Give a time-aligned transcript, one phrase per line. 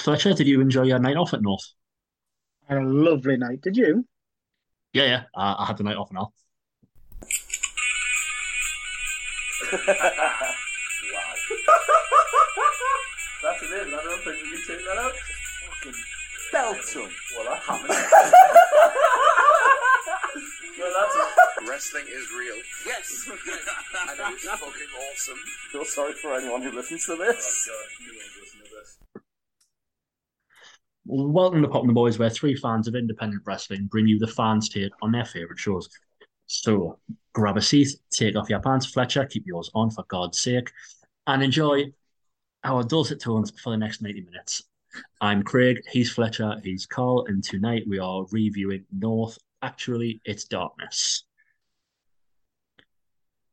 [0.00, 1.74] Fletcher, did you enjoy your night off at North?
[2.66, 3.60] Had a lovely night.
[3.60, 4.06] Did you?
[4.94, 5.22] Yeah, yeah.
[5.36, 6.32] I, I had the night off and all.
[9.70, 9.78] wow.
[13.42, 13.88] That's it.
[13.88, 15.12] I don't think we can take that out.
[15.68, 15.94] Fucking
[16.52, 17.10] belt him.
[17.36, 17.88] Well, that happened.
[20.78, 21.28] no, that's it.
[21.68, 22.58] Wrestling is real.
[22.86, 23.28] Yes.
[23.28, 23.38] and
[24.18, 25.40] it was fucking awesome.
[25.72, 27.68] Feel sorry for anyone who listens to this.
[27.70, 28.88] Oh god, you won't listen to this.
[31.06, 34.26] Welcome to Pop and the Boys, where three fans of independent wrestling bring you the
[34.26, 35.88] fans' take on their favourite shows.
[36.46, 36.98] So
[37.32, 40.70] grab a seat, take off your pants, Fletcher, keep yours on for God's sake,
[41.26, 41.86] and enjoy
[42.64, 44.64] our dulcet tones for the next 90 minutes.
[45.20, 49.38] I'm Craig, he's Fletcher, he's Carl, and tonight we are reviewing North.
[49.62, 51.24] Actually, it's Darkness.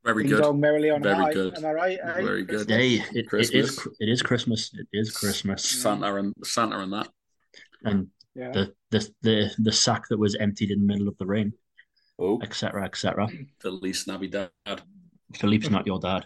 [0.04, 0.42] Very good.
[0.42, 1.34] dong merrily on Very high.
[1.34, 1.58] good.
[1.58, 2.00] Am I right?
[2.02, 2.22] eh?
[2.24, 2.70] Very good.
[2.70, 3.88] Hey, it, it is Christmas.
[4.00, 4.72] it is Christmas.
[4.74, 5.64] It is Christmas.
[5.64, 7.10] Santa and Santa and that.
[7.88, 8.52] And Yeah.
[8.52, 11.54] the, the the the sack that was emptied in the middle of the ring,
[12.20, 13.28] Oh, etc., etc.
[13.60, 14.52] Feliz Navidad.
[15.36, 16.26] Philippe's not your dad.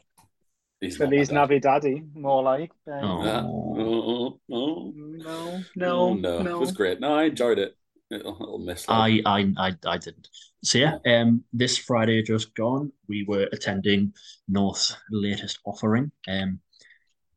[0.80, 1.42] He's not Feliz my dad.
[1.42, 2.72] Navidad, more like.
[2.88, 3.00] eh?
[3.02, 3.24] Oh.
[3.24, 3.44] Yeah.
[3.46, 4.94] Oh, oh, oh.
[4.96, 6.56] No, Oh, no, no, no.
[6.58, 7.00] It was great.
[7.00, 7.78] No, I enjoyed it.
[8.10, 8.86] Little, little miss.
[8.90, 10.28] I, I, I, I didn't.
[10.64, 14.14] So yeah, um, this Friday just gone, we were attending
[14.50, 16.12] North's latest offering.
[16.28, 16.60] Um,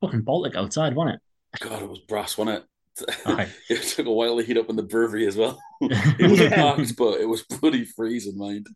[0.01, 1.61] fucking Baltic outside, wasn't it?
[1.61, 2.65] God, it was brass, wasn't it?
[3.27, 3.49] Aye.
[3.71, 5.61] it took a while to heat up in the brewery as well.
[5.83, 6.53] It was it?
[6.53, 8.69] packed, but it was bloody freezing, mind.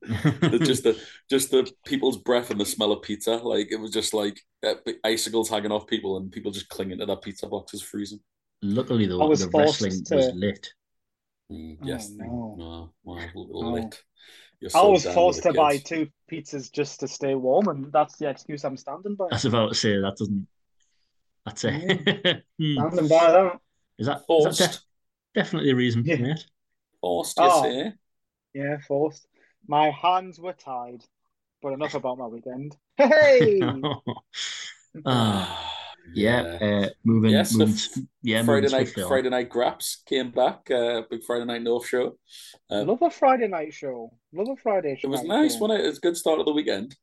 [0.62, 4.12] Just the just the people's breath and the smell of pizza, like it was just
[4.12, 7.82] like uh, icicles hanging off people and people just clinging to that pizza box is
[7.82, 8.20] freezing.
[8.62, 10.68] Luckily, though, was the forced wrestling to- was lit.
[11.50, 12.54] Mm, Oh, yes, no.
[12.58, 13.70] no, wow, No.
[13.72, 14.02] lit.
[14.60, 18.16] You're I was forced to the buy two pizzas just to stay warm, and that's
[18.18, 19.26] the excuse I'm standing by.
[19.26, 20.46] I was about to say that doesn't.
[21.46, 22.44] That's it.
[22.60, 22.72] Hmm.
[22.74, 23.60] Standing by that.
[23.98, 24.80] Is that Forced, def-
[25.34, 26.16] definitely a reason, Yeah.
[26.16, 26.46] mate?
[27.00, 27.62] forced, you Oh.
[27.62, 27.92] say?
[28.54, 29.26] Yeah, forced.
[29.66, 31.04] My hands were tied,
[31.62, 32.76] but enough about my weekend.
[32.96, 33.60] Hey!
[35.04, 35.74] Ah,
[36.14, 39.08] yeah, uh, moving, Yes, moving, f- s- yeah, Friday moving night, swiftly on.
[39.08, 40.68] Friday night Graps came back.
[40.70, 42.18] Uh, big Friday night North show.
[42.70, 44.10] Uh, Love a Friday night show.
[44.32, 45.08] Love a Friday show.
[45.08, 45.84] it was nice, wasn't it?
[45.84, 46.96] It was a good start of the weekend.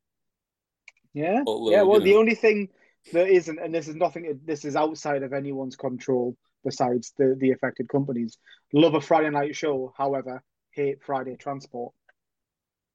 [1.14, 1.44] Yeah.
[1.46, 2.20] Although, yeah, well, the know.
[2.20, 2.70] only thing
[3.14, 7.52] that isn't, and this is nothing, this is outside of anyone's control besides the, the
[7.52, 8.38] affected companies.
[8.74, 11.94] Love a Friday night show, however, hate Friday transport.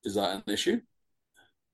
[0.04, 0.80] Is that an issue?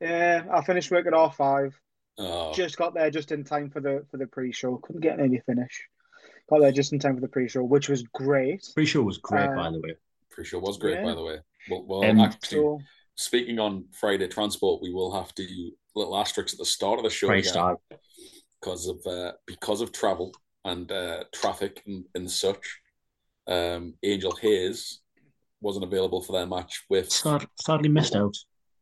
[0.00, 1.78] Yeah, I finished work at R five.
[2.18, 4.76] Oh, Just got there just in time for the for the pre-show.
[4.78, 5.88] Couldn't get any finish.
[6.48, 8.68] Got there just in time for the pre-show, which was great.
[8.74, 9.94] Pre-show was great, Uh, by the way.
[10.30, 11.04] Pre show was great, yeah.
[11.04, 11.38] by the way.
[11.70, 12.80] Well, well Um, actually, So
[13.16, 17.10] speaking on Friday transport, we will have to little asterisks at the start of the
[17.10, 17.98] show Praise again God.
[18.60, 20.32] because of uh, because of travel
[20.66, 22.80] and uh, traffic and, and such.
[23.46, 25.00] Um, Angel Hayes
[25.60, 28.34] wasn't available for their match with Sad, sadly missed out.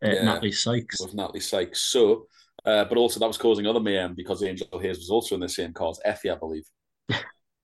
[0.04, 0.24] Uh, Yeah.
[0.24, 1.00] Natalie Sykes.
[1.00, 1.80] with Natalie Sykes.
[1.82, 2.26] So,
[2.64, 5.48] uh, but also that was causing other mayhem because Angel Hayes was also in the
[5.48, 6.00] same cause.
[6.04, 6.64] Effie, I believe.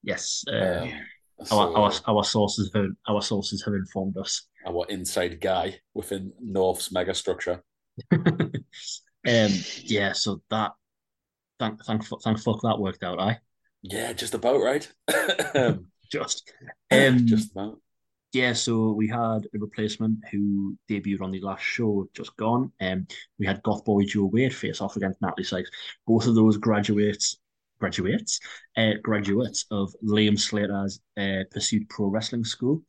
[0.03, 0.92] Yes, uh, Um,
[1.41, 4.47] our, so our our sources have our sources have informed us.
[4.66, 7.62] our inside guy within North's mega structure.
[8.12, 9.50] um,
[9.82, 10.72] yeah, so that
[11.59, 13.19] thank thank thank fuck that worked out.
[13.20, 13.38] I
[13.82, 14.91] Yeah, just about right.
[16.12, 16.52] just
[16.91, 17.80] um just about.
[18.32, 18.52] yeah.
[18.52, 22.72] So we had a replacement who debuted on the last show, just gone.
[22.80, 23.06] Um,
[23.38, 25.70] we had Goth Boy Joe Wade face off against Natalie Sykes.
[26.06, 27.38] Both of those graduates,
[27.78, 28.38] graduates,
[28.76, 32.82] uh, graduates of Liam Slater's uh, Pursuit Pro Wrestling School,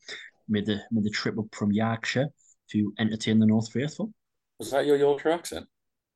[0.49, 2.27] made the made the trip up from Yorkshire
[2.71, 4.11] to entertain the North Faithful.
[4.59, 5.67] Was that your Yorkshire accent?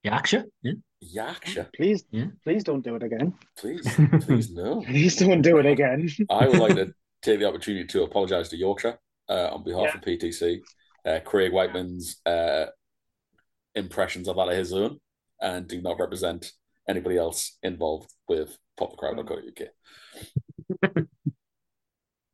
[0.04, 0.74] Yorkshire, yeah.
[1.02, 2.28] Yorkshire, please, Yeah.
[2.44, 3.34] please don't do it again.
[3.58, 3.88] please,
[4.22, 4.82] please no.
[4.82, 6.08] Please don't do it again.
[6.30, 8.98] I would like to take the opportunity to apologise to Yorkshire
[9.30, 9.98] uh, on behalf Yeah.
[9.98, 10.62] of PTC.
[11.06, 12.66] Uh, Craig Whiteman's uh,
[13.76, 15.00] impressions of that are his own
[15.42, 16.52] and do not represent
[16.90, 21.06] anybody else involved with popthecrowd.co.uk.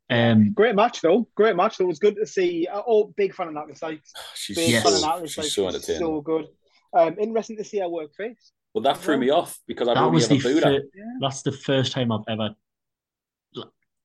[0.10, 1.30] Um, Great match though.
[1.36, 1.78] Great match.
[1.78, 1.86] though.
[1.86, 2.68] It was good to see.
[2.68, 4.12] Uh, oh, big fan of Natalie Sykes.
[4.36, 4.84] She's, Big Yes.
[4.84, 5.54] fan of so, Natalie she's Sykes.
[5.54, 6.00] so She's entertaining.
[6.02, 6.48] So good.
[6.94, 8.52] Um, interesting to see her work face.
[8.74, 10.80] Well, that threw me off because I've that only was ever the booed her.
[10.82, 10.88] fir-
[11.20, 12.52] that's the first time I've ever,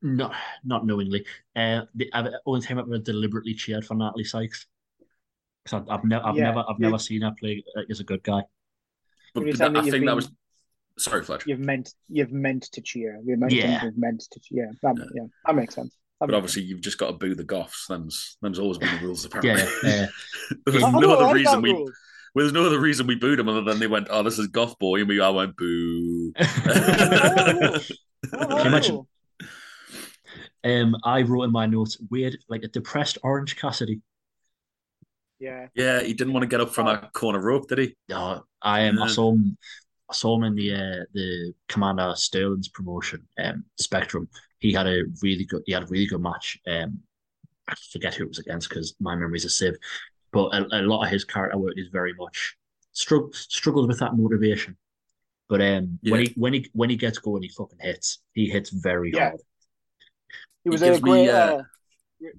[0.02, 0.34] not
[0.64, 1.24] not knowingly,
[1.54, 4.66] uh, the I've, only time I've ever deliberately cheered for Natalie Sykes.
[5.64, 6.44] Because I've, I've never, I've Yeah.
[6.44, 8.42] never, I've never seen her play uh, as a good guy.
[9.34, 10.30] But, Every but that- that I you've think that was.
[10.98, 11.50] Sorry, Fletcher.
[11.50, 13.20] You've meant you've meant to cheer.
[13.24, 13.84] You've meant Yeah.
[13.84, 14.70] you've meant to cheer.
[14.82, 15.94] Yeah, that, yeah, that makes sense.
[16.18, 17.86] But obviously, you've just got to boo the goths.
[17.88, 19.62] Them's, them's always been the rules, apparently.
[19.84, 20.06] Yeah,
[20.50, 20.86] uh, there was Yeah.
[20.88, 21.86] I no other reason that we.
[22.36, 22.44] Rule.
[22.44, 24.48] Well, there's no other reason we booed him other than they went, "Oh, this is
[24.48, 26.32] goth boy," and we all went boo.
[26.38, 27.78] Oh,
[28.30, 29.06] Can you imagine?
[30.64, 34.00] Um, I wrote in my notes weird, like a depressed Orange Cassidy.
[35.38, 35.68] Yeah.
[35.74, 37.96] Yeah, he didn't want to get up from that corner rope, did he?
[38.08, 39.00] No, I am.
[39.00, 39.56] I saw him.
[40.10, 44.28] I saw him in the uh, the Commander Sterling's promotion, um, Spectrum.
[44.58, 45.62] He had a really good.
[45.66, 46.58] He had a really good match.
[46.66, 47.00] Um,
[47.68, 49.76] I forget who it was against because my memory's a sieve.
[50.32, 52.56] But a, a lot of his character work is very much
[52.94, 54.76] strugg- struggles with that motivation.
[55.48, 58.18] But um, when he when he when he gets going, he fucking hits.
[58.32, 59.28] He hits very Yeah.
[59.30, 59.40] hard.
[60.64, 61.28] He was gives a me, great.
[61.28, 61.62] uh, uh,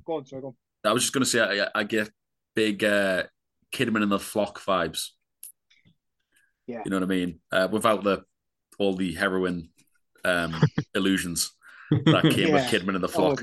[0.05, 0.55] go on, sorry, go on.
[0.83, 2.09] I was just going to say, I, I get
[2.55, 3.23] big uh,
[3.73, 5.11] Kidman and the Flock vibes.
[6.67, 6.81] Yeah.
[6.83, 7.39] You know what I mean?
[7.51, 8.23] Uh, without the
[8.77, 9.69] all the heroin
[10.25, 10.53] um,
[10.95, 11.51] illusions
[11.89, 13.41] that came with Kidman and the Flock.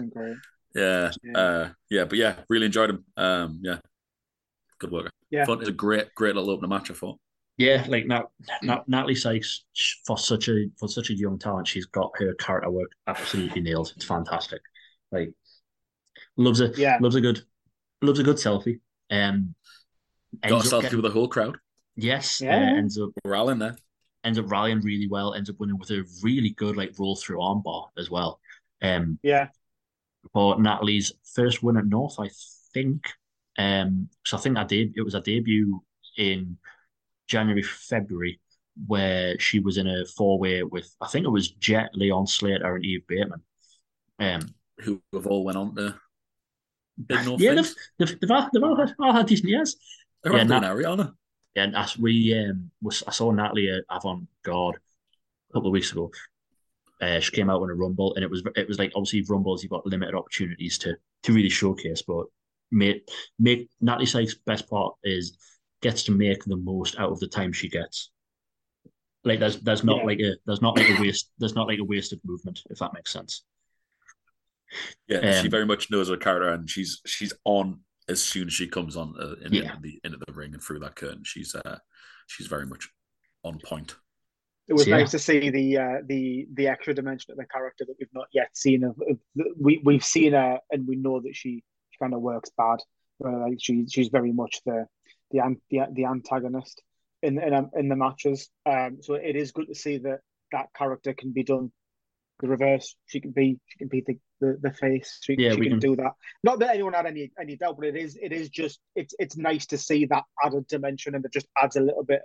[0.75, 1.39] Yeah, Yeah.
[1.39, 3.05] uh, yeah, but yeah, really enjoyed him.
[3.17, 3.79] Um, yeah,
[4.79, 5.11] good work.
[5.31, 5.45] Yeah.
[5.45, 5.61] Fun.
[5.61, 6.91] It's a great, great little opener match.
[6.91, 7.19] I thought.
[7.57, 8.25] Yeah, like Nat,
[8.63, 9.65] Nat, Natalie Sykes
[10.07, 13.93] for such a for such a young talent, she's got her character work absolutely nailed.
[13.95, 14.61] It's fantastic.
[15.13, 15.33] Like
[16.37, 16.99] loves a Yeah.
[17.01, 17.45] loves a good
[18.03, 18.81] loves a good selfie.
[19.11, 19.55] Um,
[20.43, 21.59] Got ends a up selfie getting- with the whole crowd.
[21.97, 22.75] yes, uh, Yeah.
[22.77, 23.77] ends up We're all in there.
[24.25, 25.35] ends up rallying really well.
[25.35, 28.41] Ends up winning with a really good like roll through armbar as well.
[28.83, 29.51] Um, Yeah.
[30.33, 32.31] for Natalie's first win at North, I
[32.73, 33.07] think.
[33.59, 34.95] Um, so I think I did.
[34.97, 35.81] It was a debut
[36.17, 36.59] in
[37.29, 38.41] January, February,
[38.87, 42.77] where she was in a four way with I think it was Jet, Leon Slater,
[42.77, 43.43] and Eve Bateman.
[44.19, 45.95] Um, Who have all went on to
[47.07, 49.77] big North yeah, they've, they've, they've, all, they've all had, all had decent years.
[50.23, 51.15] They're yeah, Nat- Ariana.
[51.57, 55.93] And as we um, was, I saw Natalie at Avant Garde a couple of weeks
[55.93, 56.11] ago.
[57.01, 59.63] Uh, she came out in a rumble, and it was it was like obviously rumbles
[59.63, 62.27] you've got limited opportunities to to really showcase, but
[62.75, 65.39] make make Natalie Sykes' best part is
[65.83, 68.11] gets to make the most out of the time she gets.
[69.25, 70.05] Like there's there's not Yeah.
[70.05, 72.93] like a there's not like a waste there's not like a wasted movement if that
[72.93, 73.45] makes sense.
[75.09, 78.53] Yeah, she Um, very much knows her character, and she's she's on as soon as
[78.55, 79.63] she comes on uh, in, Yeah.
[79.63, 81.23] into the into the ring and through that curtain.
[81.25, 81.79] She's uh
[82.27, 82.89] she's very much
[83.45, 83.97] on point.
[84.67, 84.97] It was So, yeah.
[84.99, 88.29] nice to see the uh, the the extra dimension of the character that we've not
[88.33, 88.83] yet seen.
[88.85, 89.19] Of, of
[89.59, 91.63] we we've seen her, and we know that she,
[91.95, 92.79] she kind of works bad.
[93.25, 94.87] Uh, like she she's very much the
[95.31, 96.83] the the, the antagonist
[97.23, 98.49] in in um, in the matches.
[98.67, 100.21] Um, so it is good to see that
[100.53, 101.71] that character can be done
[102.41, 102.97] the reverse.
[103.07, 105.19] She can be she can be the the, the face.
[105.23, 106.13] She, Yeah, she we can, can- do that.
[106.43, 109.37] Not that anyone had any any doubt, but it is it is just it's it's
[109.37, 112.23] nice to see that added dimension, and it just adds a little bit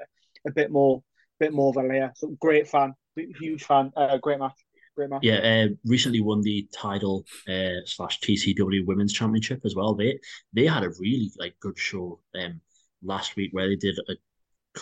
[0.48, 1.04] a bit more
[1.40, 2.12] bit more of a layer.
[2.16, 3.92] So great fan, huge fan.
[3.96, 4.58] Uh, great match,
[5.00, 5.24] great match.
[5.24, 9.94] Yeah, uh, recently won the title uh, slash TCW Women's Championship as well.
[9.94, 10.20] They
[10.54, 12.62] they had a really like good show um
[13.02, 14.14] last week where they did a,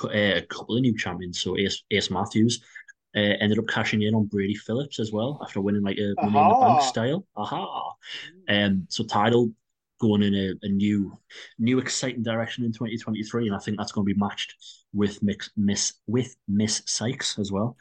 [0.05, 1.39] uh, a couple of new champions.
[1.39, 2.63] So Ace, Ace Matthews
[3.15, 6.39] uh, ended up cashing in on Brady Phillips as well after winning like a Money
[6.39, 7.25] in the Bank style.
[7.35, 7.93] Aha!
[8.49, 9.51] Um, so title
[9.99, 11.17] going in a, a new
[11.59, 14.55] new exciting direction in 2023, and I think that's going to be matched
[14.93, 17.77] with Mix, Miss with Miss Sykes as well.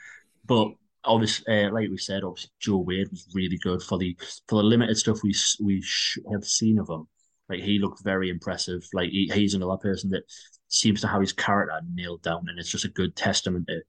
[0.46, 0.72] But
[1.06, 4.16] obviously, uh, like we said, obviously Joe Wade was really good for the
[4.48, 7.06] for the limited stuff we we sh- have seen of him.
[7.48, 8.82] Like he looked very impressive.
[8.92, 10.24] Like he, he's another person that
[10.68, 13.80] seems to have his character nailed down, and it's just a good testament to,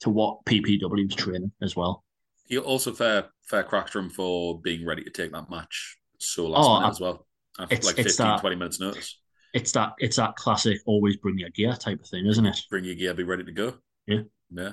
[0.00, 2.04] to what PPW is training as well.
[2.46, 6.48] He also fair fair crack to him for being ready to take that match so
[6.48, 7.26] last Oh, minute I- as well.
[7.58, 9.18] After it's- like it's 15, that- 20 minutes notice.
[9.52, 12.58] It's that it's that classic always bring your gear type of thing, isn't it?
[12.68, 13.74] Bring your gear, be ready to go.
[14.08, 14.22] Yeah.
[14.50, 14.72] Yeah.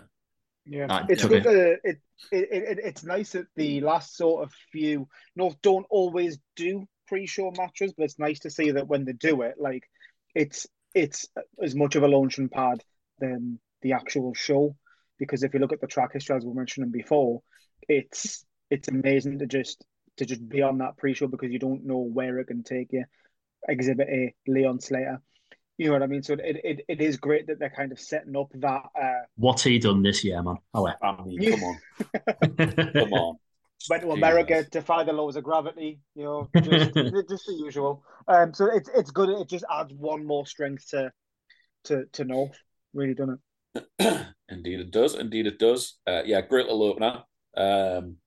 [0.65, 1.39] Yeah, Ah, it's okay.
[1.39, 1.43] good.
[1.43, 1.97] To, it,
[2.31, 7.51] it it it's nice that the last sort of few North don't always do pre-show
[7.57, 9.83] matches, but it's nice to see that when they do it, like
[10.35, 11.27] it's it's
[11.61, 12.83] as much of a launching pad
[13.19, 14.75] than the actual show.
[15.17, 17.41] Because if you look at the track history, as we mentioned before,
[17.87, 19.83] it's it's amazing to just
[20.17, 23.05] to just be on that pre-show because you don't know where it can take you.
[23.67, 25.21] Exhibit A, Leon Slater.
[25.81, 26.21] You know what I mean?
[26.21, 29.63] So it, it, it is great that they're kind of setting up that uh, What's
[29.63, 30.57] he done this year, man?
[30.75, 31.49] Oh, I mean, Yeah.
[31.55, 31.77] come on.
[32.93, 33.35] Come on.
[33.89, 34.17] went to Jesus.
[34.17, 38.03] America, defy the laws of gravity, you know, just, just the usual.
[38.27, 39.29] Um, so it's it's good.
[39.29, 41.11] It just adds one more strength to
[41.85, 42.55] to to North.
[42.93, 43.39] Really done
[43.73, 44.27] it.
[44.49, 45.15] Indeed, it does.
[45.15, 45.97] Indeed, it does.
[46.05, 47.23] Uh, yeah, great little opener.
[47.57, 48.17] Um,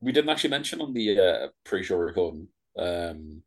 [0.00, 2.46] we didn't actually mention on the uh, pre-show recording
[2.78, 3.42] um,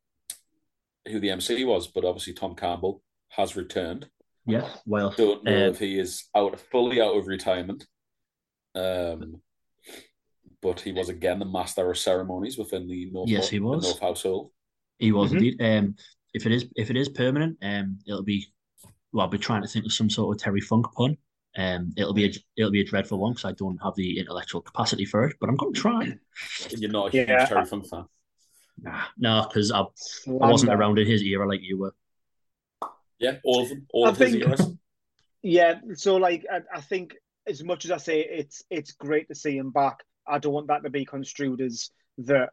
[1.07, 4.07] who the MC was, but obviously Tom Campbell has returned.
[4.45, 7.85] yeah, well, Don't know uh, if he is out fully out of retirement.
[8.75, 9.41] Um,
[10.61, 13.83] but he was again the master of ceremonies within the North, Yes, he was.
[13.83, 14.51] North household.
[14.99, 15.33] he was Mhm.
[15.33, 15.61] indeed.
[15.61, 15.95] Um,
[16.33, 18.45] if it is if it is permanent, um, it'll be.
[19.13, 21.17] Well, I'll be trying to think of some sort of Terry Funk pun.
[21.55, 24.61] Um, it'll be a it'll be a dreadful one because I don't have the intellectual
[24.61, 26.17] capacity for it, but I'm going to try.
[26.69, 27.45] You're not a huge Yeah.
[27.45, 28.05] Terry Funk fan.
[28.79, 31.95] Nah, no, because I, I wasn't around in his era like you were.
[33.19, 34.73] Yeah, all of them, all I of his think- eras.
[35.43, 37.15] Yeah, so like I, I think
[37.47, 40.67] as much as I say it's it's great to see him back, I don't want
[40.67, 42.49] that to be construed as that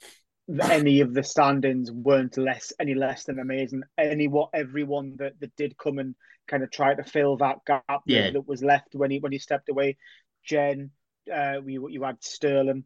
[0.49, 3.83] that any of the stand-ins weren't less any less than amazing.
[3.99, 6.14] Any what everyone that, that did come and
[6.47, 8.30] kind of try to fill that gap that- Yeah.
[8.30, 9.97] that, was left when he when he stepped away.
[10.44, 10.90] Jen,
[11.35, 12.85] uh, you you had Sterling,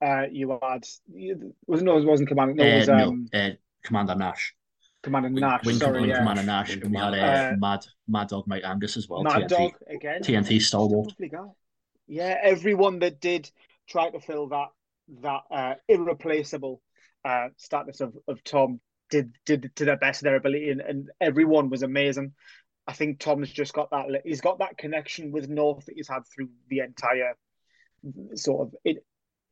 [0.00, 3.26] uh, you had you, was no, it wasn't Commander, no, it Uh, was no, um,
[3.34, 3.50] uh,
[3.82, 4.54] Commander Nash.
[5.02, 5.64] Commander Nash.
[5.64, 6.18] Wing, sorry, Wing yeah.
[6.18, 6.76] Commander Nash.
[6.76, 9.22] And we had uh, Mad Mad Dog Mike Angus as well.
[9.22, 9.48] Mad TNT.
[9.48, 10.22] Dog again.
[10.22, 11.12] TNT stalwart.
[12.06, 13.50] Yeah, everyone that did
[13.88, 14.68] try to fill that
[15.22, 16.82] that uh, irreplaceable
[17.24, 18.80] uh, status of, of Tom
[19.10, 22.32] did did to their best of their ability, and, and everyone was amazing.
[22.86, 24.22] I think Tom's just got that.
[24.24, 27.34] He's got that connection with North that he's had through the entire
[28.34, 29.04] sort of it,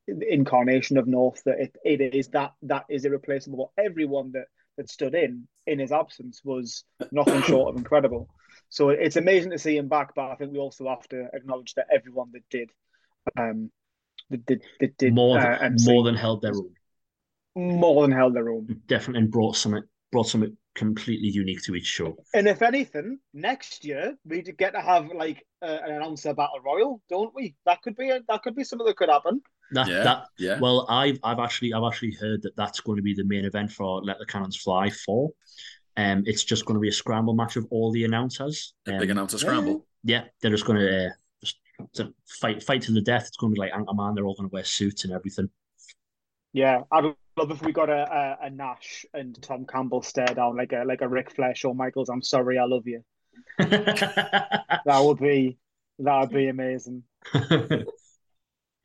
[0.06, 1.42] incarnation of North.
[1.44, 3.72] That it, it is that that is irreplaceable.
[3.78, 4.46] Everyone that
[4.78, 8.28] that stood in in his absence was nothing short of incredible.
[8.70, 11.74] So it's amazing to see him back, but I think we also have to acknowledge
[11.74, 12.70] that everyone that did,
[13.38, 13.70] um,
[14.30, 16.72] that did, that did more, uh, than, MC more than held their own.
[17.54, 18.80] more than held their own.
[18.86, 22.16] Definitely and brought something brought something completely unique to each show.
[22.32, 27.02] And if anything, next year we get to have like uh, an announcer battle royal,
[27.10, 27.56] don't we?
[27.66, 29.42] That could be a, that could be something that could happen.
[29.72, 30.58] That Yeah, that yeah.
[30.60, 33.70] well, I've I've actually I've actually heard that that's going to be the main event
[33.72, 35.30] for Let the Cannons Fly four.
[35.96, 38.74] Um, it's just going to be a scramble match of all the announcers.
[38.86, 39.86] A Um, big announcer scramble.
[40.04, 41.10] Yeah, they're just going to uh,
[41.42, 41.58] just
[41.94, 43.26] to fight fight to the death.
[43.26, 44.14] It's going to be like Anchorman.
[44.14, 45.50] They're all going to wear suits and everything.
[46.52, 47.04] Yeah, I'd
[47.36, 50.84] love if we got a, a, a Nash and Tom Campbell stare down like a
[50.86, 52.08] like a Ric Flair, Shawn Michaels.
[52.08, 53.02] I'm sorry, I love you.
[53.58, 55.58] That would be
[55.98, 57.02] that would be amazing.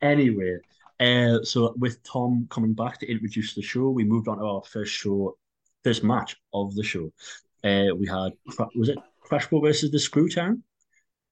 [0.02, 0.58] anyway,
[1.00, 4.62] uh, so with Tom coming back to introduce the show, we moved on to our
[4.64, 5.36] first show,
[5.82, 7.12] first match of the show.
[7.62, 8.32] Uh, we had
[8.74, 8.98] was it
[9.28, 10.62] Crashboat versus the Screwtown?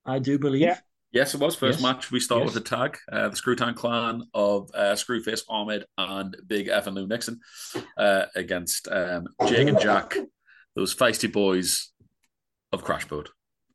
[0.06, 0.62] I do believe.
[0.62, 0.78] Yeah.
[1.12, 1.82] Yes, it was first Yes.
[1.82, 2.10] match.
[2.10, 2.54] We start Yes.
[2.54, 6.96] with the tag, uh, the Screwtown clan of uh, Screwface Ahmed and Big F and
[6.96, 7.38] Lou Nixon
[7.98, 10.16] uh, against um, Jake and Jack,
[10.74, 11.92] those feisty boys
[12.72, 13.08] of Crashboat.
[13.10, 13.28] Boat.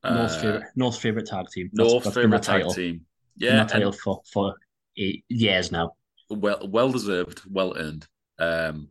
[0.04, 1.70] North's Uh, favorite, North's favorite tag team.
[1.74, 2.74] That's- North's that's favorite tag title.
[2.74, 3.06] team.
[3.38, 4.56] Been Yeah, the title for for
[4.98, 5.94] eight years now.
[6.30, 8.08] well, well deserved, well earned.
[8.40, 8.90] Um,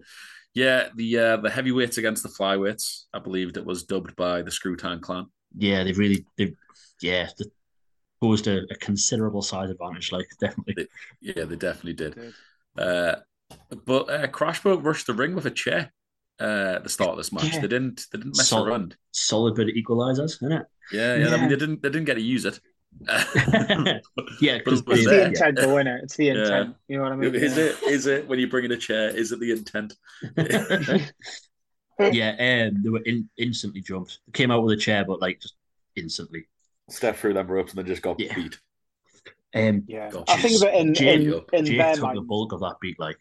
[0.54, 3.04] yeah, the uh, the heavyweights against the flyweights.
[3.12, 5.26] I believed it was dubbed by the Screwtown clan.
[5.56, 6.54] Yeah, they've really, they
[7.02, 7.50] yeah, the,
[8.20, 10.12] posed a, a considerable size advantage.
[10.12, 10.88] Like definitely.
[11.20, 12.14] Yeah, they definitely did.
[12.14, 12.34] Did.
[12.78, 13.16] Uh,
[13.84, 15.92] but uh, Crashboat rushed the ring with a chair
[16.40, 17.52] uh, at the start of this match.
[17.52, 17.60] Yeah.
[17.60, 18.06] They didn't.
[18.12, 18.68] They didn't mess Solid.
[18.68, 18.96] around.
[19.12, 20.66] Solid bit of equalizers, isn't it?
[20.92, 21.34] Yeah, yeah.
[21.34, 21.82] I mean, they didn't.
[21.82, 22.60] They didn't get to use it.
[24.40, 26.04] Yeah, But it 'cause It's the intent, though, isn't it?
[26.04, 26.32] It's the Yeah.
[26.32, 26.76] intent.
[26.88, 27.34] You know what I mean?
[27.34, 27.64] Is Yeah.
[27.64, 27.82] it?
[27.84, 29.08] Is it when you bring in a chair?
[29.10, 29.94] Is it the intent?
[32.12, 34.18] yeah, um, they were in, instantly jumped.
[34.32, 35.54] Came out with a chair, but like just
[35.94, 36.46] instantly.
[36.88, 38.34] Step through them ropes and then just got Yeah.
[38.34, 38.58] beat.
[39.54, 42.52] Um, Yeah, God, I think that in Jake- in, in Jake their took the bulk
[42.52, 42.98] of that beat.
[43.00, 43.18] Like,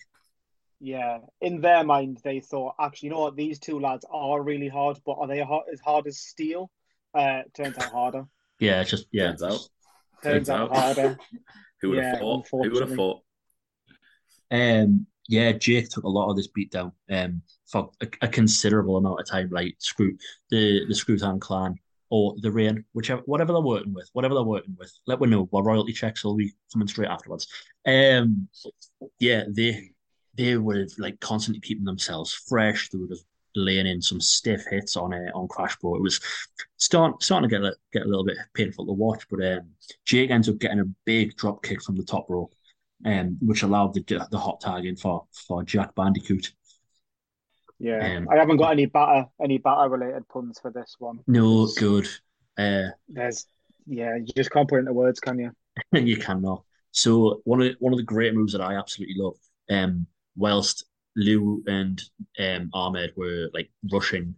[0.79, 3.36] yeah, in their mind, they thought, actually, you know what?
[3.36, 6.70] These two lads are really hard, but are they hard, as hard as steel?
[7.13, 8.25] Uh, turns out harder.
[8.60, 9.28] Yeah, it's just yeah.
[9.28, 9.52] Turns out.
[10.24, 10.78] Turns Turns out out.
[10.78, 11.18] harder.
[11.82, 12.48] Who would Yeah, have thought?
[12.52, 13.22] Who would have thought?
[14.52, 18.98] Um, yeah, Jake took a lot of this beat down um, for a, a considerable
[18.98, 19.50] amount of time.
[19.52, 20.18] Like screw
[20.50, 21.76] the the Screwtown clan
[22.10, 24.92] or the Rain, whichever whatever they're working with, whatever they're working with.
[25.08, 25.50] Let me know.
[25.52, 27.48] Well, royalty checks will be coming straight afterwards.
[27.86, 28.48] Um,
[29.20, 29.90] yeah, they
[30.36, 32.90] they were like constantly keeping themselves fresh.
[32.90, 35.98] They were just laying in some stiff hits on uh, on Crashboat.
[35.98, 36.20] It was
[36.78, 39.70] start, starting to get a, get a little bit painful to watch, but um,
[40.06, 42.54] Jake ends up getting a big drop kick from the top rope
[43.06, 46.54] um, which allowed the the hot tag in for for Jack Bandicoot.
[47.80, 51.20] Yeah, Um, I haven't got any batter any batter related puns for this one.
[51.28, 52.08] No good.
[52.58, 53.48] Uh, There's
[53.86, 55.52] yeah, you just can't put it into words, can you?
[55.92, 56.64] you cannot.
[56.92, 59.38] So one of one of the great moves that I absolutely love,
[59.70, 62.01] um, whilst Lou and
[62.39, 64.36] um Ahmed were like rushing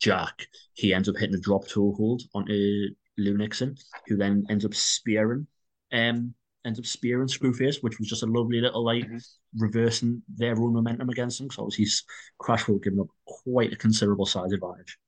[0.00, 2.88] Jack, he ends up hitting a drop toe hold onto
[3.18, 5.46] Lou Nixon, who then ends up spearing,
[5.92, 6.34] um,
[6.64, 9.22] ends up spearing Screwface, which was just a lovely little like Mhm.
[9.56, 11.50] reversing their own momentum against him.
[11.50, 12.04] So obviously, s-
[12.40, 14.98] Crashful giving up quite a considerable size advantage.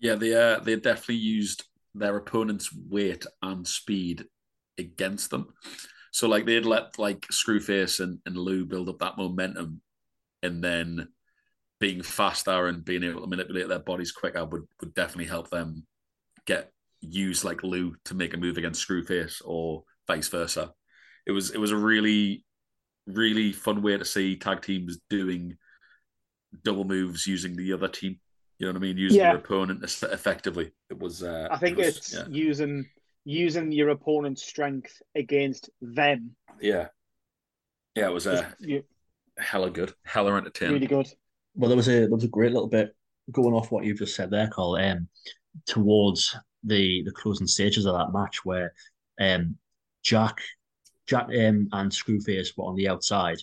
[0.00, 1.64] Yeah, they uh, they definitely used
[1.94, 4.24] their opponent's weight and speed
[4.78, 5.52] against them.
[6.12, 9.80] So like they'd let like Screwface and, and Lou build up that momentum
[10.42, 11.08] and then
[11.80, 15.84] being faster and being able to manipulate their bodies quicker would, would definitely help them
[16.46, 20.72] get used like Lou to make a move against Screwface or vice versa.
[21.26, 22.44] It was it was a really
[23.06, 25.56] really fun way to see tag teams doing
[26.62, 28.20] double moves using the other team.
[28.58, 28.98] You know what I mean?
[28.98, 29.30] Using Yeah.
[29.30, 30.70] their opponent effectively.
[30.90, 31.22] It was.
[31.22, 32.26] Uh, I think it was- it's yeah.
[32.28, 32.84] using
[33.24, 36.34] using your opponent's strength against them.
[36.60, 36.88] yeah,
[37.94, 38.08] yeah.
[38.08, 38.84] It was uh, you-
[39.38, 40.74] hella good, hella entertaining.
[40.74, 41.08] really good.
[41.54, 42.94] Well, there was a there was a great little bit
[43.30, 44.76] going off what you've just said there, Carl.
[44.76, 45.08] Um,
[45.66, 48.72] towards the the closing stages of that match where
[49.20, 49.56] um
[50.02, 50.38] Jack
[51.06, 53.38] Jack um and Screwface were on the outside.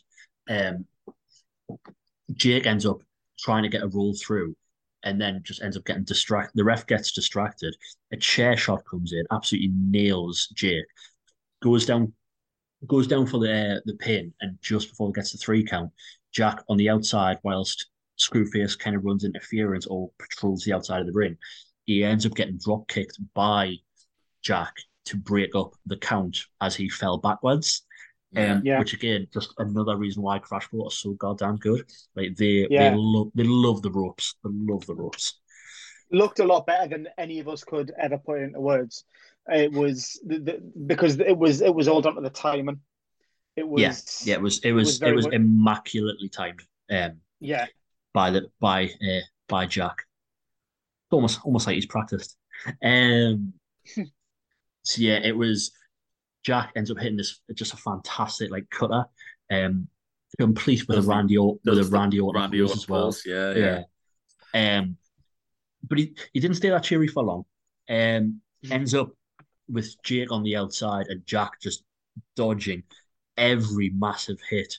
[0.50, 0.86] Um,
[2.33, 2.98] Jake ends up
[3.39, 4.55] trying to get a roll through,
[5.03, 6.51] and then just ends up getting distracted.
[6.56, 7.75] The ref gets distracted.
[8.12, 10.86] A chair shot comes in, absolutely nails Jake.
[11.62, 12.13] Goes down,
[12.88, 15.91] goes down for the uh, the pin, and just before it gets the three count,
[16.32, 17.88] Jack on the outside, whilst
[18.20, 21.38] Screwface kind of runs interference or patrols the outside of the ring.
[21.86, 23.75] He ends up getting drop kicked by
[24.41, 24.74] Jack
[25.06, 27.84] to break up the count as he fell backwards.
[28.36, 28.79] Um, Yeah.
[28.79, 31.89] which again, just another reason why Crashbot are so goddamn good.
[32.15, 32.91] Like they, Yeah.
[32.91, 34.36] they love, they love the ropes.
[34.43, 35.39] They love the ropes.
[36.12, 39.03] Looked a lot better than any of us could ever put into words.
[39.48, 42.81] It was the, the, because it was it was all done to the timing.
[43.55, 43.95] It was Yeah,
[44.31, 46.62] yeah, it was, it was, was it was immaculately timed.
[46.89, 47.65] Um, yeah.
[48.13, 50.05] by the by uh, by Jack.
[51.12, 52.38] Almost almost like he's practiced.
[52.83, 53.53] Um
[54.83, 55.71] so yeah, it was
[56.50, 59.06] Jack ends up hitting this just a fantastic like cutter.
[59.51, 59.88] Um
[60.39, 63.03] complete with Does a Randy O- with a Randy Orton Randy Orton as well.
[63.06, 63.84] pose, Yeah, yeah.
[64.53, 64.77] Yeah.
[64.79, 64.98] Um
[65.88, 67.46] but he, he didn't stay that cheery for long.
[67.89, 68.41] Um
[68.72, 69.12] ends up
[69.68, 71.84] with Jake on the outside and Jack just
[72.36, 72.82] dodging
[73.38, 74.74] every massive hit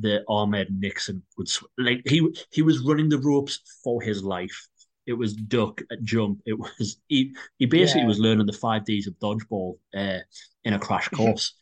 [0.00, 2.02] that Ahmed Nixon would sw- like.
[2.06, 4.68] He he was running the ropes for his life.
[5.08, 6.40] It was duck, at jump.
[6.46, 7.34] It was he.
[7.58, 8.08] He basically Yeah.
[8.08, 10.20] was learning the five Ds of dodgeball uh,
[10.64, 11.54] in a crash course,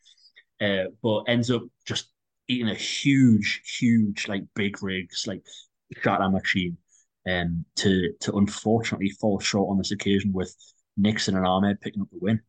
[0.60, 2.08] uh, but ends up just
[2.48, 5.42] eating a huge, huge like big rigs like
[6.02, 6.76] shatter machine,
[7.28, 10.54] um, to to unfortunately fall short on this occasion with
[10.96, 12.40] Nixon and Ahmed picking up the win.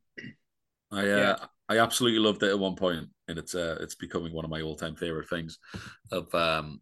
[0.91, 1.35] I uh, Yeah.
[1.69, 4.61] I absolutely loved it at one point, and it's uh, it's becoming one of my
[4.61, 5.59] all time favorite things.
[6.11, 6.81] Of um,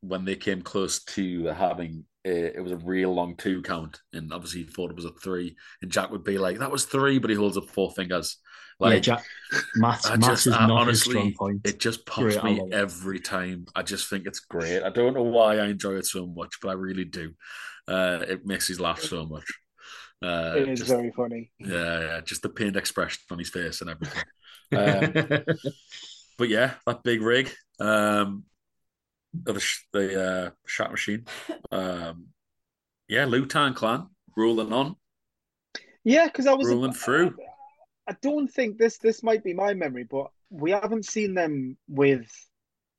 [0.00, 4.32] when they came close to having a, it was a real long two count, and
[4.32, 7.18] obviously he thought it was a three, and Jack would be like, "That was three,
[7.18, 8.38] but he holds up four fingers.
[8.80, 9.24] Like yeah, Jack,
[9.76, 11.60] maths, I maths just- is I- not his honestly, strong point.
[11.64, 13.66] it just pops I me every time.
[13.76, 14.82] I just think it's great.
[14.82, 17.32] I don't know why I enjoy it so much, but I really do.
[17.86, 19.44] Uh, it makes us laugh so much.
[20.22, 21.50] Uh, It is just- very funny.
[21.58, 24.22] yeah, yeah, just the pained expression on his face and everything.
[24.72, 25.12] Um,
[26.38, 28.44] but yeah, that big rig, um,
[29.46, 31.26] of the the uh, shot machine,
[31.70, 32.26] um,
[33.08, 34.96] yeah, Lutan clan ruling on,
[36.04, 37.36] Yeah, because I was rolling through.
[38.08, 42.30] I don't think this this might be my memory, but we haven't seen them with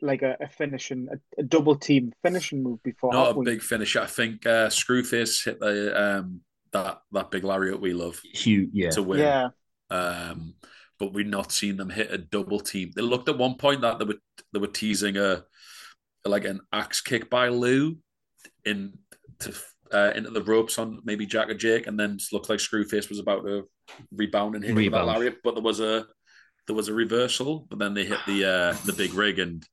[0.02, 3.12] like a, a finishing a, a double team finishing move before.
[3.12, 3.46] Not a we?
[3.46, 3.96] big finish.
[3.96, 6.41] I think uh, Screwface hit the um,
[6.72, 8.89] that that big lariat we love Hugh, yeah.
[8.91, 9.19] to win.
[9.19, 9.50] Yeah,
[9.89, 10.56] Um,
[11.00, 12.91] but we've not seen them hit a double team.
[12.96, 14.19] They looked at one point that they were
[14.54, 15.43] they were teasing a
[16.25, 17.97] like an axe kick by Lou
[18.65, 18.93] in
[19.39, 19.53] to
[19.91, 23.19] uh, into the ropes on maybe Jack or Jake, and then looked like Screwface was
[23.19, 23.69] about to
[24.12, 26.05] rebound and hit with that lariat, but there was a
[26.67, 29.65] there was a reversal, but then they hit the uh, the big rig and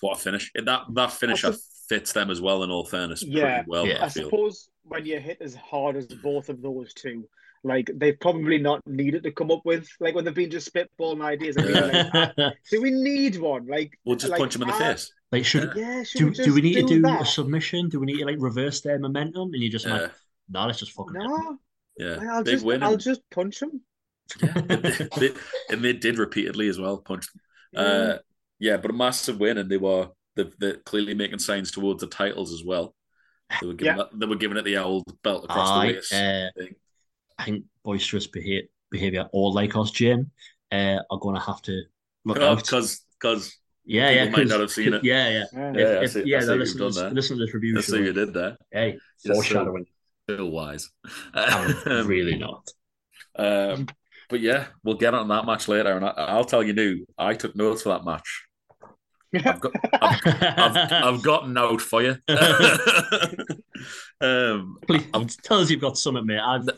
[0.00, 0.50] what a finish!
[0.54, 1.54] That that finisher
[1.88, 2.62] fits them as well.
[2.62, 3.54] In all fairness, Yeah.
[3.62, 3.86] pretty well.
[3.86, 4.02] Yeah.
[4.02, 7.28] I I suppose when you hit as hard as both of those two,
[7.66, 11.22] like they've probably not needed to come up with like when they've been just spitballing
[11.22, 11.56] ideas.
[11.56, 12.06] and like,
[12.38, 13.66] "Ah, do we need one?
[13.66, 15.12] Like We'll just like, punch him in the ah, face.
[15.32, 17.22] like, should Yeah, should do, we just do we need to do that?
[17.22, 17.88] a submission?
[17.88, 19.52] Do we need to like reverse their momentum?
[19.52, 20.12] And you just Yeah, like,
[20.48, 21.30] nah, let's just fucking hit them.
[21.30, 21.58] No,
[21.98, 22.32] yeah.
[22.32, 22.82] I'll Big just win.
[22.82, 23.80] I'll and- just punch him.
[24.42, 25.34] Yeah, they, they-
[25.70, 26.98] and they did repeatedly as well.
[26.98, 27.30] Punched.
[27.76, 28.18] Uh,
[28.58, 32.06] yeah, but a massive win, and they were they they're clearly making signs towards the
[32.06, 32.94] titles as well.
[33.60, 34.02] They were giving Yeah.
[34.02, 36.12] it, they were giving it the old belt across the I, waist.
[36.12, 36.74] uh, thing.
[37.38, 40.30] I think boisterous behavior, behavior or Lykos Gym
[40.72, 41.82] uh, are going to have to
[42.24, 42.56] look out.
[42.58, 44.24] because because Yeah, yeah.
[44.24, 45.04] might 'cause- not have seen it.
[45.04, 45.44] Yeah, yeah.
[45.52, 45.72] Yeah.
[45.74, 47.44] Yeah, If- see- if- I yeah, see they'll listen, you've to done this, listen to
[47.44, 47.74] this review.
[47.74, 48.56] that's what you did there.
[48.72, 49.86] Hey, Just so- foreshadowing.
[50.28, 50.90] Still wise.
[51.34, 52.68] I'm Um, really not.
[53.36, 53.86] um,
[54.28, 57.06] but yeah, we'll get on that match later, and I, I'll tell you new.
[57.16, 58.45] I took notes for that match.
[59.34, 62.16] I've got I've, I've, I've got note for you.
[64.20, 66.38] um, Please tell us you've got something, mate.
[66.40, 66.68] I've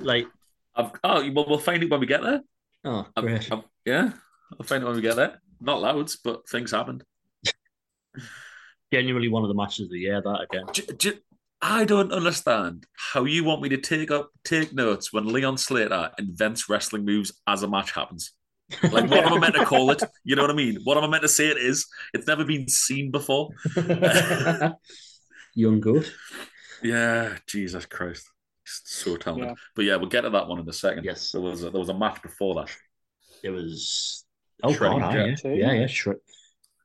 [0.00, 0.26] like,
[0.74, 2.40] I've oh well, we'll find it when we get there.
[2.84, 3.50] oh, great.
[3.52, 4.10] I've- yeah,
[4.58, 5.40] I'll find it when we get there.
[5.60, 7.04] Not loads, but things happened.
[8.92, 10.20] Genuinely one of the matches of the year.
[10.22, 11.18] That again.
[11.60, 16.10] I don't understand how you want me to take up take notes when Leon Slater
[16.18, 18.32] invents wrestling moves as a match happens.
[18.82, 20.02] Like, what am I meant to call it?
[20.24, 20.78] You know what I mean?
[20.84, 21.86] What am I meant to say it is?
[22.12, 23.50] It's never been seen before.
[25.54, 26.12] Young goat.
[26.82, 28.28] Yeah, Jesus Christ.
[28.64, 29.48] So talented.
[29.48, 29.54] Yeah.
[29.74, 31.04] But yeah, we'll get to that one in a second.
[31.04, 31.32] Yes.
[31.32, 32.70] There was a, there was a match before that.
[33.42, 34.24] It was.
[34.62, 35.86] Oh Shreddy god, and aye, yeah, yeah, yeah.
[35.86, 36.16] Shred...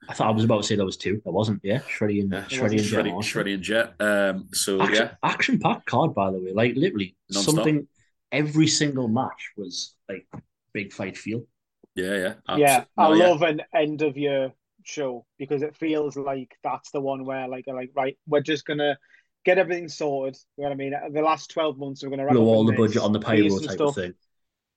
[0.07, 1.21] I thought I was about to say there was two.
[1.23, 1.59] There wasn't.
[1.63, 3.05] Yeah, Shreddy and Yeah, Shreddy and Jet.
[3.05, 3.43] Shreddy, Marshall.
[3.43, 3.93] Shreddy and Jet.
[3.99, 6.51] Um, so Action, yeah, action packed card, by the way.
[6.53, 7.55] Like literally Non-stop.
[7.55, 7.87] something.
[8.31, 10.27] Every single match was like
[10.73, 11.45] big fight feel.
[11.95, 12.57] Yeah, yeah.
[12.57, 13.27] yeah, I no, yeah.
[13.27, 14.53] love an end of year
[14.83, 18.97] show because it feels like that's the one where like like right, we're just gonna
[19.45, 20.37] get everything sorted.
[20.57, 20.93] You know what I mean?
[21.13, 23.29] The last twelve months we're gonna wrap Blow all the this, budget on the give
[23.29, 23.89] you payroll some type stuff.
[23.89, 24.13] of thing.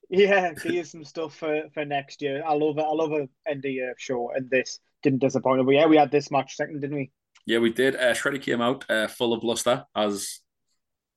[0.09, 2.43] Yeah, give you some stuff for for next year.
[2.45, 2.81] I love it.
[2.81, 5.65] I love an end of year show, and this didn't disappoint.
[5.65, 7.11] But yeah, we had this match second, didn't we?
[7.45, 7.95] Yeah, we did.
[7.95, 10.41] Uh, Shreddy came out uh, full of bluster as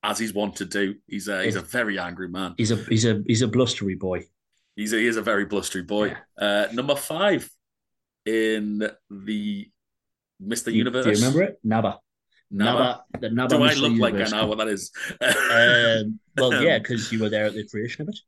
[0.03, 0.95] as he's wont to do.
[1.07, 2.55] He's a he's a very angry man.
[2.57, 4.23] He's a he's a he's a blustery boy.
[4.75, 6.15] He's a, he is a very blustery boy.
[6.37, 7.49] Uh, number five
[8.25, 9.69] in the
[10.39, 11.05] Mister Do you, Universe.
[11.05, 11.59] do you remember it?
[11.63, 11.99] Naba.
[12.49, 12.79] Naba.
[12.79, 13.03] Naba.
[13.19, 13.57] The Naba.
[13.57, 13.81] Do I Mr.
[13.81, 14.91] look like I know what that is?
[15.21, 18.19] Um, well, yeah, because you were there at the creation of it.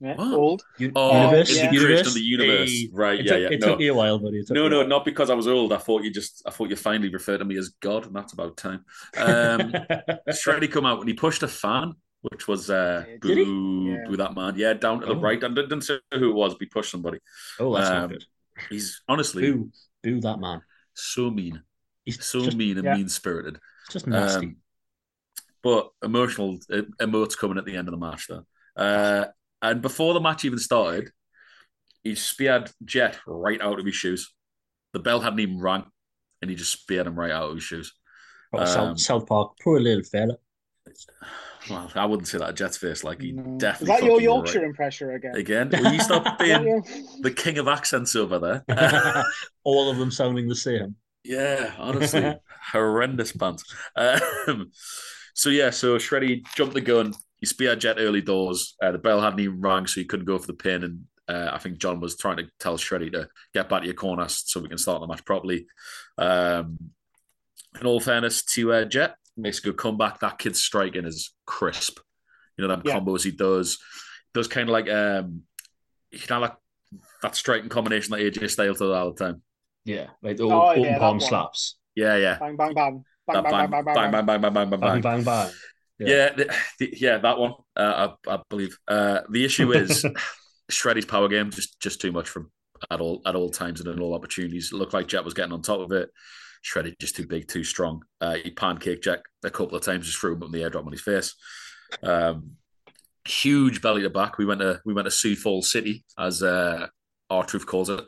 [0.00, 0.32] Yeah, What?
[0.34, 0.62] old.
[0.78, 1.70] U- oh, universe, it's yeah.
[1.72, 2.70] the creation of the universe.
[2.70, 3.18] Hey, right?
[3.18, 3.48] It, yeah, took, yeah.
[3.48, 3.66] it no.
[3.66, 4.38] took me a while, buddy.
[4.38, 5.72] It took No, me no, not because I was old.
[5.72, 8.32] I thought you just, I thought you finally referred to me as God, and that's
[8.32, 8.84] about time.
[9.16, 9.72] Um,
[10.30, 14.08] Shreddy come out and he pushed a fan, which was uh, Did booed Yeah.
[14.08, 14.54] with that man.
[14.56, 15.20] Yeah, down to the Oh.
[15.20, 15.42] right.
[15.42, 17.18] I didn't say who it was, but he pushed somebody.
[17.60, 18.24] oh, that's Um, not good.
[18.70, 19.70] He's honestly Boo,
[20.02, 20.62] boo that man.
[20.94, 21.62] so mean,
[22.04, 22.96] He's so just, mean and yeah.
[22.96, 23.58] mean spirited.
[23.90, 24.46] just nasty.
[24.46, 24.56] Um,
[25.62, 28.44] but emotional uh, emotes coming at the end of the match though.
[28.76, 29.26] Uh,
[29.62, 31.10] and before the match even started,
[32.04, 34.32] he speared Jet right out of his shoes.
[34.92, 35.84] The bell hadn't even rang,
[36.40, 37.92] and he just speared him right out of his shoes.
[38.52, 40.36] Oh, um, South, South Park, poor little fella.
[41.68, 43.04] Well, I wouldn't say that at Jet's face.
[43.04, 43.58] Like he No.
[43.58, 43.94] definitely.
[43.94, 44.68] Is that your Yorkshire right.
[44.68, 45.36] impression again?
[45.36, 45.70] again?
[45.70, 46.84] Will you stop being
[47.20, 48.64] the king of accents over there?
[49.64, 50.96] All of them sounding the same.
[51.24, 52.34] Yeah, honestly,
[52.72, 53.64] horrendous pants.
[53.96, 54.70] Um,
[55.34, 57.12] so yeah, so Shreddy jumped the gun.
[57.36, 58.76] He speared Jet early doors.
[58.82, 60.84] Uh, the bell hadn't even rang, so he couldn't go for the pin.
[60.84, 63.94] And uh, I think John was trying to tell Shreddy to get back to your
[63.94, 65.66] corner so we can start the match properly.
[66.16, 66.78] Um,
[67.78, 70.20] in all fairness to uh, Jet, makes a good comeback.
[70.20, 71.98] That kid's striking is crisp.
[72.56, 72.98] You know them Yeah.
[72.98, 73.78] combos he does.
[74.34, 75.42] Does kind of like um,
[76.10, 76.54] you know like
[77.22, 79.42] that striking combination that AJ Styles does all the time.
[79.84, 81.20] Yeah, like Oh, oh, open yeah, palm one.
[81.28, 81.78] slaps.
[81.94, 82.38] Yeah, yeah.
[82.38, 83.04] Bang, bang, bang.
[83.26, 85.00] Bang, bang, bang, bang, bang, bang, bang, bang, bang, bang, Bang, bang.
[85.02, 85.50] bang, bang.
[85.98, 87.54] Yeah, the, the, yeah, that one.
[87.76, 88.78] Uh, I, I believe.
[88.86, 90.04] Uh, the issue is
[90.70, 92.50] Shreddy's power game just just too much from
[92.90, 94.70] at all at all times and in all opportunities.
[94.72, 96.10] It looked like Jet was getting on top of it.
[96.64, 98.02] Shreddy just too big, too strong.
[98.20, 100.70] Uh, he pancaked Jack a couple of times, just threw him up in the air,
[100.70, 101.34] airdrop on his face.
[102.02, 102.52] Um,
[103.26, 104.38] huge belly to back.
[104.38, 106.86] We went to we went to Sioux Falls City, as uh,
[107.30, 108.04] R-Truth calls it,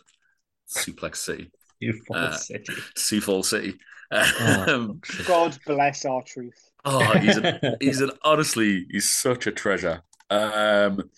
[0.68, 2.72] Suplex City, You Uh, city.
[2.96, 3.74] Sioux Falls City.
[4.12, 6.70] Oh, Um, God bless R-Truth.
[6.84, 10.02] oh, he's an he's an honestly, he's such a treasure.
[10.30, 11.10] Um,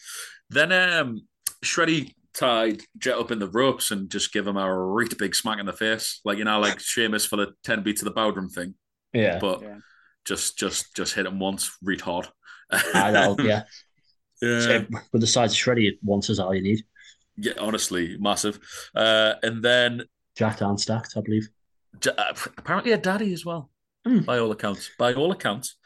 [0.50, 1.22] then um,
[1.64, 5.58] Shreddy tied Jet up in the ropes and just give him a right big smack
[5.60, 8.50] in the face, like you know, like Sheamus for the ten beats of the Bodhrán
[8.52, 8.74] thing,
[9.12, 9.38] yeah.
[9.38, 9.78] but Yeah.
[10.24, 12.28] just just just hit him once, read hard.
[12.70, 12.80] Aye,
[13.12, 13.62] that'll- yeah.
[14.40, 16.84] yeah, So, with the size of Shreddy, once is all you need.
[17.36, 18.58] yeah, honestly, massive.
[18.94, 20.02] Uh, and then
[20.36, 21.48] Jack and stacked, I believe.
[22.00, 23.70] J- uh, apparently a daddy as well,
[24.06, 24.20] Hmm.
[24.20, 24.90] by all accounts.
[24.98, 25.76] By all accounts.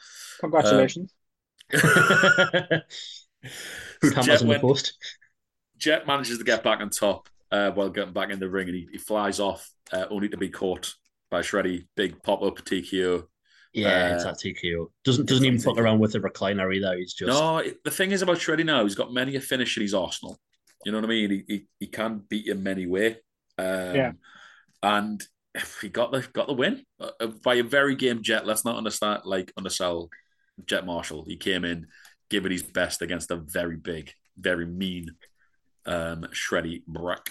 [0.40, 1.12] Congratulations.
[1.72, 1.82] Who'd
[4.22, 4.94] Jet in the went- post?
[5.78, 8.76] Jet manages to get back on top uh, while getting back in the ring, and
[8.76, 10.94] he, he flies off, uh, only to be caught
[11.30, 11.86] by Shreddy.
[11.96, 13.24] Big pop up TKO.
[13.72, 14.86] Yeah, Uh, it's that TKO.
[15.04, 16.96] Doesn't doesn't even fuck around with the recliner either.
[16.96, 19.82] He's just No, the thing is about Shreddy now, he's got many a finish in
[19.82, 20.38] his arsenal.
[20.84, 21.30] You know what I mean?
[21.30, 23.18] He he, he can beat him many way.
[23.58, 24.12] Um, Yeah.
[24.82, 25.22] And
[25.80, 28.46] he got the got the win uh, uh, by a very game Jet.
[28.46, 30.10] Let's not understand like undersell
[30.64, 31.24] Jet Marshall.
[31.26, 31.86] He came in,
[32.30, 35.10] giving his best against a very big, very mean
[35.86, 37.30] um, Shreddy Brack.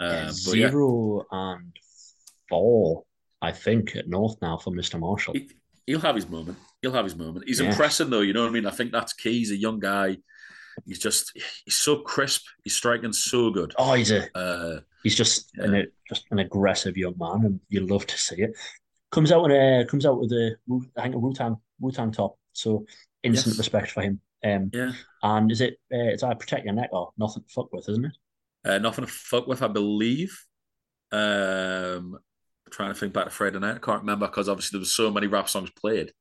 [0.00, 1.72] Uh, but yeah, zero and
[2.48, 3.04] four,
[3.40, 4.98] I think, at North now for Mr.
[4.98, 5.34] Marshall.
[5.34, 5.50] he,
[5.86, 6.58] he'll have his moment.
[6.82, 7.44] He'll have his moment.
[7.46, 7.70] He's Yeah.
[7.70, 8.20] impressive though.
[8.20, 8.66] You know what I mean?
[8.66, 9.38] I think that's key.
[9.38, 10.18] He's a young guy.
[10.84, 11.30] He's just
[11.64, 12.42] he's so crisp.
[12.64, 13.72] He's striking so good.
[13.78, 15.64] Oh, he's a Uh, he's just Yeah.
[15.66, 18.50] an just an aggressive young man, and you love to see it.
[19.12, 20.56] Comes out with a comes out with a
[20.98, 22.84] I think a Wu Tang Wu Tang top, so
[23.22, 23.58] instant Yes.
[23.58, 24.20] respect for him.
[24.44, 27.72] Um, yeah, and is it uh, it's either protect your neck or nothing to fuck
[27.72, 28.16] with, isn't it?
[28.64, 30.38] uh, nothing to fuck with, I believe.
[31.12, 32.18] Um,
[32.70, 35.10] trying to think back to Friday night, I can't remember because obviously there was so
[35.10, 36.12] many rap songs played.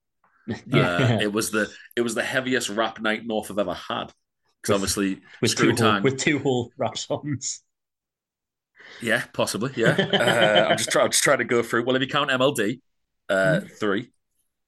[0.74, 4.12] Uh, it was the it was the heaviest rap night North have ever had.
[4.62, 7.62] Because obviously, with two whole, with two whole rap songs.
[9.02, 9.96] yeah, possibly, yeah.
[10.14, 11.84] Uh, I'm just trying, just trying to go through.
[11.86, 12.82] Well, if you count MLD,
[13.30, 13.68] uh, Hmm.
[13.80, 14.12] three,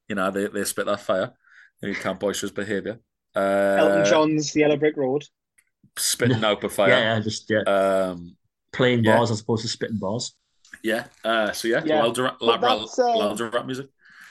[0.10, 1.34] you know, they they spit that fire.
[1.82, 3.00] If you count boisterous behaviour,
[3.36, 5.24] uh, Elton John's The Yellow Brick Road.
[5.98, 6.90] spitting out the fire.
[6.90, 8.36] Yeah, yeah, just yeah, Um,
[8.74, 9.18] playing yeah.
[9.18, 10.34] bars as opposed to spitting bars.
[10.84, 11.08] yeah.
[11.24, 12.04] Uh, so yeah, Yeah.
[12.04, 13.88] louder, But louder, that's, uh, louder rap music.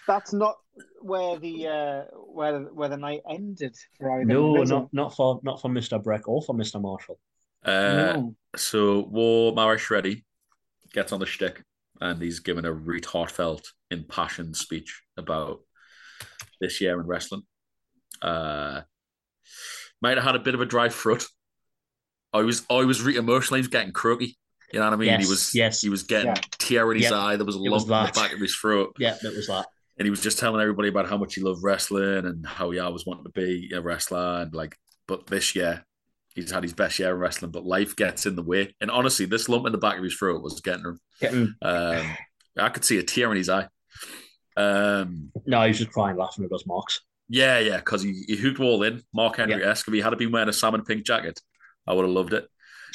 [0.07, 0.57] That's not
[1.01, 4.25] where the uh, where where the night ended for either.
[4.27, 6.03] No, not not for not for Mr.
[6.03, 6.81] Breck or for Mr.
[6.81, 7.19] Marshall.
[7.65, 7.71] Uh,
[8.17, 8.35] no.
[8.57, 10.25] So War Mara Shreddy
[10.93, 11.63] gets on the shtick
[12.01, 15.61] and he's given a really heartfelt, impassioned speech about
[16.61, 17.43] this year in wrestling.
[18.21, 18.83] Uh,
[20.01, 21.27] might have had a bit of a dry throat.
[22.33, 23.57] I was I was really emotional.
[23.57, 24.37] He was getting croaky.
[24.73, 25.21] You know what I mean?
[25.21, 25.81] he was yes.
[25.81, 26.41] he was getting Yeah.
[26.59, 27.37] tear in his Yeah, eye.
[27.37, 28.97] There was a it lump was in the back of his throat.
[28.99, 29.67] Yeah, that was that.
[29.97, 32.81] And he was just telling everybody about how much he loved wrestling and how he
[32.81, 34.43] always wanted to be a wrestler.
[34.43, 34.77] And like,
[35.07, 35.85] but this year,
[36.35, 38.75] he's had his best year in wrestling, but life gets in the way.
[38.81, 41.01] And honestly, this lump in the back of his throat was getting him.
[41.21, 42.17] Getting Um,
[42.59, 43.69] I could see a tear in his eye.
[44.57, 47.01] Um, no, he was just crying, laughing at those marks.
[47.29, 49.03] Yeah, yeah, because he, he hooked all in.
[49.13, 49.89] Mark Henry esque.
[49.89, 51.41] If he had been wearing a salmon pink jacket,
[51.87, 52.49] I would have loved it.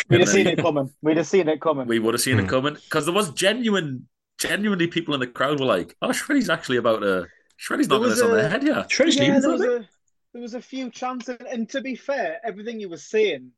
[0.10, 0.90] We'd have seen it coming.
[1.02, 1.88] We'd have seen it coming.
[1.88, 2.46] we would have seen Hmm.
[2.46, 4.08] it coming because there was genuine,
[4.40, 7.28] genuinely people in the crowd were like, "Oh, Shreddy's actually about to.
[7.58, 9.88] Shreddy's There knocking was this on the a- head, yeah." Shreddy's yeah, there was a
[10.34, 13.52] there was a few chances, and to be fair, everything he was saying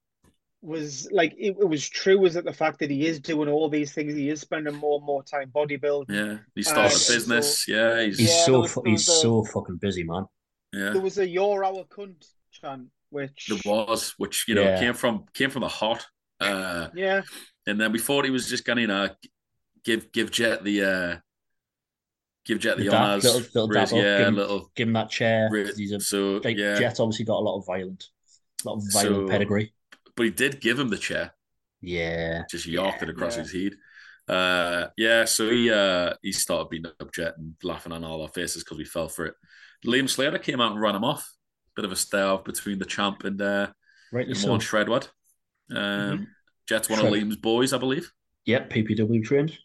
[0.64, 2.18] was like it, it was true.
[2.20, 4.14] Was it the fact that he is doing all these things?
[4.14, 6.10] He is spending more and more time bodybuilding.
[6.10, 7.68] Yeah, he started Uh, a business.
[7.68, 10.26] yeah, he's He's Yeah, so was- he's was a- so fucking busy, man.
[10.74, 10.92] Yeah.
[10.92, 14.80] There was a "You're our cunt" chant, which There was, which you know Yeah.
[14.80, 16.06] came from came from the hot.
[16.40, 17.22] Uh, yeah,
[17.68, 19.10] and then we thought he was just going to you know,
[19.84, 21.18] give give Jet the uh,
[22.46, 24.72] give Jet the, The dab- honors, little- little raise- yeah, give him- little.
[24.76, 25.50] Give him that chair.
[25.52, 28.06] ra- He's a so like, yeah, Jet obviously got a lot of violent,
[28.66, 29.74] a lot of violent So- pedigree.
[30.16, 31.34] but he did give him the chair,
[31.82, 33.44] Yeah, just yarked it across Yeah.
[33.44, 33.74] his head.
[34.28, 38.30] Uh, yeah, so he uh, he started beating up Jet and laughing on all our
[38.30, 39.36] faces because we fell for it.
[39.86, 41.30] Liam Slater came out and ran him off.
[41.76, 43.68] Bit of a stare between the champ and uh,
[44.12, 44.48] rightly and so.
[44.50, 45.08] Morn Shredwood.
[45.74, 46.28] Um,
[46.68, 47.30] Jet's one of Mm-hmm.
[47.30, 48.12] Liam's boys, I believe.
[48.46, 49.58] Yep, PPW trained.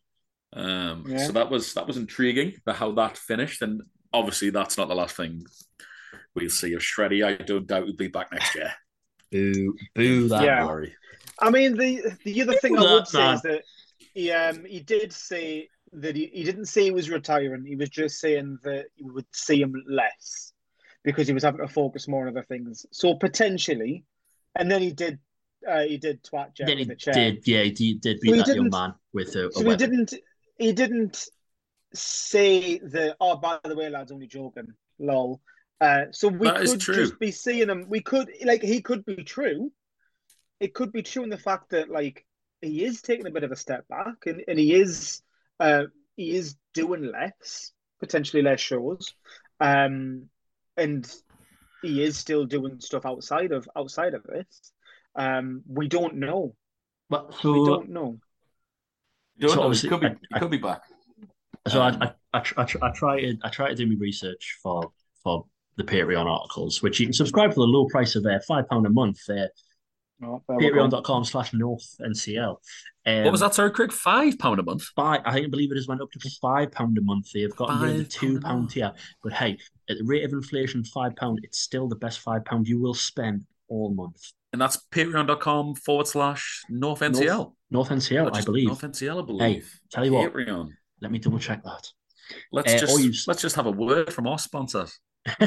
[0.53, 1.27] Um, Yeah.
[1.27, 4.95] So that was that was intriguing the how that finished, and obviously that's not the
[4.95, 5.45] last thing
[6.35, 7.25] we'll see of Shreddy.
[7.25, 8.73] I don't doubt he'll be back next year.
[9.33, 10.45] Boo, boo that.
[10.45, 10.59] Yeah.
[10.61, 10.95] Don't worry.
[11.41, 13.35] I mean the the other thing I would say man.
[13.35, 13.63] is that
[14.15, 17.65] he um he did say that he, he didn't say he was retiring.
[17.65, 20.53] He was just saying that you would see him less
[21.05, 22.85] because he was having to focus more on other things.
[22.93, 24.05] So potentially,
[24.59, 25.19] and then he did
[25.69, 27.15] uh, he did twat Jet Then he the chair.
[27.15, 29.53] did, yeah, he did, did beat So he that young didn't- man with a, a
[29.53, 30.15] So he didn't
[30.59, 31.29] he didn't
[31.95, 34.69] say that oh by the way lads only joking
[34.99, 35.41] lol.
[35.81, 37.87] Uh, so we That is could just be seeing him.
[37.89, 39.73] We could like he could be true.
[40.59, 42.25] It could be true in the fact that like
[42.63, 45.23] he is taking a bit of a step back and, and he is
[45.61, 45.85] uh
[46.17, 49.15] he is doing less, potentially less shows.
[49.61, 50.29] Um
[50.77, 51.11] and
[51.83, 54.73] he is still doing stuff outside of outside of this.
[55.15, 56.55] Um we don't know.
[57.09, 58.19] But so We don't know.
[59.39, 60.83] Don't So know, he could be, I- he could be back.
[61.69, 63.87] so Um, I, I, I, tr- I, tr- I try to, I try to do
[63.87, 64.91] my research for
[65.23, 65.45] for
[65.77, 68.87] the Patreon articles, which you can subscribe for the low price of uh, five pound
[68.87, 69.19] a month.
[69.29, 69.47] Uh,
[70.25, 70.89] Oh, there we go.
[70.89, 72.57] Patreon.com slash North NCL.
[73.07, 73.93] Um, what was that, sorry, Craig?
[73.93, 74.83] Five pound a month.
[74.97, 77.33] Five, I think I believe it has went up to five pound a month.
[77.33, 78.73] They've gotten rid of the two pound a pound month.
[78.73, 79.59] tier, but hey,
[79.91, 82.95] at the rate of inflation, five pound, it's still the best five pound you will
[82.95, 84.33] spend all month.
[84.53, 87.53] And that's patreon.com forward slash North NCL.
[87.71, 88.69] North NCL, I believe.
[88.69, 89.65] North NCL, I believe.
[89.65, 90.33] Hey, tell you what.
[90.33, 90.71] Patreon.
[91.03, 91.87] Let me double check that.
[92.53, 94.99] Let's Uh, just you- let's just have a word from our sponsors.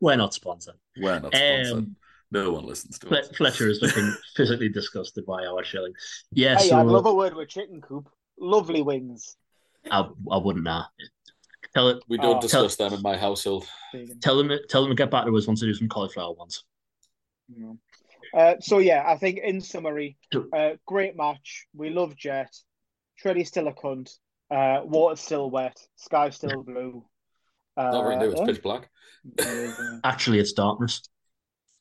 [0.00, 0.74] We're not sponsored.
[0.98, 1.72] We're not sponsored.
[1.76, 1.96] Um,
[2.32, 3.28] no one listens to Fle- us.
[3.36, 5.92] Fletcher is looking physically disgusted by our shilling.
[6.32, 8.08] Yeah, Hey, so I'd love a word with chicken coop.
[8.38, 9.36] Lovely wings.
[9.90, 10.84] I, I wouldn't nah.
[11.74, 12.02] Tell it.
[12.08, 12.40] We don't Oh.
[12.40, 13.66] discuss them in my household.
[14.20, 14.50] Tell them.
[14.68, 16.64] Tell them to get back to us once they do some cauliflower ones.
[17.54, 17.78] No.
[18.34, 20.16] Uh, so yeah, I think in summary,
[20.54, 21.66] uh, great match.
[21.74, 22.54] We love Jet.
[23.22, 24.10] Shreddy's still a cunt.
[24.50, 25.78] Uh, water's still wet.
[25.96, 27.04] Sky's still blue.
[27.76, 28.90] Uh, Not right now, it's pitch black.
[29.38, 30.00] Amazing.
[30.04, 31.02] Actually, it's darkness.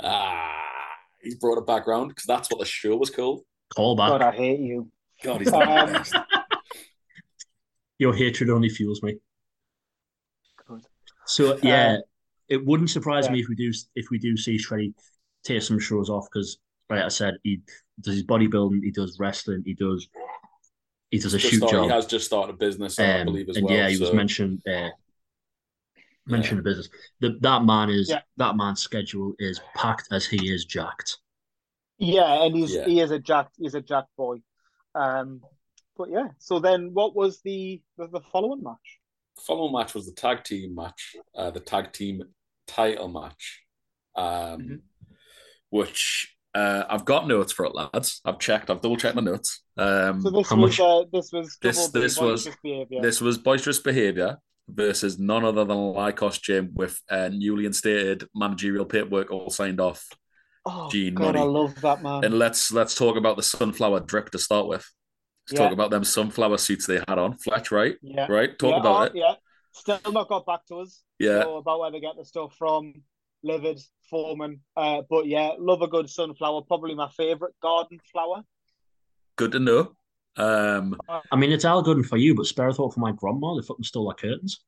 [0.04, 0.52] Ah,
[1.22, 3.42] he's brought it back round because that's what the show was called.
[3.76, 4.10] Call back.
[4.10, 4.92] God, I hate you.
[5.24, 6.16] God, he's the Um, best.
[8.00, 9.18] Your hatred only fuels me.
[10.68, 10.82] Good.
[11.28, 12.02] So yeah, Uh,
[12.50, 13.34] it wouldn't surprise yeah.
[13.34, 14.94] me if we do if we do see Shreddy
[15.44, 16.58] take some shows off because,
[16.90, 17.62] like I said, he
[18.02, 20.08] does his bodybuilding, he does wrestling, he does
[21.12, 21.84] he does a Just shoot started- job.
[21.86, 23.76] He has just started a business, I Um, believe, as and well.
[23.76, 24.62] yeah, he was mentioned.
[24.66, 24.90] Uh,
[26.28, 26.90] mention the business.
[27.20, 28.22] The, that man is Yeah.
[28.38, 31.18] that man's schedule is packed as he is jacked.
[31.98, 32.86] Yeah, and he's Yeah.
[32.86, 34.38] he is a jack he's a jack boy.
[34.96, 35.42] Um,
[35.98, 36.30] but yeah.
[36.40, 38.98] So then, what was the the, the following match?
[39.46, 42.22] following match was the tag team match, uh, the tag team
[42.68, 43.64] title match,
[44.16, 44.26] um,
[44.62, 44.80] Mhm.
[45.70, 48.20] which uh, I've got notes for it, lads.
[48.26, 48.70] I've checked.
[48.70, 49.64] I've double checked my notes.
[49.78, 53.02] Um, So this was much- uh, this was This- this was- behavior.
[53.02, 54.38] This was boisterous behaviour
[54.74, 60.06] versus none other than Lykos Gym with uh, newly instated managerial paperwork all signed off.
[60.66, 62.24] oh Gene God, I love that man.
[62.24, 64.86] And let's let's talk about the sunflower drip to start with.
[65.48, 65.66] Let's Yeah.
[65.66, 67.38] talk about them sunflower suits they had on.
[67.38, 67.96] Fletch, right?
[68.02, 68.58] yeah, Right?
[68.58, 69.12] Talk yeah, about oh, it.
[69.16, 69.34] Yeah,
[69.74, 71.02] still not got back to us.
[71.20, 71.42] Yeah.
[71.44, 72.94] So about where they get the stuff from.
[73.44, 74.62] Livid, Foreman.
[74.78, 76.62] Uh, but yeah, love a good sunflower.
[76.62, 78.44] Probably my favorite garden flower.
[79.36, 79.96] Good to know.
[80.38, 80.98] Um,
[81.32, 83.56] I mean, it's all good and for you, but spare a thought for my grandma.
[83.56, 84.62] They fucking stole our curtains.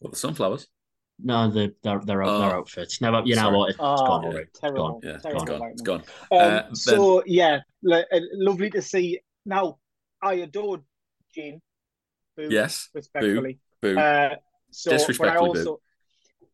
[0.00, 0.68] well, the sunflowers.
[1.18, 2.40] No, they, they're they're out, Oh.
[2.40, 3.00] their outfits.
[3.00, 3.56] Never, you know Sorry.
[3.56, 3.70] what?
[3.70, 4.28] It's Ah, gone yeah.
[4.28, 4.48] already.
[4.54, 5.00] Terrible.
[5.02, 5.70] Yeah, it's terrible gone.
[5.70, 6.00] It's gone.
[6.00, 9.20] Um, Uh, then- so yeah, lo- uh, lovely to see.
[9.46, 9.78] Now,
[10.22, 10.82] I adored
[11.34, 11.62] Gene.
[12.36, 12.90] Boo, Yes.
[12.92, 13.58] respectfully.
[13.80, 13.98] Boo.
[13.98, 14.36] Uh,
[14.70, 15.80] so, but I Disrespectfully, boo.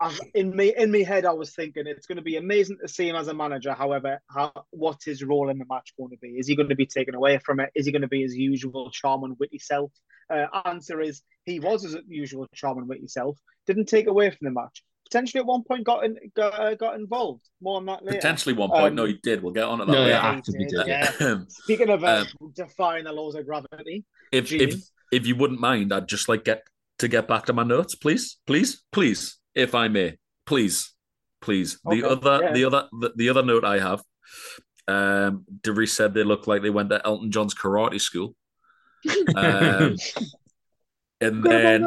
[0.03, 2.79] Also, I've, in me in my head, I was thinking it's going to be amazing
[2.83, 3.73] to see him as a manager.
[3.73, 6.31] However, how, what's his role in the match going to be?
[6.31, 7.71] Is he going to be taken away from it?
[7.75, 9.93] Is he going to be his usual charm and witty self?
[10.31, 13.38] Uh, answer is he was his usual charm and witty self.
[13.67, 14.83] Didn't take away from the match.
[15.11, 17.43] Potentially at one point got in, got, uh, got involved.
[17.61, 18.17] More on that later.
[18.17, 18.85] Potentially one point.
[18.85, 19.43] Um, no, he did.
[19.43, 20.11] We'll get on to that No, later.
[20.11, 21.37] yeah, he did, did, yeah.
[21.49, 24.62] Speaking of uh, defying the laws of gravity, if Gene.
[24.62, 24.75] if
[25.12, 26.62] if you wouldn't mind, I'd just like get
[27.01, 30.93] to get back to my notes, please, please, please, if I may, please,
[31.41, 31.79] please.
[31.85, 32.53] The other yeah.
[32.53, 34.03] the other the, the other note I have,
[34.88, 38.35] um, DeReiss said they look like they went to Elton John's karate school,
[39.37, 39.97] um,
[41.21, 41.87] and then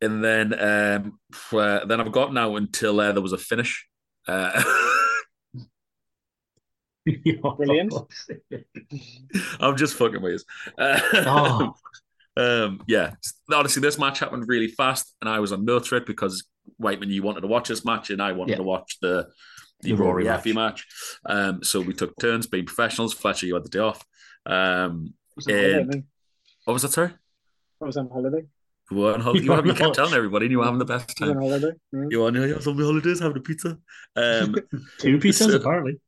[0.00, 1.18] and then um,
[1.52, 3.86] uh, then I've got now until uh, there was a finish.
[4.28, 4.62] Uh,
[7.56, 7.94] Brilliant.
[9.60, 10.84] I'm just fucking with you.
[10.84, 11.74] Uh, oh,
[12.36, 13.14] Um, yeah,
[13.52, 16.44] honestly, this match happened really fast, and I was on no threat because
[16.78, 18.56] Whiteman, you wanted to watch this match, and I wanted Yeah.
[18.58, 19.28] to watch the
[19.82, 20.54] the, The Rory Rory match.
[20.54, 20.86] Match.
[21.26, 23.12] Um, so we took turns being professionals.
[23.12, 24.02] Fletcher, you had the day off.
[24.46, 26.04] Um, was and-
[26.64, 27.10] what was that, sorry?
[27.82, 28.46] I was on holiday.
[28.90, 29.40] You were on holiday.
[29.44, 31.42] You, were- you kept telling everybody you were having the best I was on time.
[31.42, 31.72] holiday.
[31.92, 32.04] Yeah.
[32.10, 33.78] You were on your on the holidays having a pizza.
[34.16, 34.54] Um,
[34.98, 36.00] two pizzas So- apparently.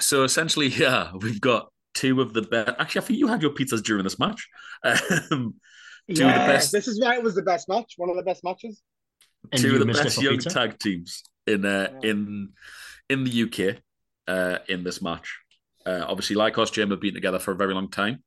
[0.00, 2.70] so essentially, yeah, we've got two of the best.
[2.78, 4.48] Actually, I think you had your pizzas during this match.
[4.84, 5.54] Um,
[6.08, 7.94] Two of the Yeah, best- This is why it was the best match.
[7.96, 8.80] One of the best matches.
[9.52, 10.50] And two you of the missed best for young pizza?
[10.50, 12.10] tag teams in uh, Yeah.
[12.10, 12.50] in
[13.08, 13.78] in the UK
[14.26, 15.38] uh, in this match.
[15.86, 18.22] Uh, obviously, Lykos Gym have been together for a very long time,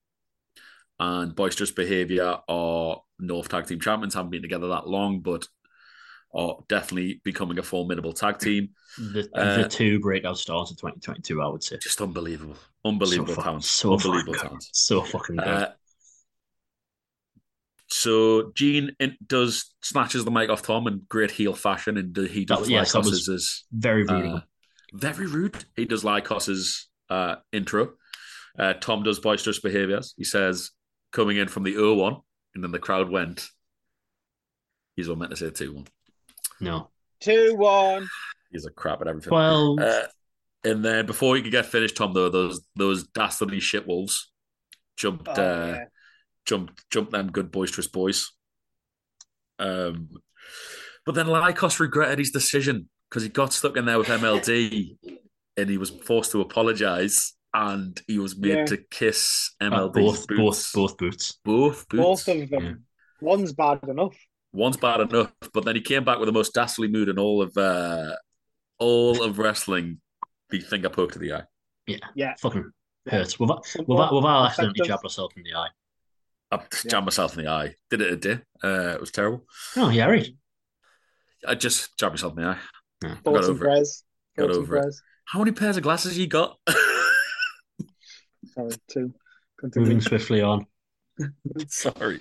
[0.99, 4.13] and Boisterous Behaviour are North Tag Team champions.
[4.13, 5.47] Haven't been together that long, but
[6.33, 8.69] are definitely becoming a formidable tag team.
[8.97, 11.77] The, Uh, the two breakout stars of 2022, I would say.
[11.77, 14.61] Just unbelievable, unbelievable so, talent, so unbelievable fucking talent.
[14.61, 14.69] good.
[14.71, 15.47] So fucking good.
[15.47, 15.69] Uh,
[17.93, 22.45] so Gene in, does snatches the mic off Tom in great heel fashion, and he
[22.45, 24.25] does was- yes, that was- Lykos's as Very rude.
[24.25, 24.41] uh,
[24.93, 25.65] very rude.
[25.75, 27.93] He does Lykos's uh, intro.
[28.57, 30.13] Uh, Tom does boisterous behaviors.
[30.17, 30.71] He says,
[31.11, 32.17] coming in from the O one,
[32.55, 33.47] and then the crowd went.
[34.95, 35.87] He's all meant to say 2 1.
[36.59, 36.89] no.
[37.21, 38.07] Two one.
[38.51, 39.31] He's a crap at everything.
[39.31, 40.07] Well, Uh,
[40.63, 44.31] and then before he could get finished, Tom, though, those those dastardly shit wolves
[44.97, 45.35] jumped Oh, uh,
[45.77, 45.83] yeah.
[46.45, 48.31] Jumped jumped them good boisterous boys.
[49.59, 50.09] Um,
[51.05, 54.97] but then Lykos regretted his decision because he got stuck in there with MLD
[55.57, 58.65] and he was forced to apologize and he was made Yeah.
[58.65, 60.71] to kiss uh, MLD's both, both, boots.
[60.71, 61.39] both boots.
[61.43, 62.25] both boots.
[62.25, 62.63] Both of them.
[62.63, 62.73] Yeah.
[63.21, 64.15] One's bad enough.
[64.53, 67.41] One's bad enough, but then he came back with the most dastardly mood in all
[67.41, 68.15] of uh,
[68.79, 70.01] all of wrestling.
[70.49, 71.43] The finger poke to the eye.
[71.87, 71.97] Yeah.
[72.15, 72.69] Yeah, fucking
[73.07, 73.39] hurts.
[73.39, 75.11] We've, we've, Simple, we've accidentally effective.
[75.13, 75.67] jabbed in the eye.
[76.51, 77.75] I jammed myself in the eye.
[77.89, 78.39] Did it a day.
[78.63, 79.45] Uh, it was terrible.
[79.77, 80.27] Oh, yeah, right.
[81.47, 82.57] I just jabbed myself in the eye.
[83.03, 83.09] Yeah.
[83.09, 83.67] Got Thoughts over it.
[83.67, 84.03] prayers.
[84.37, 84.95] Got Thoughts and over it.
[85.25, 86.57] How many pairs of glasses you got?
[88.53, 89.13] Sorry, two.
[89.59, 89.87] Continue.
[89.87, 90.65] Moving swiftly on.
[91.67, 92.19] Sorry.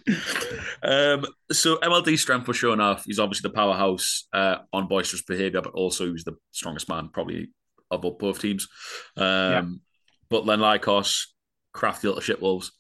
[0.83, 3.05] Um, so MLD strength was showing off.
[3.05, 7.09] He's obviously the powerhouse uh, on boisterous behavior, but also he was the strongest man
[7.13, 7.49] probably
[7.91, 8.69] of both teams.
[9.17, 9.81] Um,
[10.29, 11.27] But then Lykos,
[11.73, 12.71] crafty little shitwolves.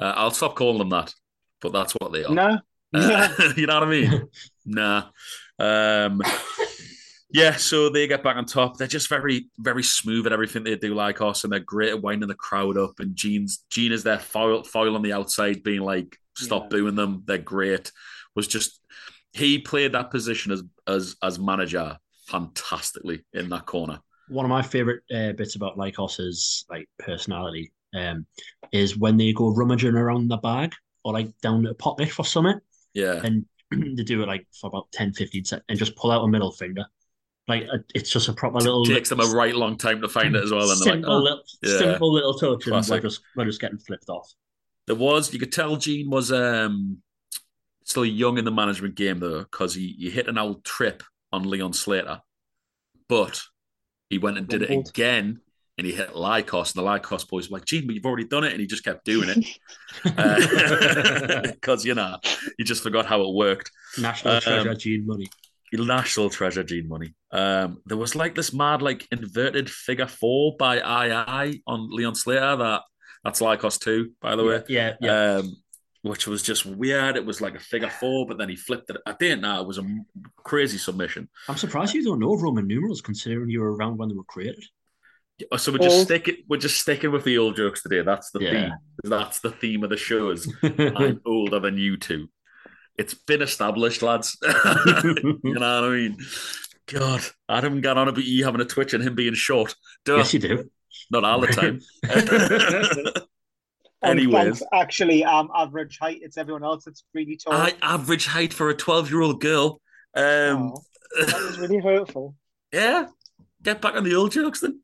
[0.00, 1.12] Uh, I'll stop calling them that,
[1.60, 2.34] but that's what they are.
[2.34, 2.58] Nah.
[2.94, 4.28] Uh, you know what I mean?
[4.66, 5.04] nah.
[5.58, 6.22] Um,
[7.32, 8.76] yeah, so they get back on top.
[8.76, 12.02] They're just very, very smooth at everything they do, like us, and they're great at
[12.02, 12.94] winding the crowd up.
[12.98, 16.68] And Gene's Gene is their foil, foil on the outside, being like, "Stop Yeah.
[16.70, 17.92] booing them." They're great.
[18.34, 18.80] Was just
[19.32, 24.00] he played that position as as as manager fantastically in that corner.
[24.28, 28.26] One of my favorite uh, bits about Lykos's like personality um,
[28.72, 30.72] is when they go rummaging around the bag
[31.04, 32.60] or like down a pocket for something,
[32.94, 36.24] Yeah, and they do it like for about 10, 15 seconds and just pull out
[36.24, 36.84] a middle finger.
[37.48, 40.36] Like uh, it's just a proper little takes them a right long time to find
[40.36, 40.70] it as well.
[40.70, 41.78] And they're like, simple, "Oh." little, yeah.
[41.78, 44.32] simple little touch, and we're just we're just getting flipped off.
[44.86, 46.98] There was, you could tell Gene was um
[47.84, 51.48] still young in the management game though, because he, he hit an old trip on
[51.48, 52.20] Leon Slater,
[53.08, 53.42] but
[54.08, 55.40] he went and did it again
[55.80, 58.44] and he hit Lykos, and the Lykos boys were like, Gene, but you've already done
[58.44, 59.46] it, and he just kept doing it
[61.54, 62.18] because you know
[62.58, 63.70] he just forgot how it worked.
[63.98, 65.30] National Um, treasure, Gene Munny.
[65.72, 67.14] National treasure, Gene Munny.
[67.32, 72.56] Um, there was like this mad, like inverted figure four by II on Leon Slater.
[72.56, 72.82] That
[73.24, 74.62] that's Lykos too, by the way.
[74.68, 75.36] Yeah, yeah.
[75.36, 75.56] um,
[76.02, 77.16] which was just weird.
[77.16, 78.98] It was like a figure four, but then he flipped it.
[79.06, 79.62] I didn't know.
[79.62, 79.84] It was a
[80.36, 81.30] crazy submission.
[81.48, 84.62] I'm surprised you don't know Roman numerals, considering you were around when they were created.
[85.56, 86.06] So we're just Old.
[86.06, 86.36] sticking.
[86.48, 88.02] We're just sticking with the old jokes today.
[88.02, 88.50] That's the Yeah.
[88.50, 88.72] theme.
[89.04, 90.52] That's the theme of the shows.
[90.62, 92.28] I'm older than you two.
[92.98, 94.36] It's been established, lads.
[94.42, 96.18] you know what I mean?
[96.86, 99.74] God, I haven't got on about you having a twitch and him being short.
[100.04, 100.70] Duh, yes, you do.
[101.10, 101.80] not all the time.
[104.02, 106.20] Anyways, actually, um, average height.
[106.22, 107.52] It's everyone else that's really tall.
[107.52, 109.80] I average height for a 12 year old girl.
[110.16, 110.72] Um,
[111.18, 112.36] Oh, that was really hurtful.
[112.72, 113.06] Yeah,
[113.62, 114.80] get back on the old jokes then.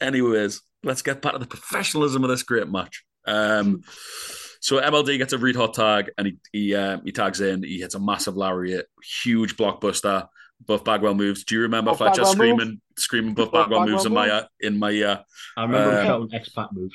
[0.00, 3.04] Anyways, let's get back to the professionalism of this great match.
[3.26, 3.82] Um,
[4.60, 7.62] so MLD gets a red hot tag and he he um, he tags in.
[7.62, 8.86] He hits a massive lariat,
[9.22, 10.28] huge blockbuster.
[10.66, 11.44] Buff Bagwell moves.
[11.44, 14.46] Do you remember Buff Fletcher Bagwell screaming screaming Buff Buff Bagwell moves in my uh,
[14.60, 15.22] in my uh,
[15.56, 16.90] I remember him shouting X-Pac move.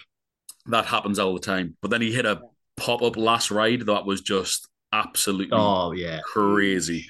[0.66, 1.78] that happens all the time.
[1.82, 2.42] But then he hit a
[2.76, 7.08] pop up last ride that was just absolutely Oh yeah, crazy.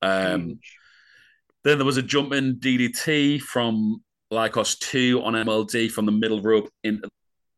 [0.00, 0.60] Um,
[1.64, 6.68] Then there was a jumping DDT from Lykos 2 on MLD from the middle rope
[6.82, 7.08] into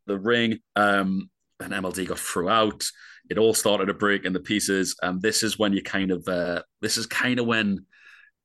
[0.06, 0.58] the ring.
[0.76, 2.84] Um, and MLD got through out.
[3.30, 4.94] It all started to break in the pieces.
[5.02, 7.84] And this is when you kind of, uh, this is kind of when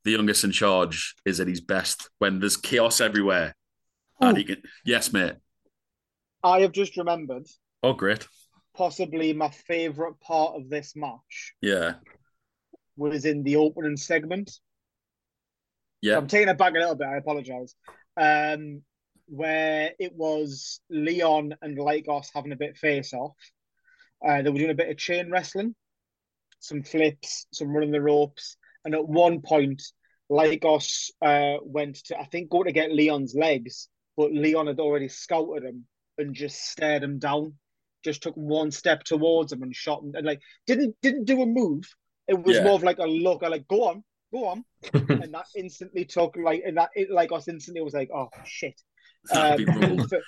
[0.03, 3.55] the youngest in charge is at his best, when there's chaos everywhere.
[4.19, 5.33] And he can, yes, mate.
[6.43, 7.47] I have just remembered
[7.83, 8.27] Oh, great.
[8.75, 11.95] possibly my favourite part of this match Yeah.
[12.97, 14.51] was in the opening segment.
[16.01, 16.17] Yeah.
[16.17, 17.07] I'm taking it back a little bit.
[17.07, 17.75] I apologize.
[18.17, 18.81] Um,
[19.27, 23.35] where it was Leon and Lykos having a bit face off.
[24.25, 25.75] Uh, they were doing a bit of chain wrestling,
[26.59, 29.81] some flips, some running the ropes, and at one point,
[30.31, 35.07] Lykos uh, went to I think go to get Leon's legs, but Leon had already
[35.07, 35.85] scouted him
[36.17, 37.53] and just stared him down.
[38.03, 41.45] Just took one step towards him and shot him, and like didn't didn't do a
[41.45, 41.83] move.
[42.27, 42.63] It was Yeah.
[42.63, 43.43] more of like a look.
[43.43, 44.03] I like go on,
[44.33, 48.09] go on, and that instantly took like and that it like us instantly was like
[48.13, 48.79] oh shit.
[49.33, 49.63] Um,
[50.09, 50.21] but-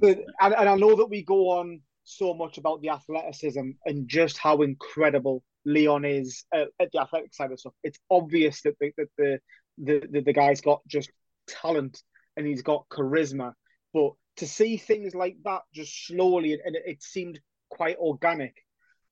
[0.00, 4.08] but- and, and I know that we go on so much about the athleticism and
[4.08, 7.74] just how incredible Leon is uh, at the athletic side of stuff.
[7.84, 9.38] It's obvious that the that the
[9.78, 11.10] the, the, the guy's got just
[11.48, 12.02] talent
[12.36, 13.52] and he's got charisma,
[13.92, 17.38] but to see things like that just slowly and it, it seemed
[17.70, 18.54] quite organic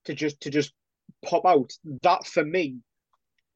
[0.06, 0.72] to just to just
[1.24, 1.72] pop out.
[2.02, 2.78] That for me,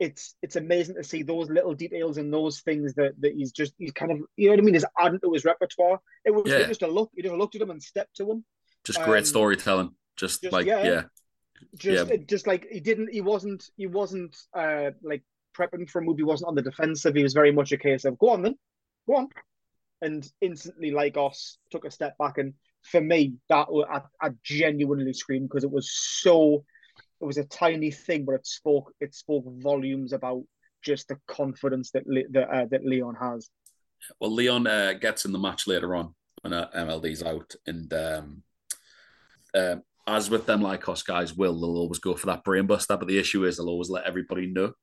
[0.05, 3.73] it's it's amazing to see those little details and those things that that he's just
[3.79, 4.75] he's kind of you know what I mean.
[4.75, 6.01] Is adding to his repertoire.
[6.25, 6.67] It was Yeah.
[6.67, 7.11] just a look.
[7.15, 8.45] You just looked at him and stepped to him.
[8.85, 9.91] Just great Um, storytelling.
[10.17, 10.85] Just, just- like, yeah.
[10.85, 11.03] yeah.
[11.77, 12.17] Just Yeah.
[12.29, 13.11] just like he didn't.
[13.13, 13.63] He wasn't.
[13.77, 15.23] He wasn't uh like
[15.57, 16.19] prepping for a movie.
[16.21, 17.15] He wasn't on the defensive.
[17.15, 18.57] He was very much a case of go on then,
[19.07, 19.29] go on,
[20.03, 22.39] and instantly Lykos took a step back.
[22.39, 26.65] And for me, that I, I genuinely screamed because it was so.
[27.25, 28.93] It was a tiny thing, but it spoke.
[29.01, 30.43] It spoke volumes about
[30.83, 33.49] just the confidence that Le, that uh, that Leon has.
[34.21, 38.43] Well, Leon uh, gets in the match later on when uh, MLD's out, and um,
[39.55, 43.09] um, as with them Lykos guys, will they'll always go for that brain buster, but
[43.09, 44.75] the issue is they'll always let everybody know.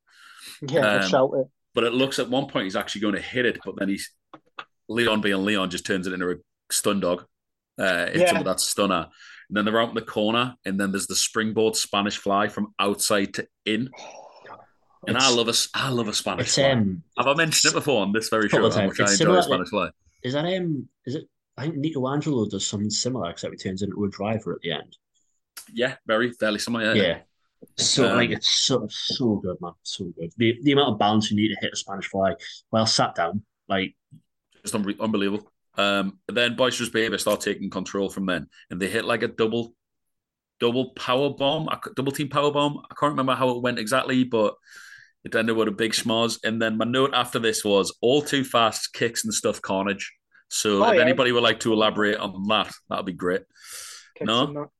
[0.67, 1.47] Yeah, Um, shout it.
[1.75, 4.09] But it looks at one point he's actually going to hit it, but then he's
[4.89, 6.35] Leon being Leon just turns it into a
[6.71, 7.23] stun dog.
[7.77, 8.41] Uh, Yeah.
[8.41, 9.09] that stunner.
[9.52, 12.74] And then they're out in the corner, and then there's the springboard Spanish fly from
[12.80, 13.89] outside to in.
[15.06, 16.72] And I It's- love a, I love a Spanish fly.
[16.72, 18.58] um, Have I mentioned it before on this very show?
[18.60, 19.89] How much I enjoy Spanish fly.
[20.24, 21.26] is that um, is it?
[21.58, 24.72] I think Nico Angelo does something similar, except he turns into a driver at the
[24.72, 24.95] end.
[25.74, 26.95] Yeah, very fairly similar.
[26.95, 27.04] Yeah.
[27.04, 27.20] Yeah.
[27.78, 30.32] So Um, like it's so so good, man, so good.
[30.38, 32.36] The the amount of balance you need to hit a Spanish fly
[32.70, 33.97] while sat down, like
[34.62, 35.51] just unbe- unbelievable.
[35.78, 39.74] Um, then Boisterous Behavior start taking control from then, and they hit like a double
[40.59, 42.80] double power bomb, I c- double team power bomb.
[42.91, 44.53] I can't remember how it went exactly, but
[45.24, 46.38] it ended with a big schmoz.
[46.43, 50.11] And then my note after this was all too fast kicks and stuff carnage.
[50.49, 51.01] So Oh, if yeah.
[51.01, 53.41] anybody would like to elaborate on that, that'd be great.
[54.17, 54.72] Kicks No.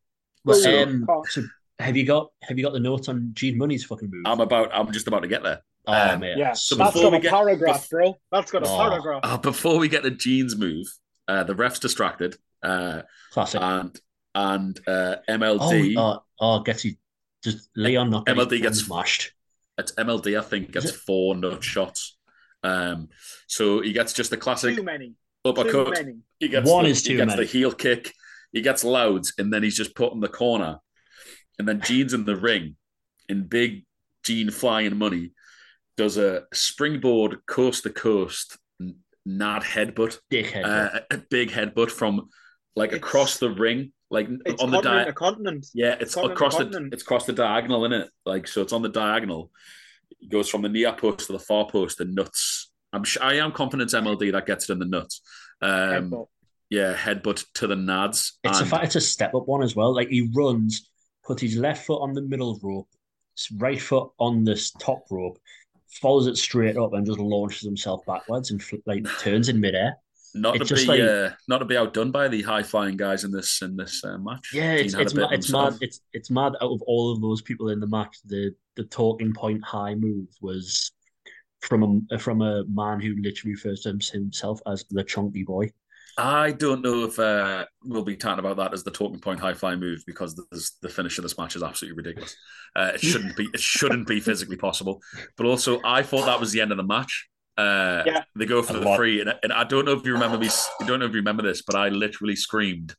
[0.44, 1.44] Well, So- um, so
[1.80, 4.24] have you got have you got the note on Gene Munny's fucking move?
[4.26, 4.70] I'm about.
[4.74, 5.62] I'm just about to get there.
[5.88, 8.20] Oh um, mate, Yeah, So that's before got we a get- paragraph, bef- bro.
[8.32, 8.78] That's got a Oh.
[8.78, 9.20] paragraph.
[9.24, 10.88] Uh, before we get to jeans move,
[11.28, 13.02] uh, the ref's distracted, uh,
[13.32, 13.62] classic.
[13.62, 14.00] and
[14.34, 15.96] and uh, MLD.
[15.98, 16.96] oh, oh, oh, gets you.
[17.44, 19.34] Just Leon not MLD gets- smashed.
[19.78, 20.96] It's MLD, I think, gets it?
[20.96, 22.18] four nut shots.
[22.64, 23.10] Um,
[23.48, 25.16] so he gets just the classic Too many.
[25.44, 25.90] Too uppercut.
[25.96, 26.18] many.
[26.40, 27.42] He gets One the, is he gets many.
[27.46, 28.14] the heel kick.
[28.52, 30.78] He gets louds, and then he's just put in the corner.
[31.58, 32.76] And then Gene's in the ring,
[33.28, 33.86] in big
[34.24, 35.32] Gene flying money,
[35.98, 38.58] does a springboard coast to coast
[39.26, 40.64] nad headbutt, Dickhead.
[40.66, 42.30] uh, a big headbutt from
[42.76, 44.38] like It's- across the ring, like on
[44.72, 45.68] the continent di- continent.
[45.74, 48.10] yeah, it's across the it's across the diagonal, isn't it?
[48.26, 49.52] Like so, it's on the diagonal.
[50.22, 52.72] It goes from the near post to the far post the nuts.
[52.94, 55.22] I'm sure I am confident MLD that gets it in the nuts.
[55.62, 55.70] Um,
[56.12, 56.28] Headbutt.
[56.70, 58.32] yeah, headbutt to the nads.
[58.44, 59.94] It's a and- fa- it's a step up one as well.
[59.94, 60.89] Like he runs,
[61.24, 62.88] puts his left foot on the middle rope,
[63.58, 65.38] right foot on this top rope,
[66.02, 69.96] follows it straight up, and just launches himself backwards and like turns in midair.
[70.34, 72.96] not to it's just be like- uh, not to be outdone by the high flying
[72.98, 74.52] guys in this in this uh, match.
[74.54, 75.78] Yeah, it's it's mad, it's mad.
[75.82, 76.54] It's it's mad.
[76.62, 80.28] Out of all of those people in the match, the the talking point high move
[80.42, 80.92] was
[81.60, 85.70] from a from a man who literally refers to himself as the chunky boy.
[86.18, 89.53] I don't know if uh, we'll be talking about that as the talking point high
[89.53, 92.36] flying move because this, the finish of this match is absolutely ridiculous.
[92.76, 93.47] Uh, it shouldn't be.
[93.53, 95.01] It shouldn't be physically possible.
[95.38, 97.28] But also, I thought that was the end of the match.
[97.57, 98.24] Uh, Yeah.
[98.36, 98.95] They go for the lot.
[98.97, 100.49] three, and, and I don't know if you remember me.
[100.80, 102.95] I don't know if you remember this, but I literally screamed,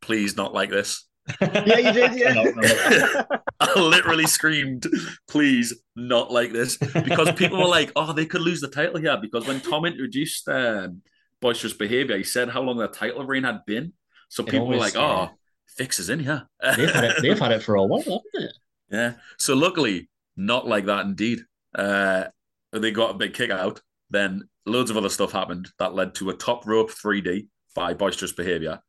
[0.00, 1.06] "Please, not like this."
[1.40, 2.26] Yeah, you did.
[2.26, 2.52] I.
[2.62, 3.22] Yeah.
[3.60, 4.86] I literally screamed,
[5.28, 9.16] "Please, not like this," because people were like, "Oh, they could lose the title here."
[9.20, 11.02] Because when Tom introduced um,
[11.42, 13.92] boisterous behavior, he said how long the title reign had been.
[14.30, 15.28] So It people were like, "Oh, yeah.
[15.76, 17.16] fix is in here." they've had it.
[17.20, 18.96] They've had it for a while, haven't they?
[18.96, 19.14] yeah.
[19.38, 21.04] So luckily, not like that.
[21.04, 21.40] Indeed,
[21.74, 22.24] uh,
[22.72, 23.82] they got a big kick out.
[24.08, 28.32] Then loads of other stuff happened that led to a top rope 3D by boisterous
[28.32, 28.80] behavior.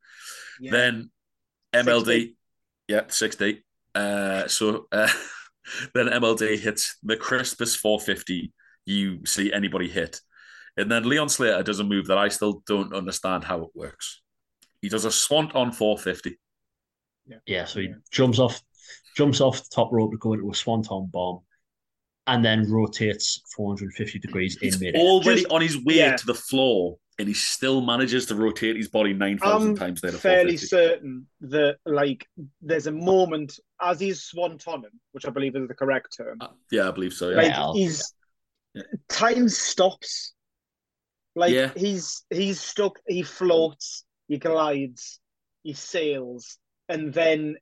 [0.62, 0.72] Yeah.
[0.72, 1.12] Then
[1.74, 2.34] MLD, 6D.
[2.88, 3.66] yeah, 60.
[3.96, 5.10] Uh, so uh,
[5.94, 8.54] then MLD hits the crispest 450
[8.86, 10.20] you see anybody hit.
[10.78, 14.22] And then Leon Slater does a move that I still don't understand how it works.
[14.82, 16.40] He does a swanton 450.
[17.28, 17.94] Yeah, yeah so he Yeah.
[18.12, 18.62] jumps off,
[19.16, 21.42] jumps off the top rope to go into a swanton bomb,
[22.28, 24.96] and then rotates 450 degrees in He's mid.
[24.96, 26.16] already Just- on his way yeah.
[26.16, 30.18] to the floor and he still manages to rotate his body 9,000 times there to
[30.18, 32.28] fairly certain that like
[32.62, 36.40] there's a moment as he's swantoning, which I believe is the correct term.
[36.42, 37.30] Uh, yeah, I believe so.
[37.30, 37.36] Yeah.
[37.38, 38.14] like I'll- he's
[38.74, 38.82] Yeah.
[39.10, 40.34] time stops.
[41.36, 41.72] Like Yeah.
[41.76, 43.00] he's he's stuck.
[43.08, 44.04] He floats.
[44.28, 45.20] He glides.
[45.64, 46.58] He sails,
[46.90, 47.56] and then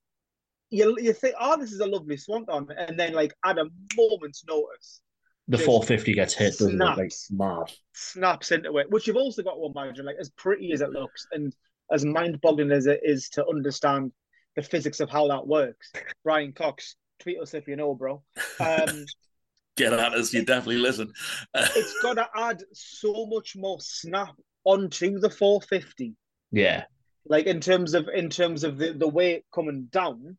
[0.70, 3.66] you you think, oh, this is a lovely swanton, and then like at a
[3.98, 5.02] moment's notice,
[5.48, 6.98] The 450 gets hit, doesn't it?
[6.98, 7.30] Like snaps.
[7.32, 7.72] mad.
[7.94, 11.28] snaps into it, which you've also got to imagine, like as pretty as it looks
[11.32, 11.54] and
[11.92, 14.12] as mind-boggling as it is to understand
[14.56, 15.92] the physics of how that works.
[16.24, 18.24] Brian Cox, tweet us if you know, bro.
[18.60, 19.06] Um,
[19.78, 21.12] Get at us, you definitely listen.
[21.56, 26.14] it's got to add so much more snap onto the 450,
[26.52, 26.84] Yeah,
[27.26, 30.38] like in terms of in terms of the the weight coming down.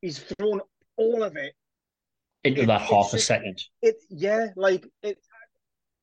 [0.00, 0.60] He's thrown
[0.96, 1.54] all of it
[2.44, 3.62] into It- that half a second.
[3.82, 5.18] it yeah like it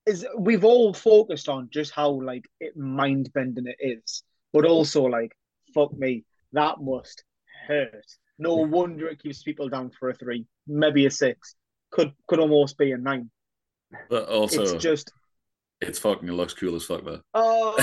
[0.08, 5.04] is we've all focused on just how like it mind bending it is but also
[5.04, 5.32] like
[5.76, 7.24] fuck me that must
[7.68, 8.06] hurt
[8.40, 11.56] no wonder it keeps people down for a three maybe a six
[11.92, 13.30] could could almost be a nine
[14.10, 15.06] But also, it's
[15.82, 17.22] it's, fucking it looks cool as fuck, though.
[17.34, 17.76] oh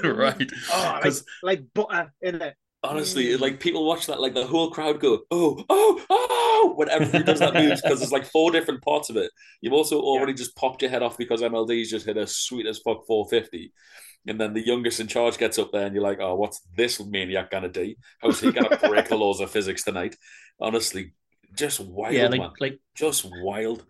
[0.04, 0.50] right?
[0.72, 3.40] oh, like, like butter in it honestly, Mm.
[3.40, 7.40] like people watch that, like the whole crowd go, oh, oh, oh, whenever he does
[7.40, 9.30] that move, because there's like four different parts of it.
[9.60, 12.78] You've also already just popped your head off because MLD's just hit a sweet as
[12.78, 13.72] fuck 450.
[14.26, 17.02] And then the youngest in charge gets up there, and you're like, oh, what's this
[17.04, 17.94] maniac gonna do?
[18.20, 20.16] How's he gonna break the laws of physics tonight?
[20.60, 21.12] Honestly,
[21.54, 22.50] just wild, yeah, like man.
[22.60, 23.84] like Just wild.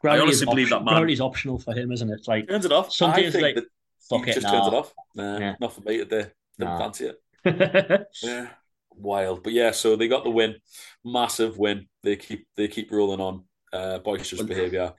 [0.00, 2.14] gravity honestly is believe option- that man- gravity's optional for him, isn't it?
[2.14, 2.92] It's like Turns it off.
[2.92, 3.64] Some I days, think like, that
[4.08, 4.52] fuck he it, just nah.
[4.52, 4.94] turns it off.
[5.14, 5.54] Nah, Yeah.
[5.60, 6.30] not for me today.
[6.58, 6.78] Didn't Nah.
[6.78, 7.20] fancy it.
[8.22, 8.48] Yeah,
[8.94, 9.42] wild.
[9.42, 10.56] But yeah, so they got the win,
[11.04, 11.86] massive win.
[12.02, 13.44] They keep they keep rolling on.
[13.72, 14.94] Uh, boisterous behavior,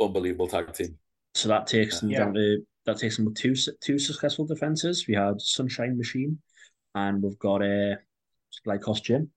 [0.00, 0.96] unbelievable tag team.
[1.34, 2.18] so that takes them Yeah.
[2.20, 5.06] down to that takes them with two two successful defenses.
[5.08, 6.38] We had Sunshine Machine,
[6.94, 7.96] and we've got a uh,
[8.66, 9.30] Lykos Gym.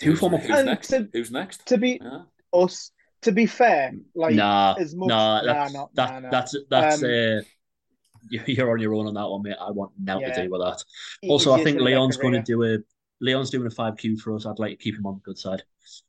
[0.00, 0.38] Two Who's- former.
[0.38, 0.88] Who's And next?
[0.88, 1.66] to- Who's next?
[1.66, 2.22] To be Yeah.
[2.52, 2.90] us,
[3.22, 6.30] to be fair, like nah, as much, nah, nah, that, not, that, nah, nah.
[6.30, 7.42] that's that's Um, uh,
[8.30, 9.56] you- you're on your own on that one, mate.
[9.60, 10.34] I want now Yeah.
[10.34, 10.84] to deal with that.
[11.22, 12.78] He- Also, he's I think just in their Leon's going to career.
[12.78, 12.84] do a
[13.20, 14.46] Leon's doing a five Q for us.
[14.46, 15.62] I'd like to keep him on the good side.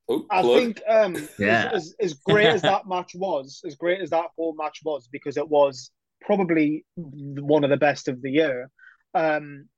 [0.10, 0.58] Oh, I plug.
[0.60, 1.72] think um Yeah.
[1.74, 5.08] as, as as great as that match was, as great as that whole match was,
[5.08, 5.90] because it was
[6.22, 8.70] probably one of the best of the year.
[9.16, 9.70] Um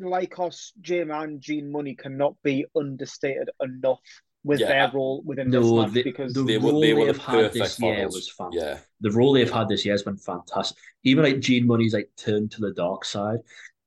[0.00, 3.98] Lykos, Gym and Gene Munny cannot be understated enough
[4.44, 4.68] with Yeah.
[4.68, 7.12] their role within this No, match the, because the They were- role they were the
[7.12, 8.62] they've had this perfect year was fantastic.
[8.62, 10.78] Yeah, The role they've had this year has been fantastic.
[11.04, 13.40] Even like Gene Munny's like turned to the dark side,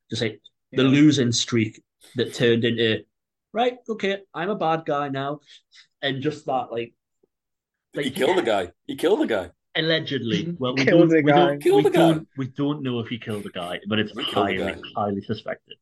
[0.09, 0.41] just like
[0.74, 0.89] the Yeah.
[0.89, 1.82] losing streak
[2.16, 3.05] that turned into
[3.53, 3.78] right.
[3.89, 5.39] Okay, I'm a bad guy now,
[6.01, 6.93] and just that like
[7.93, 8.72] like he killed the guy.
[8.88, 9.51] He killed the guy.
[9.76, 11.38] Allegedly, well, we Killed don't, the we guy.
[11.47, 12.12] don't, Killed we the guy.
[12.12, 14.57] don't, we don't know if he killed the guy, but it's He killed the highly,
[14.57, 14.82] guy.
[14.95, 15.78] highly suspected.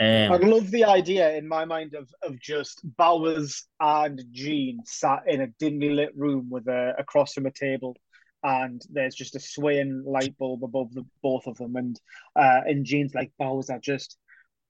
[0.00, 5.22] I Um, love the idea in my mind of of just Bowers and Gene sat
[5.26, 7.96] in a dimly lit room with a across from a table,
[8.42, 12.00] and there's just a swaying light bulb above the both of them, and
[12.36, 14.18] uh, and Gene's like Bowers, I just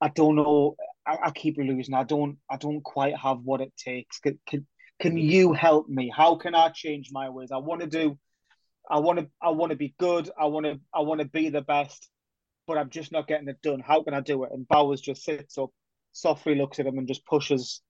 [0.01, 3.73] I don't know, I, I keep losing, I don't I don't quite have what it
[3.77, 4.19] takes.
[4.21, 4.67] Can, can
[5.01, 6.13] can you help me?
[6.15, 7.51] How can I change my ways?
[7.53, 8.19] I want to do,
[8.89, 10.31] I want to I want to be good.
[10.39, 12.09] I want to I want to be the best
[12.67, 13.81] but I'm just not getting it done.
[13.81, 14.53] How can I do it?
[14.53, 15.71] And Bowers just sits up,
[16.13, 17.81] softly looks at him, and just pushes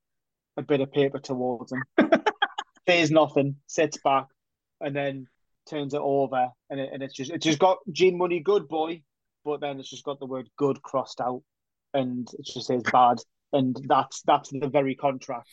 [0.57, 1.83] a bit of paper towards him.
[2.89, 4.27] Says nothing, sits back,
[4.81, 5.27] and then
[5.69, 9.03] turns it over, and it, and it's just it's just got Gene Munny good boy,
[9.45, 11.43] but then it's just got the word good crossed out,
[11.95, 13.19] and it just says bad,
[13.53, 15.49] and that's that's the very contract.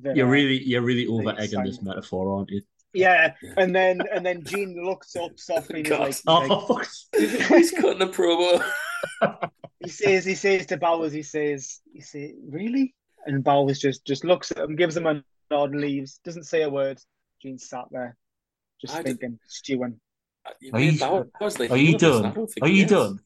[0.00, 2.62] That, you're uh, really, you're really over egging this metaphor, aren't you?
[2.96, 6.86] Yeah, and then and then Gene looks up softly and he's like, he's Oh, like-
[6.86, 7.48] fuck.
[7.56, 8.64] He's cutting a promo.
[9.82, 12.94] he says he says to Bowers, he says, he says, really?
[13.26, 16.20] And Bowers just just looks at him, gives him a nod, and leaves.
[16.24, 16.98] Doesn't say a word.
[17.42, 18.16] Gene sat there,
[18.80, 20.00] just I did- thinking, stewing.
[20.46, 22.48] Uh, Are you- That was the Are you heel of this, and I done?
[22.62, 22.90] Are you is.
[22.90, 23.20] done?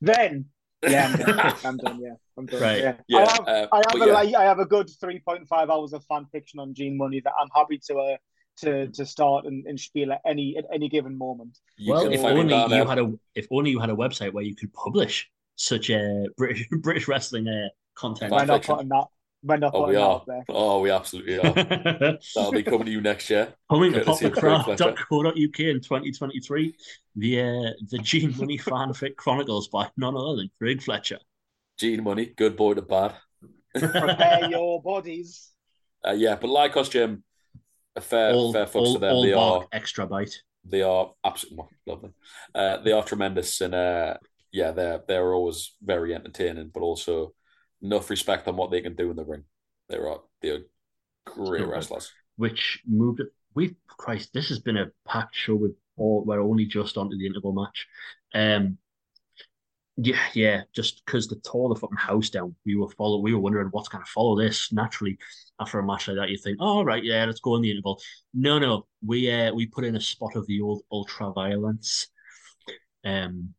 [0.00, 0.44] Then,
[0.90, 1.54] yeah, I'm done.
[1.64, 2.00] I'm done.
[2.00, 2.62] Yeah, I'm done.
[2.62, 2.78] Right.
[2.78, 4.12] Yeah, Yeah, I have, uh, I have a yeah.
[4.12, 7.20] like, I have a good three point five hours of fan fiction on Gene Munny
[7.20, 8.16] that I'm happy to uh,
[8.58, 11.58] to to start and, and spiel at any at any given moment.
[11.76, 12.86] You well, if only down you there.
[12.86, 16.68] had a, if only you had a website where you could publish such a British
[16.82, 18.32] British wrestling uh, content.
[18.32, 18.74] We're not fiction.
[18.74, 19.04] putting that.
[19.46, 20.14] We're not Oh, we are.
[20.16, 20.42] out there.
[20.48, 21.52] Oh, we absolutely are.
[22.34, 23.52] That'll be coming to you next year.
[23.70, 24.84] Coming to Courtesy of Craig Fletcher.
[24.92, 26.74] popthecraft.co.uk in 2023,
[27.16, 31.18] the uh, the Gene Munny Fanfic Chronicles by none other than Craig Fletcher.
[31.78, 33.14] Gene Munny, good boy to bad.
[33.74, 35.50] Prepare your bodies.
[36.06, 37.22] Uh, yeah, but Lykos Gym,
[37.96, 39.12] a fair all fair fucks all, to them.
[39.14, 40.40] all They bark, are extra bite.
[40.64, 42.10] they are absolutely lovely.
[42.54, 44.14] Uh, they are tremendous, and uh,
[44.52, 47.34] yeah, they're they're always very entertaining, but also
[47.84, 49.44] enough respect on what they can do in the ring.
[49.88, 50.62] They're uh, they're
[51.26, 51.68] great Sure.
[51.68, 52.12] wrestlers.
[52.36, 53.28] which moved it.
[53.54, 57.26] We Christ, this has been a packed show with all we're only just onto the
[57.26, 57.86] interval match.
[58.34, 58.78] Um
[59.96, 62.56] yeah, yeah, just because they tore the fucking house down.
[62.66, 64.72] We were follow we were wondering what's gonna follow this.
[64.72, 65.16] Naturally,
[65.60, 68.00] after a match like that, you think, oh right, yeah, let's go in the interval.
[68.32, 72.08] No, no, we uh we put in a spot of the old ultra violence.
[73.04, 73.54] Um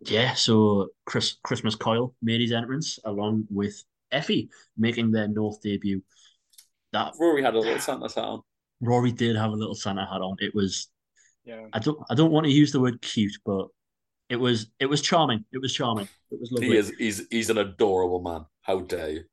[0.00, 3.82] yeah, so Chris Christmas Coyle made his entrance along with
[4.12, 6.02] Effy making their North debut.
[6.92, 8.42] That Rory had a little Santa hat on.
[8.80, 10.36] Rory did have a little Santa hat on.
[10.40, 10.88] It was
[11.44, 11.66] Yeah.
[11.72, 13.68] I don't I don't want to use the word cute, but
[14.28, 15.44] it was it was charming.
[15.52, 16.08] It was charming.
[16.30, 16.68] It was lovely.
[16.68, 18.46] He is he's he's an adorable man.
[18.62, 19.24] How dare you?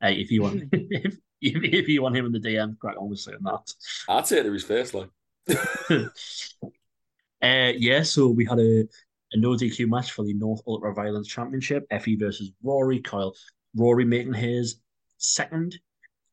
[0.00, 3.20] Hey, if you want if, if you want him in the DM, crack on with
[3.20, 3.74] saying that.
[4.08, 5.10] I'd say it to his face, like
[5.90, 8.88] uh yeah, so we had a,
[9.34, 11.86] a no DQ match for the North Ultra Violence Championship.
[11.90, 13.34] Effy versus Rory Coyle.
[13.76, 14.80] Rory making his
[15.18, 15.76] second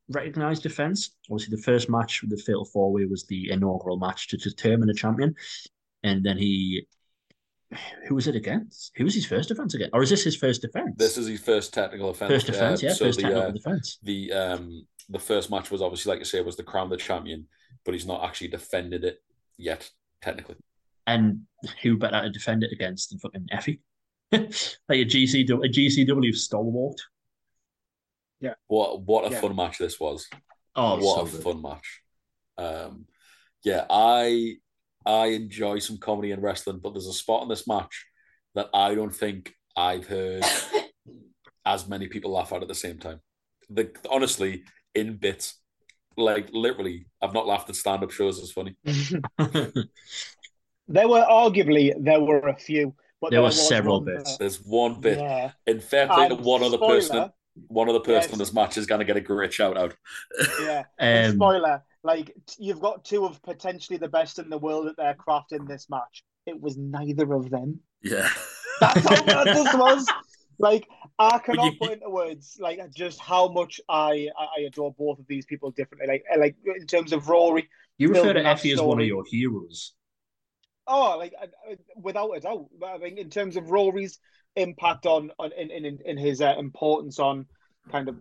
[0.10, 1.18] recognized defense.
[1.30, 4.90] Obviously, the first match with the Fatal Four Way was the inaugural match to determine
[4.90, 5.36] a champion,
[6.04, 6.88] and then he.
[8.08, 8.92] Who was it against?
[8.98, 9.90] Who was his first defense again?
[9.94, 10.92] Or is this his first defense?
[10.98, 12.30] this is his first technical offense.
[12.30, 13.98] first defense, Uh, yeah, so first the, technical uh, defense.
[14.04, 17.48] the um the first match was obviously like I say was the crown the champion,
[17.86, 19.24] but he's not actually defended it
[19.58, 19.90] yet
[20.22, 20.58] technically.
[21.08, 21.42] And
[21.82, 23.80] who better to defend it against than fucking Effy?
[24.32, 27.00] like a GCW, a GCW stalwart.
[28.40, 28.54] Yeah.
[28.68, 29.42] What what a Yeah.
[29.42, 30.28] fun match this was!
[30.76, 31.44] Oh, what so a good.
[31.44, 32.02] fun match!
[32.58, 33.06] Um,
[33.64, 34.56] yeah, I
[35.06, 38.06] I enjoy some comedy in wrestling, but there's a spot in this match
[38.56, 40.44] that I don't think I've heard
[41.66, 43.20] as many people laugh at at the same time.
[43.70, 44.64] The honestly,
[44.96, 45.60] in bits,
[46.18, 48.76] like literally, I've not laughed at stand up shows as funny.
[50.92, 54.32] There were arguably there were a few, but There were several one bits.
[54.32, 55.52] that- There's one bit, Yeah.
[55.68, 57.32] in fair play to one other spoiler, person.
[57.68, 58.34] one other person Yes.
[58.34, 59.96] on this match is going to get a great shout out.
[60.62, 60.84] Yeah.
[61.00, 65.14] Um, spoiler, like you've got two of potentially the best in the world at their
[65.14, 66.24] craft in this match.
[66.46, 67.80] It was neither of them.
[68.04, 68.28] yeah.
[68.80, 70.08] That's how bad this was.
[70.58, 70.88] Like
[71.20, 75.20] I cannot you- put into words like just how much I I I adore both
[75.20, 76.08] of these people differently.
[76.08, 77.68] Like like in terms of Rory,
[78.00, 79.94] you refer to that Effy as one of your heroes.
[80.88, 82.68] Oh, like uh, uh, without a doubt.
[82.86, 84.20] I mean, in terms of Rory's
[84.56, 87.46] impact on on in in, in his uh, importance on
[87.92, 88.16] kind of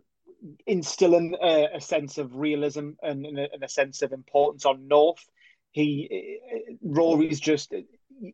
[0.67, 4.89] instilling a, a sense of realism and, and, a, and a sense of importance on
[4.89, 5.25] North,
[5.71, 7.75] he uh, Rory's just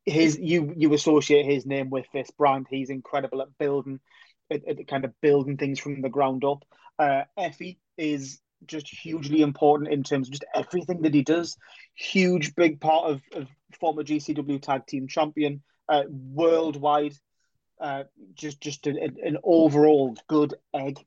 [0.05, 2.67] his you you associate his name with this brand.
[2.69, 4.01] He's incredible at building,
[4.51, 6.65] at, at kind of building things from the ground up.
[6.99, 11.57] Uh, Effy is just hugely important in terms of just everything that he does.
[11.95, 17.15] Huge, big part of, of former GCW tag team champion, uh, worldwide.
[17.79, 18.05] Uh,
[18.35, 20.99] just just an, an overall good egg.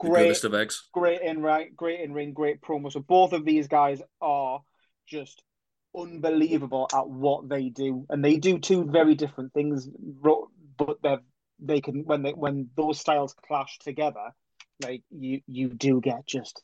[0.00, 0.88] Great, of eggs.
[0.92, 2.90] great in right, great in ring, great promo.
[2.90, 4.60] So both of these guys are
[5.06, 5.42] just
[5.96, 9.88] unbelievable at what they do, and they do two very different things.
[10.78, 11.16] But they
[11.60, 14.30] they can when they when those styles clash together,
[14.82, 16.62] like you you do get just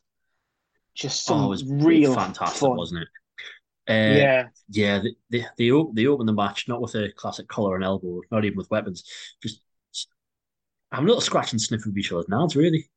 [0.95, 2.77] just some Oh, it was real fantastic, fun.
[2.77, 3.09] wasn't it?
[3.89, 4.99] Uh, yeah, yeah.
[5.01, 8.21] They they they, op- they opened the match not with a classic collar and elbow,
[8.31, 9.05] not even with weapons.
[9.43, 9.61] Just
[10.91, 12.89] I'm not scratching, scratch and sniff of each other's nads, really.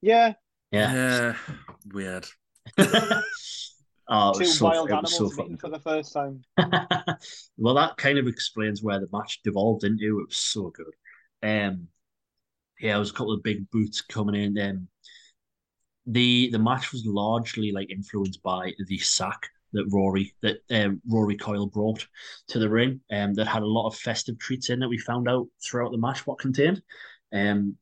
[0.00, 0.34] yeah.
[0.70, 0.92] Yeah.
[0.92, 1.36] Yeah.
[1.92, 2.26] Weird.
[4.08, 6.42] oh, it Two so, wild it was so animals meeting for the first time.
[7.56, 10.20] well, that kind of explains where the match devolved into.
[10.20, 10.94] It was so good.
[11.42, 11.88] Um,
[12.80, 14.58] yeah, there was a couple of big boots coming in.
[14.58, 14.88] Um,
[16.06, 21.36] the the match was largely like influenced by the sack that Rory that um, Rory
[21.36, 22.06] Coyle brought
[22.48, 23.00] to the ring.
[23.10, 25.98] Um, that had a lot of festive treats in that we found out throughout the
[25.98, 26.82] match what contained.
[27.32, 27.76] Um,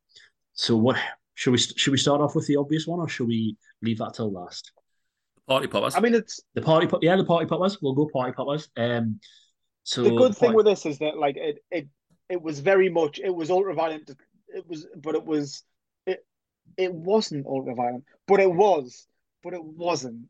[0.55, 0.97] so what
[1.35, 4.15] should we should we start off with the obvious one or should we leave that
[4.15, 4.73] till last?
[5.49, 5.95] Party poppers.
[5.95, 7.81] I mean, it's The party pop, yeah, the party poppers.
[7.81, 8.69] We'll go party poppers.
[8.77, 9.21] Um,
[9.85, 11.89] so the good thing party- with this is that like it it
[12.29, 14.11] it was very much it was ultra violent.
[14.49, 15.65] It was, but it was
[16.07, 16.25] it
[16.77, 19.07] it wasn't ultra violent, but it was,
[19.43, 20.27] but it wasn't.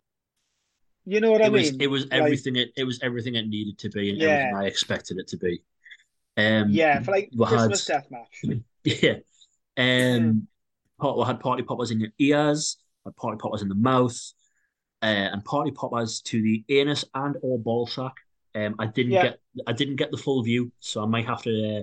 [1.05, 1.81] You know what I it was mean?
[1.83, 4.29] it was Like, everything it, it was everything it needed to be and Yeah.
[4.29, 5.63] everything I expected it to be.
[6.37, 8.45] Um, yeah, for like we had- Christmas death match.
[8.85, 9.15] yeah.
[9.77, 10.47] Um,
[11.01, 14.17] part- we had party poppers in your ears, had party poppers in the mouth,
[15.03, 18.15] uh, and party poppers to the anus and or ball sack.
[18.55, 19.23] Um, I didn't Yeah.
[19.23, 21.83] get I didn't get the full view, so I might have to uh,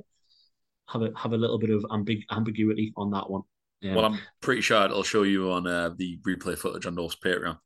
[0.94, 3.42] have a have a little bit of ambig- ambiguity on that one.
[3.84, 7.16] Um, well, I'm pretty sure it'll show you on uh, the replay footage on North's
[7.16, 7.58] Patreon.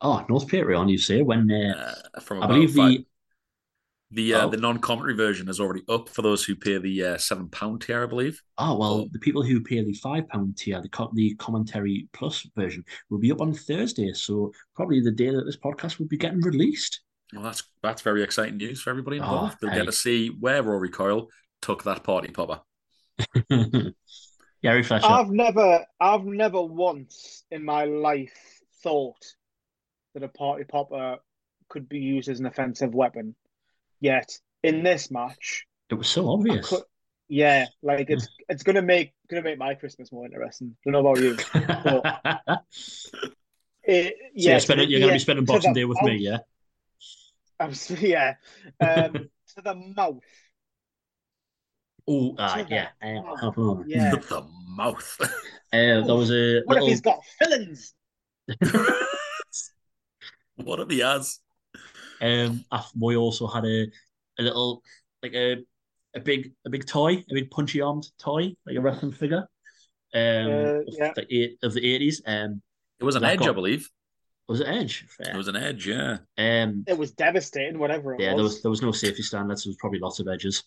[0.00, 3.06] Oh, North Patreon, you say when uh, Uh, from I believe five- the
[4.12, 4.50] the uh, Oh.
[4.50, 8.02] the non-commentary version is already up for those who pay the uh, seven pound tier,
[8.02, 8.42] I believe.
[8.58, 9.08] Oh well, Oh.
[9.12, 13.18] the people who pay the five pound tier, the co- the commentary plus version, will
[13.20, 14.12] be up on Thursday.
[14.12, 17.02] So probably the day that this podcast will be getting released.
[17.32, 19.58] Well, that's that's very exciting news for everybody Oh, involved.
[19.60, 19.76] They'll hey.
[19.78, 21.28] get to see where Rory Coyle
[21.62, 22.62] took that party popper.
[24.62, 25.06] Gary Fletcher.
[25.06, 29.22] I've never, I've never once in my life thought
[30.14, 31.18] that a party popper
[31.68, 33.34] could be used as an offensive weapon.
[34.00, 36.68] Yet in this match, it was so obvious.
[36.68, 36.82] could,
[37.28, 40.74] yeah, like it's it's gonna make gonna make my Christmas more interesting.
[40.86, 41.36] I Don't know about you.
[43.82, 46.12] It, so yeah, you're, spending, you're going to yeah, be spending Boxing Day with me,
[46.12, 46.20] mouth.
[46.20, 46.38] yeah?
[47.58, 48.34] Abs- yeah,
[48.78, 49.12] um,
[49.56, 50.22] to the mouth.
[52.06, 52.88] Oh, uh, To yeah.
[53.02, 53.58] Uh, mouth.
[53.58, 54.10] uh, Yeah.
[54.28, 55.20] the mouth.
[55.72, 57.94] there was a What if he's got fillings?
[60.64, 61.38] What if he has?
[62.20, 63.86] um, af- we also had a,
[64.38, 64.82] a little,
[65.22, 65.56] like a,
[66.14, 69.46] a big, a big toy, a big punchy armed toy, like a wrestling figure.
[70.12, 71.12] Um, Uh, of yeah.
[71.14, 72.20] the eight of the eighties.
[72.26, 72.60] Um,
[72.98, 73.88] It was an edge, got- I believe.
[74.48, 75.06] was it Edge?
[75.08, 75.32] Fair.
[75.34, 76.18] It was an edge, yeah.
[76.36, 78.36] Um, It was devastating, whatever it yeah, was.
[78.36, 79.62] there was there was no safety standards.
[79.62, 80.64] There was probably lots of edges.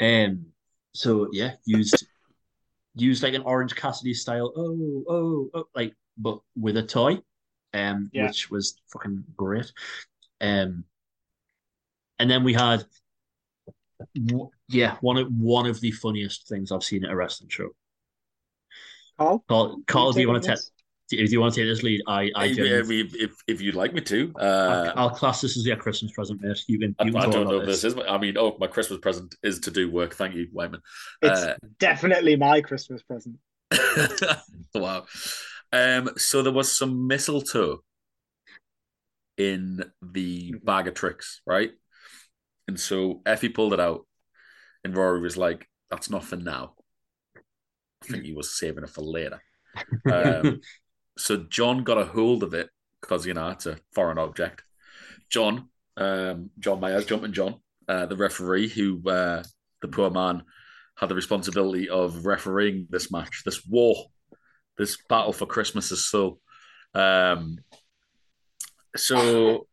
[0.00, 0.46] Um,
[0.94, 2.06] so yeah, used
[2.94, 4.52] used like an Orange Cassidy style.
[4.56, 7.18] Oh, oh, oh, like but with a toy,
[7.76, 8.26] um, Yeah.
[8.26, 9.72] which was fucking great.
[10.40, 10.84] Um,
[12.18, 12.84] and then we had,
[14.68, 17.70] yeah, one of one of the funniest things I've seen at a wrestling show.
[19.18, 20.56] Carl, Carl, Carl, do you want to take?
[20.56, 20.70] this?
[21.08, 22.02] Do you want to take this lead?
[22.08, 24.32] I, I, If, if, if, if you'd like me to.
[24.40, 26.60] I'll, Uh, I'll class this as your Christmas present, mate.
[26.66, 27.94] You can, I, you can I talk don't know if this is.
[28.08, 30.14] I mean, oh, my Christmas present is to do work.
[30.16, 30.80] Thank you, Wyman.
[31.22, 33.36] It's Uh, definitely my Christmas present.
[34.74, 35.06] wow.
[35.76, 37.82] Um, so there was some mistletoe
[39.36, 40.64] in the Mhm.
[40.64, 41.72] bag of tricks, right?
[42.66, 44.06] And so Effy pulled it out,
[44.82, 46.76] and Rory was like, "That's not for now."
[47.36, 49.42] I think he was saving it for later.
[50.10, 50.60] Um,
[51.18, 52.70] so John got a hold of it
[53.00, 54.62] because you know it's a foreign object.
[55.28, 59.42] John, um, John Myers, Jumping John, uh, the referee, who uh,
[59.82, 60.44] the poor man
[60.96, 64.10] had the responsibility of refereeing this match, this war,
[64.78, 66.40] this battle for Christmas's soul.
[66.94, 67.58] Um,
[68.96, 69.66] so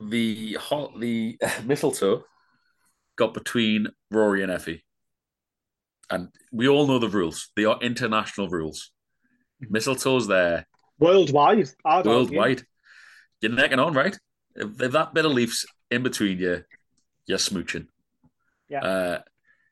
[0.00, 2.24] the hot the mistletoe
[3.16, 4.82] got between Rory and Effy,
[6.10, 7.50] and we all know the rules.
[7.56, 8.90] They are international rules.
[9.60, 10.66] Mistletoe's there
[11.00, 11.68] Worldwide.
[12.04, 12.62] Worldwide.
[13.40, 14.16] You're necking on, right?
[14.54, 16.62] If, if that bit of leaf's in between you,
[17.26, 17.86] you're smooching.
[18.68, 18.84] Yeah.
[18.84, 19.18] Uh,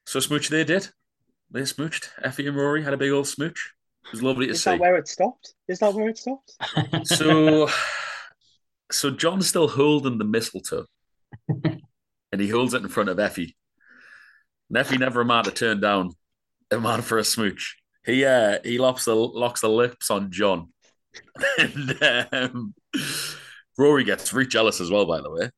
[0.07, 0.89] so smooch they did.
[1.51, 2.09] They smooched.
[2.25, 3.75] Effy and Rory had a big old smooch.
[4.09, 4.71] It was lovely to Is see.
[4.71, 5.55] that where it stopped?
[5.69, 6.57] Is that where it stopped?
[7.05, 7.69] So,
[8.91, 10.87] so John's still holding the mistletoe,
[11.49, 13.55] and he holds it in front of Effy.
[14.71, 16.13] And Effy never a man to turn down
[16.71, 17.77] a man for a smooch.
[18.07, 20.73] He uh he locks the locks the lips on John,
[21.59, 22.03] and
[22.33, 22.75] um,
[23.77, 25.05] Rory gets really jealous as well.
[25.05, 25.51] By the way,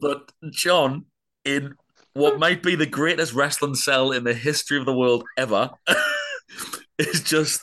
[0.00, 1.06] but John
[1.46, 1.74] in
[2.12, 5.70] what might be the greatest wrestling cell in the history of the world ever
[6.98, 7.62] is just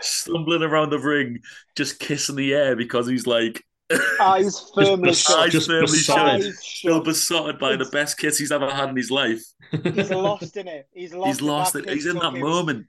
[0.00, 1.40] stumbling around the ring,
[1.76, 3.62] just kissing the air because he's like
[4.20, 5.38] Eyes firmly Just- shut.
[5.38, 6.42] eyes just firmly besotted.
[6.44, 9.42] shut, still besotted by the best kiss he's ever had in his life.
[9.70, 10.88] He's lost in it.
[10.92, 11.26] He's lost.
[11.28, 11.88] He's lost it.
[11.88, 12.86] He's in that moment.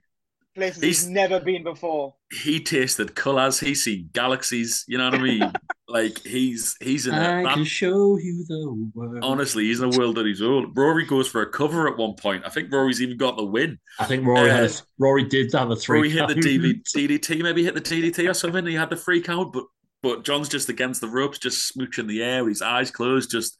[0.56, 2.14] Places He's- he's never been before.
[2.32, 3.60] He tasted colours.
[3.60, 4.84] He seen galaxies.
[4.88, 5.52] You know what I mean?
[5.88, 9.24] Like he's he's in I a, can show you the world.
[9.24, 10.76] honestly he's in a world that he's old.
[10.76, 12.44] Rory goes for a cover at one point.
[12.44, 13.78] I think Rory's even got the win.
[13.98, 15.98] I think Rory had Uh, a, Rory did have a three.
[15.98, 16.44] Rory hit the count.
[16.46, 18.66] DV, DDT, maybe hit the DDT or something.
[18.66, 19.64] He had the free count, but
[20.02, 23.56] but John's just against the ropes, just smooching the air his eyes closed, just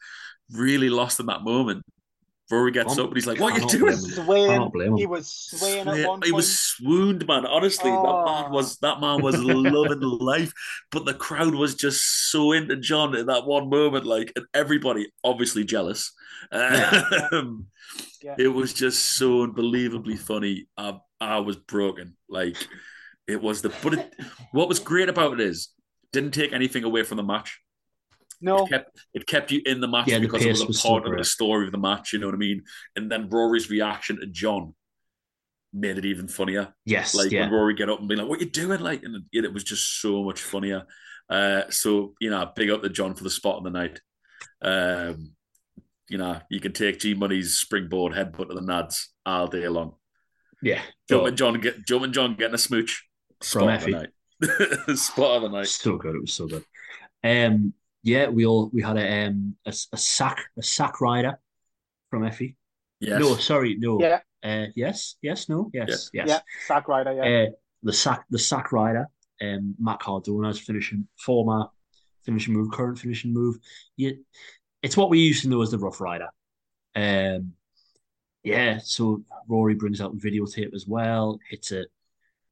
[0.52, 1.82] really lost in that moment.
[2.50, 4.24] Rory gets I'm- up and he's like, "What are you doing?" blame him.
[4.24, 4.50] Swaying.
[4.60, 4.96] Can't blame him.
[4.96, 6.34] He was swaying at one he point.
[6.34, 7.44] was swooned, man.
[7.44, 8.24] Honestly, that Oh.
[8.42, 10.52] man was that man was loving life.
[10.90, 15.12] But the crowd was just so into John in that one moment, like, and everybody
[15.22, 16.12] obviously jealous.
[16.52, 17.66] Um,
[18.22, 18.34] Yeah.
[18.38, 20.66] It was just so unbelievably funny.
[20.76, 22.16] I, I was broken.
[22.28, 22.56] Like,
[23.28, 23.72] it was the.
[23.82, 24.14] But it,
[24.52, 25.68] what was great about it is
[26.12, 27.60] didn't take anything away from the match.
[28.40, 30.66] No, It kept it kept you in the match Yeah, the because it was a
[30.66, 32.12] was part of the story of the match.
[32.12, 32.62] You know what I mean?
[32.96, 34.74] And then Rory's reaction to John
[35.72, 36.72] made it even funnier.
[36.84, 37.42] Yes, Like yeah.
[37.42, 39.64] when Rory get up and be like, "What you doing?" Like, and it, it was
[39.64, 40.86] just so much funnier.
[41.28, 44.00] Uh, so you know, big up to John for the spot of the night.
[44.62, 45.32] Um,
[46.08, 49.94] you know, you can take G Money's springboard headbutt to the nads all day long.
[50.62, 50.80] yeah.
[51.08, 53.04] John and John get Jumping John getting a smooch.
[53.42, 54.08] From Spot of Effy.
[54.40, 54.96] the night.
[54.98, 55.68] spot of the night.
[55.68, 56.14] So good.
[56.16, 56.64] It was so good.
[57.22, 61.38] Um, yeah, we all we had a um a, a sack a sack rider
[62.10, 62.56] from Effy.
[63.00, 63.20] Yes.
[63.20, 64.00] No, sorry, no.
[64.00, 66.28] yeah, Uh, yes, yes, no, yes, yes.
[66.28, 67.46] yeah, sack rider, yeah.
[67.48, 67.50] Uh,
[67.82, 69.06] the sack the sack rider,
[69.40, 71.66] um, Matt Cardona's finishing former
[72.24, 73.56] finishing move, current finishing move.
[73.96, 74.12] Yeah,
[74.82, 76.28] it's what we used to know as the Rough Rider.
[76.94, 77.52] Um,
[78.42, 78.78] yeah.
[78.82, 81.38] So Rory brings out the videotape as well.
[81.48, 81.88] Hits it,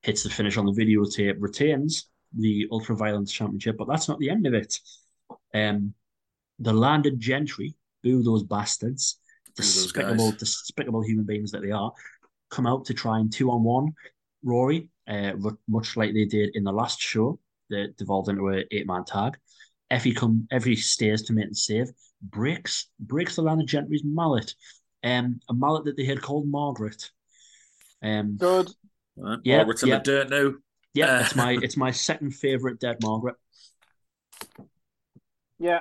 [0.02, 4.30] hits the finish on the videotape, retains the Ultra Violence Championship, but that's not the
[4.30, 4.78] end of it.
[5.56, 5.94] Um,
[6.58, 9.18] the landed gentry, boo those bastards,
[9.56, 10.40] Boo despicable, guys.
[10.40, 11.92] despicable human beings that they are,
[12.50, 13.92] come out to try and two on one
[14.42, 17.38] Rory, uh, ru- much like they did in the last show
[17.70, 19.36] that devolved into an eight man tag.
[19.90, 21.88] Effy come, Effy stays to make the save,
[22.22, 24.54] breaks breaks the landed gentry's mallet,
[25.04, 27.10] um, a mallet that they had called Margaret.
[28.02, 28.70] Um, Good.
[29.16, 29.38] Right.
[29.44, 29.98] Yeah, Margaret's in yeah.
[29.98, 30.52] the dirt now.
[30.94, 33.36] yeah, Uh, it's my it's my second favorite dead Margaret.
[35.58, 35.80] Yeah,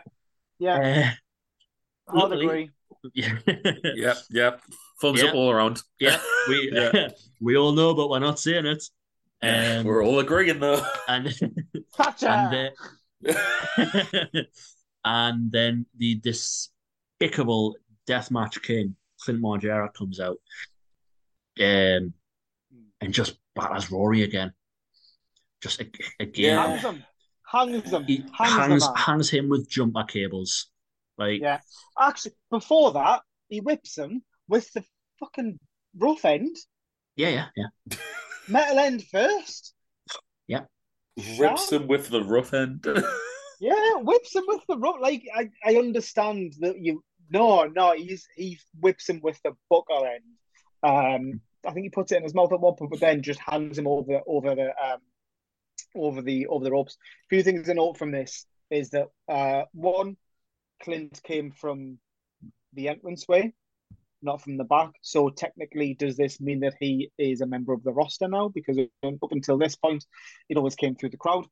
[0.59, 1.13] yeah.
[2.07, 2.69] Uh, I'd agree.
[3.13, 3.37] yeah,
[3.95, 4.61] Yep, yep.
[5.01, 5.29] Thumbs Yeah.
[5.29, 5.81] up all around.
[5.99, 7.09] yeah, we Yeah.
[7.41, 8.83] we all know, but we're not saying it.
[9.43, 10.85] Yeah, Um, we're all agreeing though.
[11.07, 11.33] and
[11.95, 12.27] Thatcher.
[12.27, 12.71] and
[13.27, 14.41] uh,
[15.03, 17.75] and then the despicable
[18.07, 20.37] deathmatch king Clint Margera comes out,
[21.59, 22.13] um,
[23.01, 24.53] and just batters Rory again.
[25.61, 26.93] Just again, Yeah.
[27.51, 27.81] Hangs him.
[27.83, 28.05] Hangs him.
[28.05, 30.67] he Hangs, hangs hangs him with jumper cables.
[31.17, 31.59] Like Yeah.
[31.99, 34.83] Actually, before that, he whips him with the
[35.19, 35.59] fucking
[35.97, 36.55] rough end.
[37.15, 37.97] yeah, yeah, yeah.
[38.47, 39.73] Metal end first.
[40.47, 40.61] Yeah.
[41.39, 42.85] Rips him with the rough end.
[43.61, 44.97] Yeah, whips him with the rough.
[44.99, 47.01] Like I, I understand that you.
[47.29, 50.23] No, no, he's he whips him with the buckle end.
[50.83, 53.39] Um, I think he puts it in his mouth at one point, but then just
[53.39, 54.99] hands him over over the um
[55.95, 56.97] over the over the ropes.
[57.25, 60.17] A few things to note from this is that uh one,
[60.83, 61.99] Clint came from
[62.73, 63.53] the entrance way,
[64.21, 64.91] not from the back.
[65.01, 68.49] So technically, does this mean that he is a member of the roster now?
[68.49, 70.05] Because up until this point,
[70.49, 71.45] it always came through the crowd,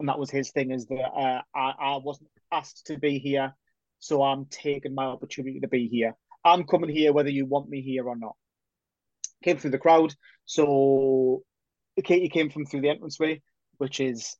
[0.00, 0.70] and that was his thing.
[0.70, 3.54] Is that uh, I I wasn't asked to be here,
[3.98, 6.16] so I'm taking my opportunity to be here.
[6.44, 8.34] I'm coming here whether you want me here or not.
[9.44, 11.42] Came through the crowd, so
[12.02, 13.42] Katie came from through the entranceway,
[13.78, 14.36] which is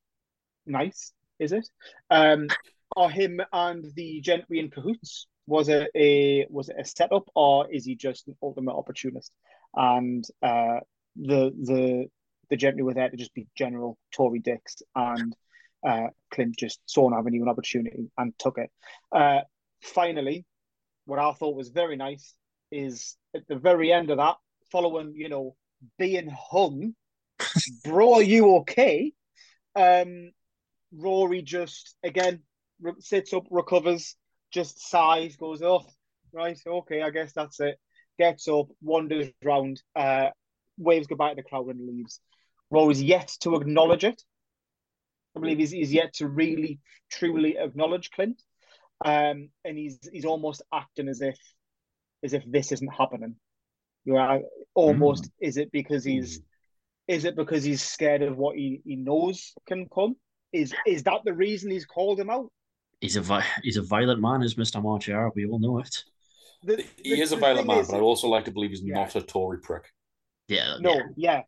[0.66, 1.68] nice, is it?
[2.10, 2.48] Um,
[2.96, 5.26] are him and the gentry in cahoots?
[5.46, 9.32] Was it a was it a setup or is he just an ultimate opportunist?
[9.74, 10.80] And uh,
[11.16, 12.06] the the
[12.50, 15.34] the gentry were there to just be general Tory dicks, and
[15.86, 18.70] uh, Clint just saw an avenue, an opportunity, and took it.
[19.10, 19.40] Uh,
[19.80, 20.44] finally,
[21.06, 22.34] what I thought was very nice
[22.70, 24.36] is at the very end of that,
[24.70, 25.56] following you know
[25.98, 26.94] being hung,
[27.84, 29.12] bro, are you okay?
[29.74, 30.32] Um,
[30.92, 32.40] Rory just again
[32.98, 34.16] sits up, recovers,
[34.52, 35.84] just sighs, goes, "Oh,
[36.32, 37.78] right, okay, I guess that's it."
[38.18, 40.28] Gets up, wanders round, uh,
[40.78, 42.20] waves goodbye to the crowd, and leaves.
[42.70, 44.22] Rory's yet to acknowledge it.
[45.34, 48.42] I believe he's, he's yet to really, truly acknowledge Clint,
[49.04, 51.38] um, and he's he's almost acting as if
[52.22, 53.36] as if this isn't happening.
[54.04, 54.42] You know,
[54.74, 55.30] almost mm.
[55.40, 56.40] is it because he's.
[57.08, 60.16] Is it because he's scared of what he, he knows can come?
[60.52, 62.50] Is is that the reason he's called him out?
[63.02, 65.30] he's a he's a violent man, is Mister Margera.
[65.34, 66.04] We all know it.
[66.62, 68.82] The, the, he is a violent man, is, but I also like to believe he's
[68.82, 68.94] yeah.
[68.94, 69.84] not a Tory prick.
[70.48, 70.76] Yeah.
[70.80, 70.94] No.
[71.16, 71.42] Yeah.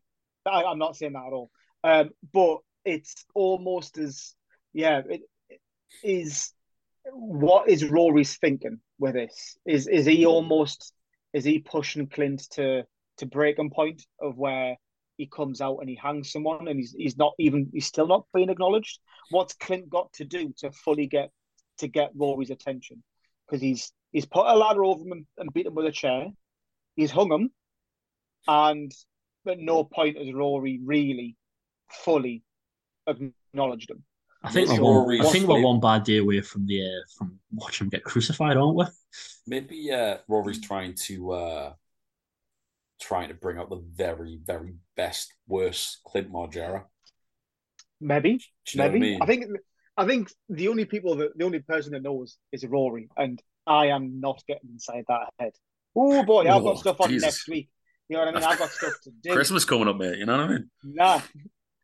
[0.45, 0.51] yeah.
[0.51, 1.49] I, am not saying that at all.
[1.83, 4.35] Um, but it's almost as
[4.73, 5.01] yeah.
[5.09, 5.61] It, it
[6.03, 6.51] is
[7.13, 9.57] what is Rory's thinking with this?
[9.65, 10.93] Is is he almost
[11.33, 12.83] is he pushing Clint to
[13.17, 14.75] to breaking point of where
[15.17, 18.25] he comes out and he hangs someone and he's he's not even he's still not
[18.33, 18.99] being acknowledged.
[19.29, 21.31] What's Clint got to do to fully get
[21.79, 23.03] to get Rory's attention
[23.45, 26.27] because he's he's put a ladder over him and, and beat him with a chair.
[26.95, 27.49] He's hung him,
[28.47, 28.91] and
[29.47, 31.35] at no point has Rory really
[31.89, 32.43] fully
[33.07, 34.03] acknowledged him.
[34.43, 37.85] I think we're I think we're one bad day away from the uh, from watching
[37.85, 38.85] him get crucified, aren't we?
[39.47, 41.73] Maybe uh, Rory's trying to uh,
[42.99, 46.83] trying to bring out the very very best worst Clint Margera.
[48.01, 48.41] Maybe,
[48.73, 48.97] you know maybe.
[48.97, 49.21] I, mean?
[49.21, 49.45] I think
[49.97, 53.87] I think the only people that the only person that knows is Rory, and I
[53.87, 55.53] am not getting inside that head.
[55.95, 57.23] Oh boy, I've got oh, stuff on Jesus.
[57.23, 57.69] next week.
[58.09, 58.43] You know what I mean?
[58.43, 59.33] I've got stuff to do.
[59.33, 60.17] Christmas coming up, mate.
[60.17, 60.69] You know what I mean?
[60.83, 61.21] Nah,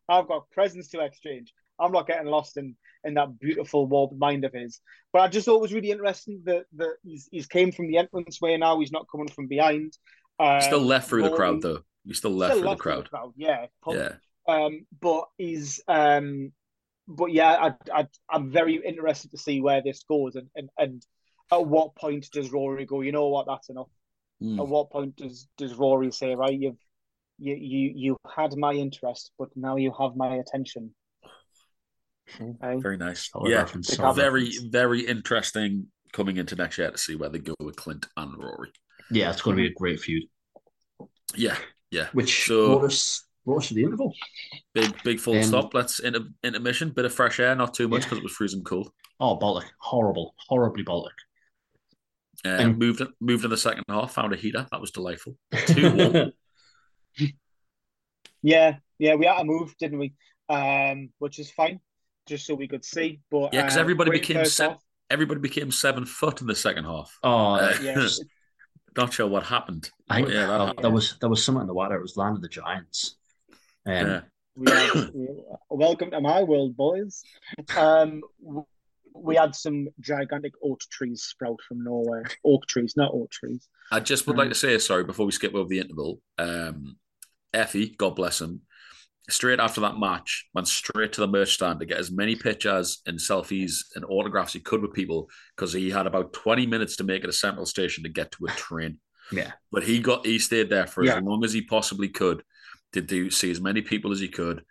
[0.08, 1.52] I've got presents to exchange.
[1.80, 4.80] I'm not getting lost in in that beautiful warped mind of his.
[5.12, 7.98] But I just thought it was really interesting that that he's he's came from the
[7.98, 8.78] entrance way now.
[8.78, 9.96] He's not coming from behind.
[10.42, 11.80] Um, still left through the crowd though.
[12.04, 13.04] He's still left still through left the crowd.
[13.04, 13.32] The crowd.
[13.36, 14.12] Yeah, yeah.
[14.48, 16.52] Um, but he's um
[17.08, 21.04] but yeah, I, I, I'm very interested to see where this goes and, and, and
[21.50, 23.88] at what point does Rory go, you know what, that's enough.
[24.42, 24.58] Mm.
[24.58, 26.78] At what point does, does Rory say, right, you've
[27.38, 30.94] you, you you had my interest, but now you have my attention.
[32.40, 32.80] Okay.
[32.80, 33.30] Very nice.
[33.44, 33.66] yeah,
[34.12, 38.38] very very interesting coming into next year to see where they go with Clint and
[38.38, 38.70] Rory.
[39.10, 40.24] Yeah, it's going to be a great feud.
[41.34, 41.56] Yeah,
[41.90, 42.08] yeah.
[42.12, 44.14] Which so, brought us What's the interval?
[44.72, 45.74] Big, big full um, stop.
[45.74, 46.90] Let's inter, intermission.
[46.90, 48.20] Bit of fresh air, not too much because yeah.
[48.20, 48.92] it was freezing cold.
[49.18, 49.68] Oh, Baltic.
[49.78, 50.34] Horrible.
[50.36, 51.14] Horribly Baltic.
[52.44, 54.66] Uh, um, moved moved in the second half, found a heater.
[54.70, 55.36] That was delightful.
[55.66, 56.32] Two
[58.44, 60.14] yeah, yeah, we had to move, didn't we?
[60.48, 61.78] Um, which is fine,
[62.26, 63.20] just so we could see.
[63.30, 64.76] But yeah, because uh, everybody became se-
[65.08, 67.16] everybody became seven foot in the second half.
[67.22, 68.08] Oh, uh, yeah.
[68.96, 69.90] not sure what happened.
[70.08, 71.96] I, yeah, that there was there was something in the water.
[71.96, 73.16] It was land of the giants.
[73.86, 74.20] Um, yeah.
[75.70, 77.22] welcome to my world, boys.
[77.76, 78.22] Um,
[79.14, 82.24] we had some gigantic oak trees sprout from nowhere.
[82.44, 83.68] Oak trees, not oak trees.
[83.90, 86.96] I just would um, like to say, sorry, before we skip over the interval, um,
[87.54, 88.62] Effy, God bless him,
[89.28, 93.02] straight after that match, went straight to the merch stand to get as many pictures
[93.06, 97.04] and selfies and autographs he could with people because he had about 20 minutes to
[97.04, 98.98] make it a central station to get to a train.
[99.30, 99.52] Yeah.
[99.70, 101.16] But he got he stayed there for yeah.
[101.16, 102.42] as long as he possibly could
[102.92, 104.64] to do see as many people as he could.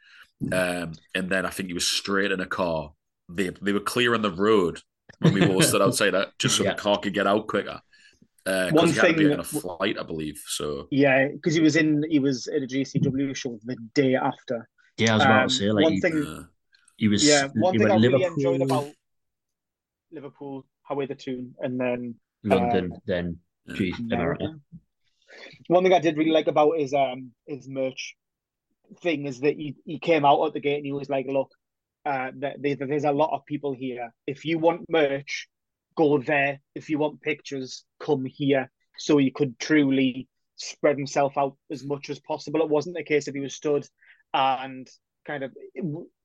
[0.52, 2.92] Um, and then I think he was straight in a car.
[3.30, 4.80] They they were clearing the road
[5.20, 6.74] when we all stood outside that just so yeah.
[6.74, 7.80] the car could get out quicker.
[8.46, 10.42] Uh, One he thing, had a flight, I believe.
[10.48, 14.68] So yeah, because he was in, he was at a GCW show the day after.
[14.98, 16.44] Yeah, I was about um, to say, like, one thing, uh,
[16.98, 17.24] he was.
[17.24, 18.90] Yeah, one thing I really enjoyed about
[20.12, 23.38] Liverpool, Highway the Tune, and then London, um, then
[23.68, 23.92] yeah.
[24.12, 24.56] America.
[25.68, 28.16] One thing I did really like about his um his merch
[29.02, 31.52] thing is that he, he came out at the gate and he was like, look,
[32.06, 34.14] uh, there's a lot of people here.
[34.28, 35.48] If you want merch,
[35.96, 36.60] go there.
[36.76, 38.70] If you want pictures, come here.
[38.98, 42.62] so he could truly spread himself out as much as possible.
[42.62, 43.86] It wasn't a case of he was stood
[44.34, 44.88] and
[45.26, 45.54] kind of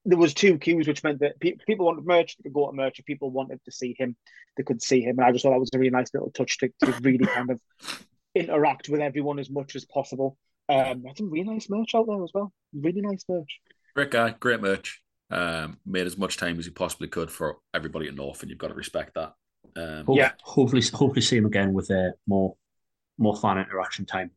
[0.05, 2.77] there was two cues, which meant that pe- people wanted merch, they could go to
[2.77, 2.99] merch.
[2.99, 4.17] If people wanted to see him,
[4.57, 5.19] they could see him.
[5.19, 7.51] And I just thought that was a really nice little touch to, to really kind
[7.51, 7.61] of
[8.35, 10.39] interact with everyone as much as possible.
[10.69, 12.53] Um, I think really nice merch out there as well.
[12.73, 13.61] Really nice merch.
[13.95, 15.03] Great guy, great merch.
[15.29, 18.61] Um, made as much time as he possibly could for everybody in North, and you've
[18.61, 19.33] got to respect that.
[19.77, 20.33] Um, Hope- Yeah.
[20.43, 22.57] Hopefully, hopefully see him again with uh, more
[23.19, 24.31] more fan interaction time.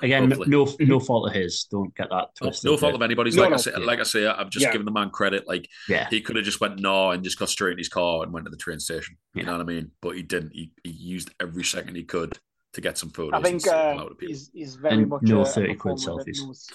[0.00, 0.48] Again, Hopefully.
[0.48, 1.64] no no fault of his.
[1.70, 2.68] Don't get that twisted.
[2.70, 3.36] no fault of anybody's.
[3.36, 3.56] No, like I no.
[3.58, 4.72] say, like I say, I've just Yeah.
[4.72, 5.46] given the man credit.
[5.46, 8.22] Like Yeah, he could have just went no and just got straight in his car
[8.22, 9.16] and went to the train station.
[9.34, 9.46] You Yeah.
[9.46, 9.90] know what I mean?
[10.00, 10.52] But he didn't.
[10.54, 12.36] He, he used every second he could
[12.72, 13.32] to get some photos.
[13.34, 14.16] I and think say uh, people.
[14.28, 16.38] he's, he's very And much no a, a 30 quid selfies.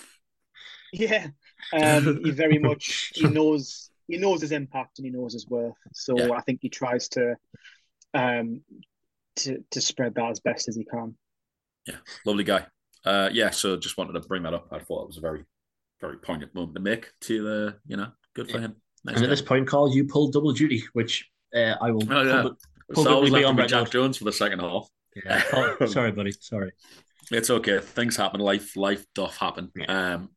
[0.93, 1.28] Yeah,
[1.74, 5.74] um, he very much he knows he knows his impact and he knows his worth.
[5.93, 6.32] So Yeah.
[6.32, 7.36] I think he tries to
[8.14, 8.62] um
[9.38, 11.16] to to spread that as best as he can.
[11.86, 12.66] Yeah, lovely guy.
[13.05, 14.68] Uh, yeah, so just wanted to bring that up.
[14.72, 15.45] I thought it was a very,
[16.01, 17.10] very poignant moment to make.
[17.22, 18.76] To the, you know, good for him.
[19.05, 22.03] Nice and at this point, Carl, you pulled double duty, which uh, I will.
[22.12, 22.32] Oh, yeah.
[22.41, 22.60] public-
[22.93, 23.91] so I publicly was be left on with Jack record.
[23.91, 24.89] Jones for the second half.
[25.16, 25.43] Yeah.
[25.53, 26.32] Oh, sorry, buddy.
[26.32, 26.72] Sorry.
[27.32, 27.80] It's okay.
[27.80, 28.39] Things happen.
[28.39, 29.72] Life, life doth happen.
[29.76, 30.14] Yeah.
[30.14, 30.30] Um,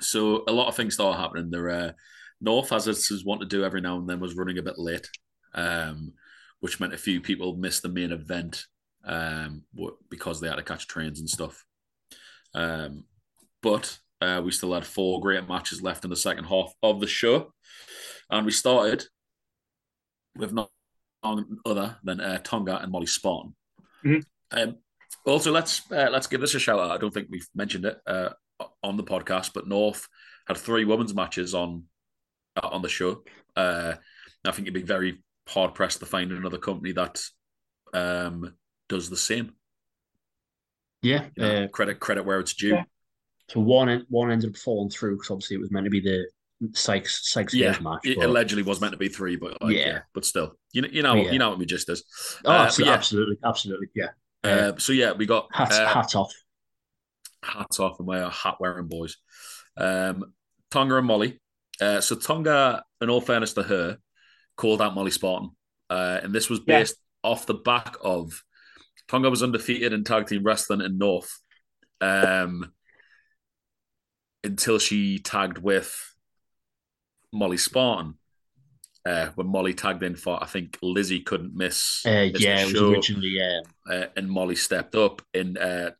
[0.00, 1.50] so a lot of things started happening.
[1.50, 1.92] There, uh,
[2.40, 4.78] North, as it's is want to do every now and then, was running a bit
[4.78, 5.08] late,
[5.54, 6.12] um,
[6.62, 8.66] which meant a few people missed the main event
[9.04, 9.64] um,
[10.08, 11.64] because they had to catch trains and stuff.
[12.54, 13.04] Um,
[13.64, 17.08] but uh, we still had four great matches left in the second half of the
[17.08, 17.52] show,
[18.30, 19.02] and we started
[20.36, 20.68] with none
[21.66, 23.56] other than uh, Tonga and Molly Spartan.
[24.04, 24.24] Mhm.
[24.52, 24.76] Um,
[25.26, 26.92] also, let's uh, let's give this a shout out.
[26.92, 28.30] I don't think we've mentioned it uh,
[28.84, 30.06] on the podcast, but North
[30.46, 31.86] had three women's matches on
[32.54, 33.24] uh, on the show.
[33.56, 33.94] Uh,
[34.44, 37.20] I think you'd be very hard pressed to find another company that
[37.94, 38.54] um,
[38.88, 39.52] does the same.
[41.02, 41.28] Yeah.
[41.36, 42.68] You know, Uh, credit credit where it's due.
[42.74, 42.84] Yeah.
[43.48, 46.26] so one one ended up falling through because obviously it was meant to be the
[46.74, 48.00] Sykes Sykes Yeah, Gage match.
[48.04, 49.86] it but- allegedly was meant to be three, but like, yeah.
[49.86, 49.98] Yeah.
[50.14, 51.32] but still, you know, you know, Yeah.
[51.32, 52.04] you know what my gist is.
[52.44, 52.96] oh, Uh, absolutely, yeah.
[52.96, 53.86] absolutely, absolutely.
[53.94, 54.08] Yeah.
[54.44, 56.32] Uh, so yeah, we got hats uh, hats off.
[57.42, 59.16] hats off and we're hat wearing boys.
[59.76, 60.32] Um,
[60.70, 61.40] Tonga and Molly.
[61.80, 63.98] Uh, so Tonga, in all fairness to her,
[64.56, 65.50] called out Molly Spartan,
[65.90, 66.78] uh, and this was Yeah.
[66.80, 68.42] based off the back of
[69.08, 71.40] Tonga was undefeated in tag team wrestling in North,
[72.00, 72.72] um,
[74.44, 76.14] until she tagged with
[77.32, 78.18] Molly Spartan.
[79.04, 82.02] Uh, when Molly tagged in for, I think Lizzie couldn't miss.
[82.06, 85.90] Uh, miss yeah, it was originally um, uh, and Molly stepped up, and uh,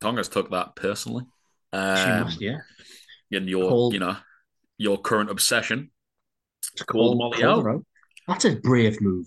[0.00, 1.24] Tonga's took that personally.
[1.74, 2.58] she Um, must, yeah.
[3.32, 4.16] in your, Called- you know,
[4.78, 5.90] your current obsession
[6.76, 7.66] to call Call- Molly out.
[7.66, 7.84] out.
[8.28, 9.26] That's a brave move.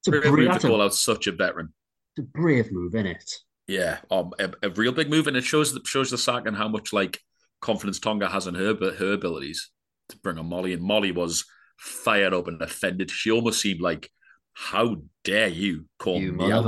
[0.00, 1.72] It's a Brave brave, move to that's a, call out such a veteran.
[2.16, 3.34] it's a brave move, isn't it?
[3.68, 6.56] Yeah, um, a, a real big move, and it shows the shows the sack and
[6.56, 7.20] how much like
[7.60, 9.70] confidence Tonga has in her but her abilities
[10.08, 10.72] to bring on Molly.
[10.72, 11.44] And Molly was
[11.78, 13.10] fired up and offended.
[13.10, 14.10] She almost seemed like,
[14.54, 16.64] "How dare you call you me out?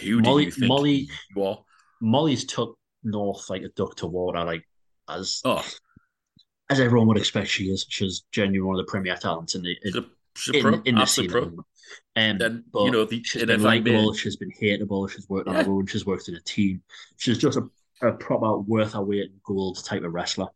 [0.00, 1.64] Who do Molly- you think Molly- you are?"
[2.00, 4.64] Molly's took North like a duck to water, like
[5.08, 5.66] as Oh,
[6.70, 7.84] as everyone would expect she is.
[7.88, 10.06] She's genuinely one of the premier talents in the in,
[10.36, 11.30] she's a, she's a in, in the scene.
[11.30, 11.40] pro.
[11.42, 11.66] at the moment.
[12.14, 15.10] Um, Then but you know the she's been if I may- likable, she's been hateable,
[15.10, 15.64] she's worked on Yeah.
[15.64, 16.82] her own, she's worked in a team.
[17.16, 17.68] She's just a,
[18.06, 20.48] a proper worth her weight in gold type of wrestler.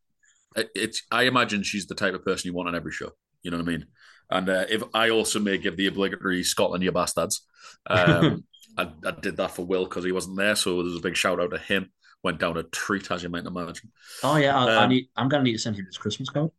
[0.74, 3.10] it's I imagine she's the type of person you want on every show.
[3.42, 3.86] You know what I mean?
[4.30, 7.42] And uh, if I also may give the obligatory Scotland, you bastards.
[7.88, 8.44] Um,
[8.78, 11.40] I, I did that for Will because he wasn't there, so there's a big shout
[11.40, 11.90] out to him.
[12.24, 13.92] Went down a treat, as you might imagine.
[14.24, 15.08] Oh yeah, I, I Um, need.
[15.16, 16.50] I'm gonna need to send him his Christmas card.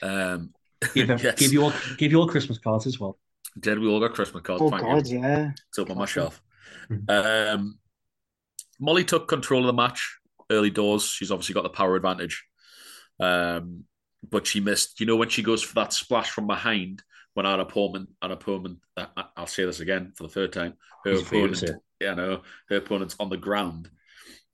[0.00, 0.52] Um,
[0.94, 1.38] Give, him, yes.
[1.38, 3.18] give you all give you all Christmas cards as well.
[3.58, 4.62] did we all got Christmas cards?
[4.62, 5.20] Oh Thank God, you.
[5.20, 5.52] yeah.
[5.68, 6.42] It's up on my shelf.
[6.90, 7.08] Mhm.
[7.54, 7.78] Um,
[8.78, 10.18] Molly took control of the match
[10.50, 11.04] early doors.
[11.04, 12.44] She's obviously got the power advantage.
[13.18, 13.84] Um,
[14.28, 17.02] but she missed, you know, when she goes for that splash from behind
[17.34, 20.74] when our opponent, our opponent, uh, I- I'll say this again for the third time,
[21.04, 23.90] her Easy for you to opponent, yeah, no, her opponent's on the ground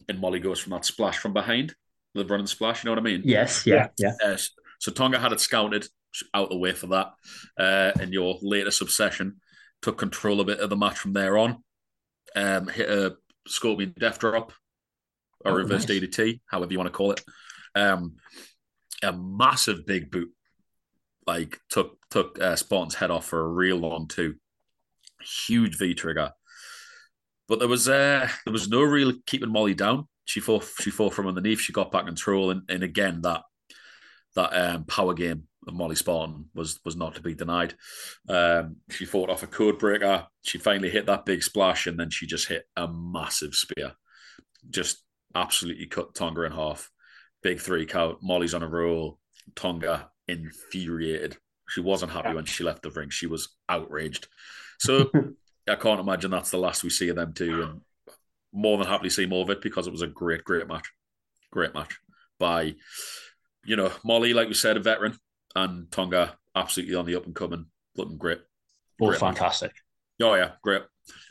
[0.08, 1.74] and Molly goes from that splash from behind,
[2.14, 3.22] the running splash, you know what I mean?
[3.24, 4.12] Yes, yeah, yeah.
[4.24, 4.36] Uh,
[4.80, 5.86] so Tonga had it scouted
[6.34, 7.12] out the way for that.
[7.58, 9.36] Uh, and your latest obsession
[9.80, 11.62] took control a bit of the match from there on.
[12.34, 13.16] Um, hit a
[13.46, 14.52] Scorpion Death Drop
[15.44, 16.00] or Oh, reverse nice.
[16.00, 17.22] DDT, however you want to call it.
[17.74, 18.16] Um,
[19.02, 20.30] a massive big boot,
[21.26, 24.36] like took took uh, Spartan's head off for a real one too.
[25.46, 26.30] Huge V trigger,
[27.48, 30.06] but there was uh, there was no real keeping Molly down.
[30.24, 31.60] She fought she fought from underneath.
[31.60, 33.42] She got back control, and, and again that
[34.36, 37.74] that um, power game Molly Spartan was was not to be denied.
[38.28, 40.26] Um, she fought off a code breaker.
[40.42, 43.92] She finally hit that big splash, and then she just hit a massive spear,
[44.70, 46.90] just absolutely cut Tonga in half.
[47.42, 48.18] Big three count.
[48.22, 49.18] Molly's on a roll.
[49.56, 51.36] Tonga infuriated.
[51.68, 52.34] She wasn't happy Yeah.
[52.34, 53.10] when she left the ring.
[53.10, 54.28] She was outraged.
[54.78, 55.10] So
[55.68, 57.62] I can't imagine that's the last we see of them two.
[57.62, 57.80] And
[58.52, 60.90] more than happily see more of it because it was a great, great match.
[61.50, 61.98] Great match
[62.38, 62.74] by,
[63.64, 65.16] you know, Molly, like we said, a veteran,
[65.56, 67.66] and Tonga absolutely on the up and coming,
[67.96, 68.40] looking great.
[68.98, 69.20] Both Great.
[69.20, 69.72] fantastic.
[70.22, 70.82] Oh yeah, great.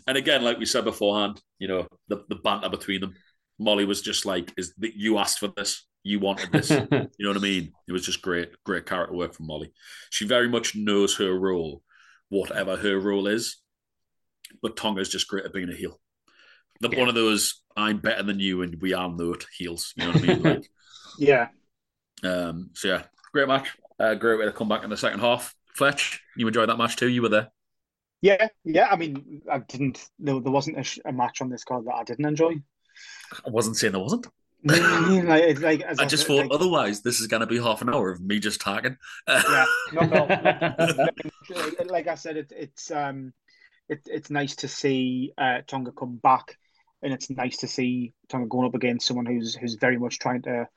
[0.08, 3.16] And again, like we said beforehand, you know, the, the banter between them.
[3.60, 5.86] Molly was just like, "Is that you asked for this?
[6.04, 6.82] You wanted this?
[7.18, 9.72] you know what I mean?" It was just great, great character work from Molly.
[10.10, 11.84] She very much knows her role,
[12.30, 13.58] whatever her role is.
[14.62, 16.00] But Tonga's just great at being a heel.
[16.82, 19.94] The, One of those "I'm better than you" and we all know it heels.
[19.96, 20.42] You know what I mean?
[20.44, 20.70] Like,
[21.18, 21.50] Yeah.
[22.24, 23.04] um, so yeah,
[23.34, 23.70] great match.
[24.02, 25.56] Uh, great way to come back in the second half.
[25.76, 27.08] Fletch, you enjoyed that match too.
[27.08, 27.52] You were there.
[28.22, 28.88] Yeah, yeah.
[28.90, 30.10] I mean, I didn't.
[30.18, 32.56] There, there wasn't a, sh- a match on this card that I didn't enjoy.
[33.46, 34.28] I wasn't saying there wasn't.
[34.64, 37.90] like, like, as I just thought like, otherwise this is going to be half an
[37.90, 38.98] hour of me just talking.
[39.28, 40.26] yeah, no, no.
[40.28, 43.34] like, like I said, it, it's um,
[43.88, 46.58] it, it's nice to see uh, Tonga come back,
[47.02, 50.42] and it's nice to see Tonga going up against someone who's who's very much trying
[50.44, 50.68] to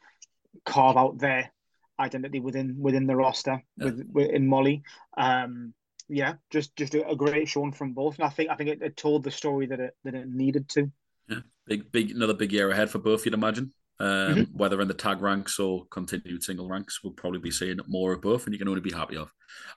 [0.64, 1.50] carve out their
[1.98, 3.84] identity within within the roster Yeah.
[3.86, 4.82] with, with in Molly.
[5.16, 5.74] Um,
[6.08, 8.82] yeah, just just a, a great showing from both, and I think I think it,
[8.82, 10.90] it told the story that it that it needed to.
[11.28, 13.24] Yeah, big, big, another big year ahead for both.
[13.24, 13.72] You'd imagine.
[14.00, 14.52] Um, Mhm.
[14.54, 18.20] Whether in the tag ranks or continued single ranks, we'll probably be seeing more of
[18.22, 19.32] both, and you can only be happy of.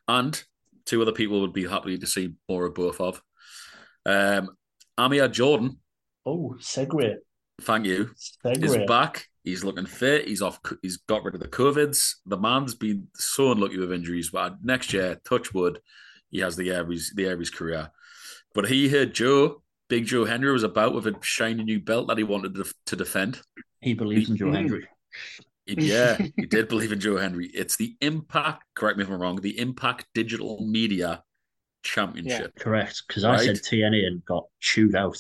[0.08, 0.44] And
[0.86, 3.22] two other people would be happy to see more of both of.
[4.06, 4.50] Um,
[4.98, 5.80] Amir Jordan,
[6.26, 7.16] oh, segue.
[7.62, 8.88] thank you, is Segue.
[8.88, 9.28] back.
[9.48, 10.28] He's looking fit.
[10.28, 10.60] He's off.
[10.82, 12.16] He's got rid of the covids.
[12.26, 14.30] The man's been so unlucky with injuries.
[14.30, 15.80] But next year, touch wood,
[16.30, 17.90] he has the Aries the Aries career.
[18.54, 22.18] But he heard Joe, Big Joe Hendry, was about with a shiny new belt that
[22.18, 23.40] he wanted to, to defend.
[23.80, 24.56] He believes in Joe Mm.
[24.56, 24.88] Hendry.
[25.66, 27.48] He- yeah, he did believe in Joe Hendry.
[27.54, 28.64] It's the Impact.
[28.76, 29.38] Correct me if I'm wrong.
[29.40, 31.24] The Impact Digital Media
[31.84, 32.56] Championship.
[32.60, 33.04] Correct.
[33.08, 35.18] Because I said TNA and got chewed out.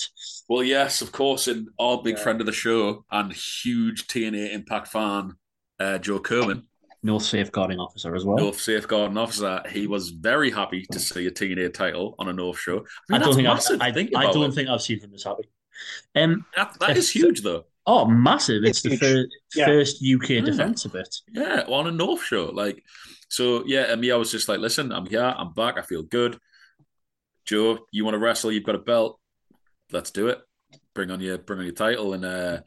[0.50, 2.24] Well, yes, of course, and our big Yeah.
[2.24, 5.34] friend of the show and huge TNA Impact fan,
[5.80, 6.64] uh, Joe Kerman.
[7.04, 8.38] North safeguarding officer as well.
[8.38, 12.58] North Safeguarding Officer, he was very happy to see a TNA title on a North
[12.60, 12.80] show.
[13.10, 13.80] I mean, don't think that's I've.
[13.82, 14.56] I, Think I don't it.
[14.56, 15.48] think I've seen him this happy.
[16.16, 17.66] Um, that, that is huge, though.
[17.86, 18.64] oh, massive!
[18.66, 19.00] It's, It's the huge.
[19.00, 19.66] fir- Yeah.
[19.68, 20.42] first UK Yeah.
[20.42, 21.16] defense of it.
[21.32, 22.46] Yeah, on a North show.
[22.48, 22.84] Like,
[23.30, 26.04] so yeah, and me, I was just like, listen, I'm here, I'm back, I feel
[26.04, 26.38] good.
[27.46, 28.52] Joe, you want to wrestle?
[28.52, 29.20] You've got a belt.
[29.92, 30.40] Let's do it.
[30.94, 32.60] Bring on your bring on your title, and uh,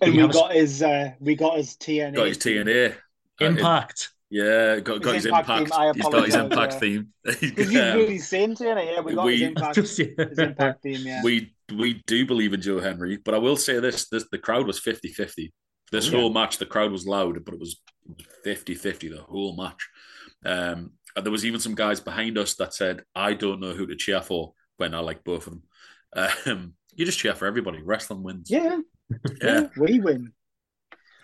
[0.00, 2.14] And He we has- got his uh, we got his TNA.
[2.14, 2.92] got his TNA.
[2.92, 4.10] Uh, Impact.
[4.30, 5.70] yeah, got, got his, His Impact impact.
[5.70, 6.78] theme, I He's got his apologise, impact yeah.
[6.80, 7.08] theme.
[7.40, 9.00] Because you Um, really seen TNA, yeah.
[9.00, 9.74] We got his impact.
[9.74, 11.22] Just- his impact team, yeah.
[11.22, 14.66] we we do believe in Joe Hendry, but I will say this: this the crowd
[14.66, 15.50] was 50-50.
[15.92, 16.18] This yeah.
[16.18, 17.80] whole match, the crowd was loud, but it was
[18.44, 19.88] 50-50 the whole match.
[20.44, 23.86] Um, and there was even some guys behind us that said, "I don't know who
[23.86, 25.62] to cheer for." When I like both of them,
[26.46, 27.80] um, you just cheer for everybody.
[27.82, 28.50] Wrestling wins.
[28.50, 28.78] yeah,
[29.10, 29.16] yeah.
[29.42, 30.32] yeah, we win.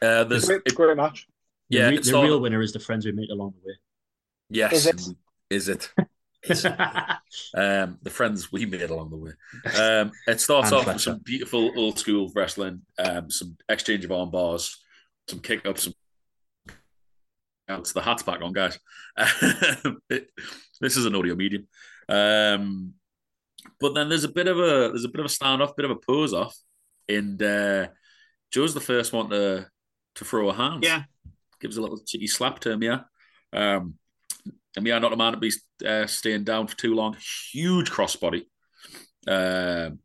[0.01, 1.27] Uh, there's Great, it- great match.
[1.69, 3.77] The, yeah, re- the all- real winner is the friends we make along the way.
[4.51, 4.73] yes.
[4.73, 5.03] Is it?
[5.51, 5.91] Is it?
[7.55, 9.31] um, the friends we made along the way.
[9.79, 14.31] Um, it starts off with some beautiful old school wrestling, um, some exchange of arm
[14.31, 14.79] bars,
[15.29, 15.93] some kick ups, some.
[17.69, 18.79] It's the hat's back on, guys.
[20.11, 20.31] It-
[20.81, 21.69] this is an audio medium,
[22.09, 22.95] um,
[23.81, 25.93] but then there's a bit of a there's a bit of a standoff, bit of
[25.93, 26.57] a pose off,
[27.09, 27.87] and uh,
[28.51, 29.67] Joe's the first one to
[30.17, 30.83] to throw a hand.
[30.83, 31.05] Yeah.
[31.61, 32.83] gives a little cheeky slap to him.
[32.83, 33.03] Yeah,
[33.53, 33.95] um,
[34.77, 35.53] and yeah, not a man to be
[35.87, 37.17] uh, staying down for too long.
[37.53, 38.43] Huge crossbody.
[39.29, 40.01] Um,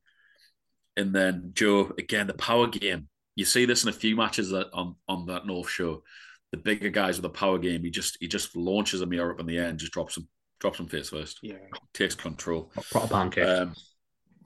[0.96, 3.10] and then Joe again, the power game.
[3.36, 6.04] You see this in a few matches that on on that North show.
[6.52, 9.40] The bigger guys with the power game, he just he just launches a mirror up
[9.40, 10.28] in the air and just drops him,
[10.60, 11.56] drops him face first, Yeah,
[11.94, 12.72] takes control.
[12.92, 13.46] Proper pancake.
[13.46, 13.76] Um,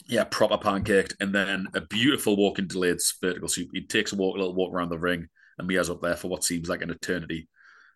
[0.08, 3.70] yeah, proper pancaked, and then a beautiful walking delayed vertical soup.
[3.74, 6.28] He takes a walk, a little walk around the ring, and Amir's up there for
[6.28, 7.48] what seems like an eternity.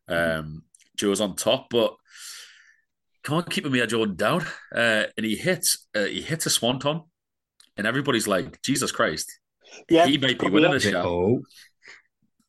[0.07, 0.63] Um,
[0.97, 1.95] Joe's on top, but
[3.23, 4.45] can't keep Amir Jordan down.
[4.73, 7.01] Uh, and he hits, uh, he hits a swanton,
[7.75, 9.39] and everybody's like, "Jesus Christ,
[9.89, 10.05] yeah.
[10.05, 10.81] he might be probably winning that.
[10.81, 11.41] this show."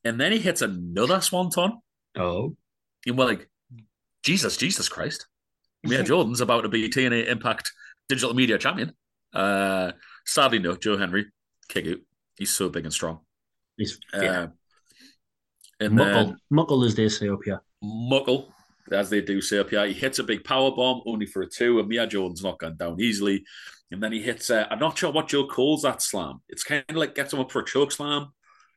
[0.06, 1.80] And then he hits another swanton,
[2.16, 2.54] oh.
[3.06, 3.48] and we're like,
[4.22, 5.26] "Jesus, Jesus Christ,
[5.84, 7.72] Amir Jordan's about to be TNA Impact
[8.08, 8.92] Digital Media Champion."
[9.32, 9.90] Uh,
[10.24, 11.26] sadly, no, Joe Hendry,
[11.68, 11.96] kick out.
[12.36, 13.18] He's so big and strong.
[13.76, 14.46] He's Uh, yeah.
[15.80, 16.24] and Muckle.
[16.26, 17.60] then Muckle as they say up here.
[17.82, 18.54] Muckle,
[18.92, 19.84] as they do say up here.
[19.86, 22.76] He hits a big power bomb only for a two, and Mia Jones not gone
[22.76, 23.42] down easily.
[23.90, 24.50] And then he hits.
[24.50, 26.42] Uh, I'm not sure what Joe calls that slam.
[26.48, 28.28] It's kind of like gets him up for a choke slam.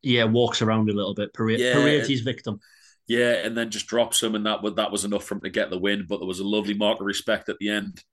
[0.02, 1.74] Yeah, walks around a little bit, parade, Yeah.
[1.74, 2.60] parades his victim.
[3.08, 5.50] Yeah, and then just drops him, and that was that was enough for him to
[5.50, 6.06] get the win.
[6.08, 8.04] But there was a lovely mark of respect at the end.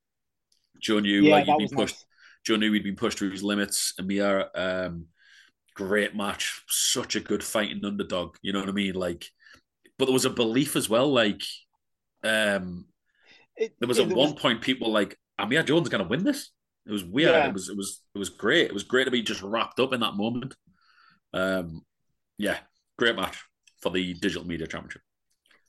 [0.80, 1.94] Joe knew Yeah, like that he'd was been pushed.
[1.96, 2.04] nice.
[2.44, 3.92] Joe knew he'd been pushed to his limits.
[3.98, 5.06] And Mia, um,
[5.74, 8.36] great match, such a good fighting underdog.
[8.42, 8.94] You know what I mean?
[8.94, 9.30] Like,
[9.98, 11.12] but there was a belief as well.
[11.12, 11.42] Like,
[12.24, 12.86] um,
[13.56, 16.24] It- there was it- at there one point people like, Amir Jones going to win
[16.24, 16.50] this.
[16.86, 17.32] It was weird.
[17.32, 17.48] Yeah.
[17.48, 18.66] It was it was it was great.
[18.66, 20.54] It was great to be just wrapped up in that moment.
[21.32, 21.84] Um,
[22.38, 22.58] yeah,
[22.98, 23.44] great match
[23.80, 25.02] for the digital media championship.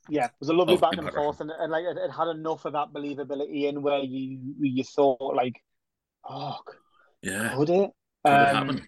[0.10, 2.66] yeah, it was a lovely back and forth, and, and like it, it had enough
[2.66, 5.62] of that believability in where you you thought like,
[6.30, 6.58] oh,
[7.22, 7.92] Yeah, could it?
[8.26, 8.88] could it Um, happen?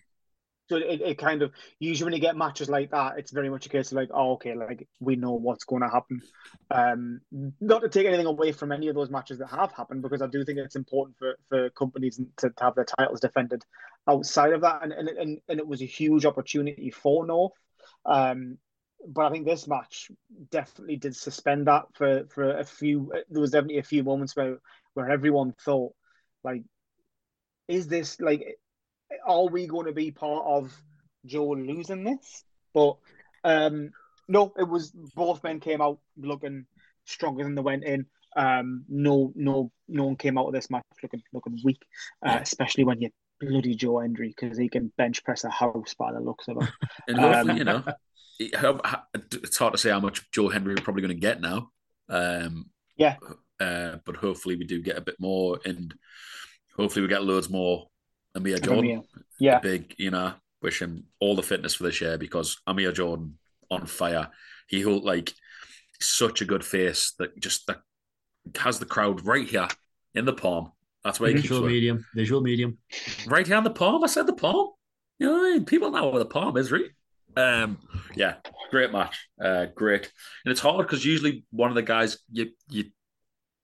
[0.70, 3.66] So it, it kind of usually when you get matches like that, it's very much
[3.66, 6.22] a case of like, oh, okay, like we know what's going to happen.
[6.70, 7.22] Um,
[7.60, 10.28] not to take anything away from any of those matches that have happened, because I
[10.28, 13.64] do think it's important for, for companies to, to have their titles defended
[14.08, 17.54] outside of that, and and, and and it was a huge opportunity for North.
[18.06, 18.58] Um,
[19.08, 20.12] but I think this match
[20.52, 23.12] definitely did suspend that for for a few.
[23.30, 24.58] There was definitely a few moments where
[24.94, 25.94] where everyone thought
[26.44, 26.64] like,
[27.68, 28.60] is this like
[29.26, 30.74] are we going to be part of
[31.26, 32.44] Joe losing this?
[32.74, 32.98] But
[33.44, 33.92] um,
[34.28, 36.66] no, it was both men came out looking
[37.06, 38.06] stronger than they went in.
[38.36, 41.82] Um, no, no, no one came out of this match looking looking weak,
[42.26, 42.40] uh, Yeah.
[42.42, 43.10] especially when you
[43.40, 46.68] bloody Joe Hendry because he can bench press a house by the looks of him.
[47.08, 47.84] And um, you know,
[48.40, 48.54] it-
[49.34, 51.72] it's hard to say how much Joe Hendry we're probably going to get now.
[52.08, 53.16] Um, Yeah.
[53.60, 55.94] uh, but hopefully we do get a bit more, and
[56.76, 57.88] hopefully we get loads more.
[58.40, 59.04] Amir Jordan,
[59.40, 63.38] Yeah, big, you know, wish him all the fitness for this year because Amir Jordan
[63.70, 64.30] on fire.
[64.68, 65.34] He hold like
[66.00, 67.82] such a good face that just that
[68.58, 69.68] has the crowd right here
[70.16, 70.72] in the palm.
[71.04, 71.76] That's where he keeps Visual working.
[71.76, 72.78] medium, visual medium.
[73.28, 74.04] right here in the palm.
[74.04, 74.70] I said the palm.
[75.18, 75.66] You know, what I mean?
[75.66, 76.90] people know where the palm is, right?
[77.38, 77.78] Um,
[78.16, 78.36] yeah,
[78.72, 80.12] great match, uh, great,
[80.44, 82.86] and it's hard because usually one of the guys you you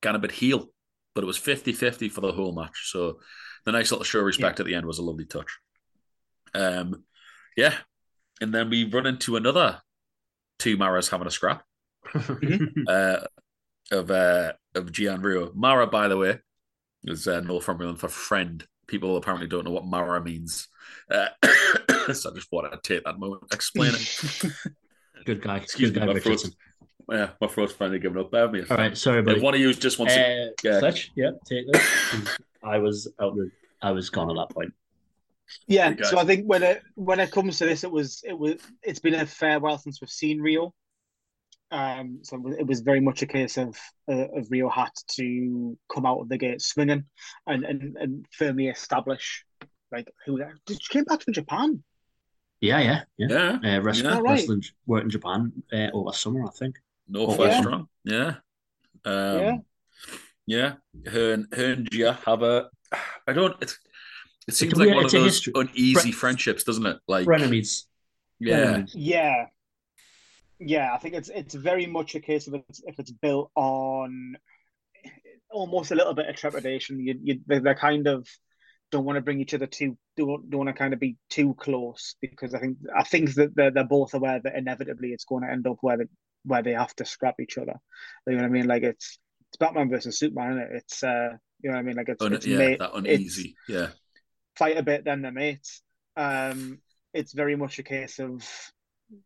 [0.02, 0.68] kind of bit heel,
[1.14, 2.90] but it was 50-50 for the whole match.
[2.92, 3.20] So
[3.66, 5.58] the nice little show respect at the end was a lovely touch.
[6.54, 7.04] Um,
[7.58, 7.76] yeah,
[8.42, 9.82] and then we run into another
[10.60, 11.64] two Maras having a scrap
[12.88, 13.18] uh,
[13.92, 15.52] of uh, of Gian Rio.
[15.54, 16.40] Mara, by the way,
[17.04, 18.66] is uh, Northumberland for friend.
[18.88, 20.68] People apparently don't know what Mara means.
[21.10, 21.28] Uh,
[22.14, 24.52] so I just thought I'd take that moment, explain it.
[25.26, 25.58] Good guy.
[25.58, 26.52] Excuse Good me, guy, my throat's,
[27.12, 28.32] yeah, my throat's finally giving up.
[28.32, 28.64] Bear me.
[28.70, 29.38] All right, sorry, buddy.
[29.38, 30.80] If one of you just wants to, Uh, yeah.
[30.80, 31.84] Fletch, yeah, take this.
[32.66, 33.36] I was out.
[33.36, 33.52] The,
[33.82, 34.74] I was gone at that point.
[35.68, 35.94] yeah.
[36.04, 39.00] So I think when it when it comes to this, it was it was it's
[39.00, 40.74] been a fair while since we've seen Rio.
[41.72, 43.76] Um, so it was- very much a case of
[44.08, 47.06] uh, of Rio had to come out of the gate swinging
[47.48, 49.44] and and, and firmly establish
[49.92, 51.84] like who did she came back from Japan.
[52.62, 53.60] Yeah, yeah, yeah.
[53.62, 54.24] yeah, Uh, wrestling, Yeah, right.
[54.40, 56.76] wrestling worked in Japan uh, over summer, I think.
[57.08, 57.62] Northwest Yeah.
[57.62, 57.88] strong.
[58.04, 58.34] Yeah,
[59.06, 59.58] um, Yeah.
[60.48, 60.74] Yeah.
[61.08, 62.70] Her and her and Gia have a.
[63.28, 63.56] I don't.
[63.62, 63.78] It's,
[64.48, 65.54] it seems a like weird- one of those history.
[65.56, 66.98] uneasy Fre- friendships, doesn't it?
[67.08, 67.84] Like, Frenemies.
[68.40, 68.92] yeah, Frenemies.
[68.94, 69.46] Yeah,
[70.60, 70.94] yeah.
[70.94, 74.36] I think it's it's very much a case of it's, if it's built on
[75.52, 77.00] almost a little bit of trepidation.
[77.00, 78.28] You you they they're kind of
[78.92, 81.56] don't want to bring each other too don't don't want to kind of be too
[81.56, 85.44] close because I think I think that they're they're both aware that inevitably it's going
[85.44, 86.04] to end up where they
[86.44, 87.74] where they have to scrap each other.
[88.28, 88.68] You know what I mean?
[88.68, 89.18] Like it's
[89.56, 90.70] it's Batman versus Superman, isn't it?
[90.78, 91.30] It's uh
[91.62, 91.96] you know what I mean?
[91.96, 93.56] Like it's, Un- it's yeah, mate, that it's- uneasy.
[93.68, 93.88] Yeah,
[94.58, 95.82] fight a bit, then they're mates.
[96.18, 96.80] Um,
[97.14, 98.46] it's very much a case of,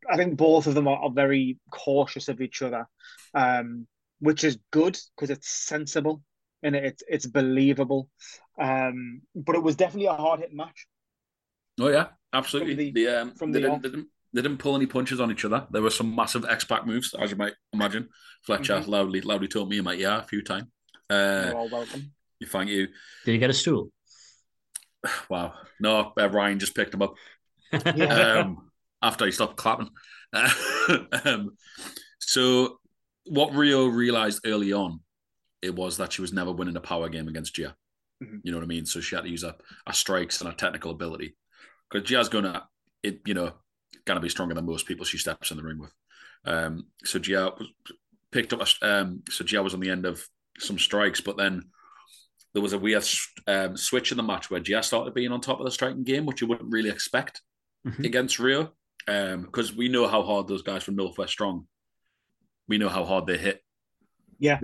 [0.10, 2.88] I think both of them are, are very cautious of each other,
[3.34, 3.88] um,
[4.20, 6.22] which is good because it's sensible
[6.62, 8.10] and it's it's believable.
[8.62, 10.86] Um, but it was definitely a hard hit match.
[11.80, 12.76] Oh yeah, absolutely.
[12.76, 15.46] From the- the, um, from the didn't, didn't, they didn't pull any punches on each
[15.46, 15.68] other.
[15.72, 18.10] There were some massive X Pac moves, as you might imagine.
[18.44, 18.88] Fletcher Mhm.
[18.88, 20.68] loudly loudly told me in my ear a few times.
[21.10, 22.12] Uh, You're all welcome.
[22.40, 22.88] You thank you.
[23.26, 23.92] Did he get a stool?
[25.30, 25.54] Wow.
[25.80, 27.16] No, uh, Ryan just picked him up
[27.96, 28.40] Yeah.
[28.42, 28.70] um,
[29.02, 29.90] after he stopped clapping.
[31.26, 31.52] um,
[32.20, 32.80] so
[33.26, 35.00] what Rio realized early on,
[35.62, 37.76] it was that she was never winning a power game against Gia.
[38.24, 38.42] Mhm.
[38.44, 38.86] You know what I mean?
[38.86, 39.56] So she had to use her,
[39.88, 41.36] her strikes and her technical ability.
[41.90, 42.68] Because Gia's gonna,
[43.04, 43.54] it you know,
[44.10, 45.94] gonna be stronger than most people she steps in the ring with.
[46.46, 47.68] Um, so Gia was,
[48.32, 48.62] picked up.
[48.62, 50.26] A, um, so Gia was on the end of
[50.58, 51.64] some strikes, but then
[52.54, 53.06] there was a weird
[53.48, 56.26] um, switch in the match where Gia started being on top of the striking game,
[56.26, 57.42] which you wouldn't really expect
[57.88, 58.04] Mhm.
[58.06, 58.74] against Rio,
[59.06, 61.68] because we know how hard those guys from Northwest Strong.
[62.68, 63.62] We know how hard they hit.
[64.40, 64.60] Yeah.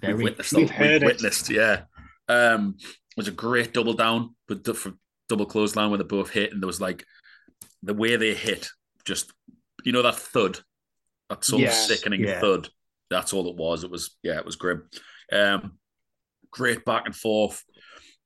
[0.00, 0.14] Very.
[0.14, 0.52] We've witnessed.
[0.52, 1.06] We've We've, heard it.
[1.06, 1.50] witnessed.
[1.50, 1.82] Yeah.
[2.28, 4.92] Um, it was a great double down, but du- for
[5.28, 7.04] double clothesline where they both hit, and there was like
[7.82, 8.68] the way they hit,
[9.04, 9.32] just
[9.84, 10.60] you know that thud,
[11.28, 11.68] that sort Yeah.
[11.68, 12.40] of sickening Yeah.
[12.40, 12.68] thud.
[13.10, 13.84] That's all it was.
[13.84, 14.88] It was yeah, it was grim.
[15.32, 15.78] Um,
[16.50, 17.64] great back and forth.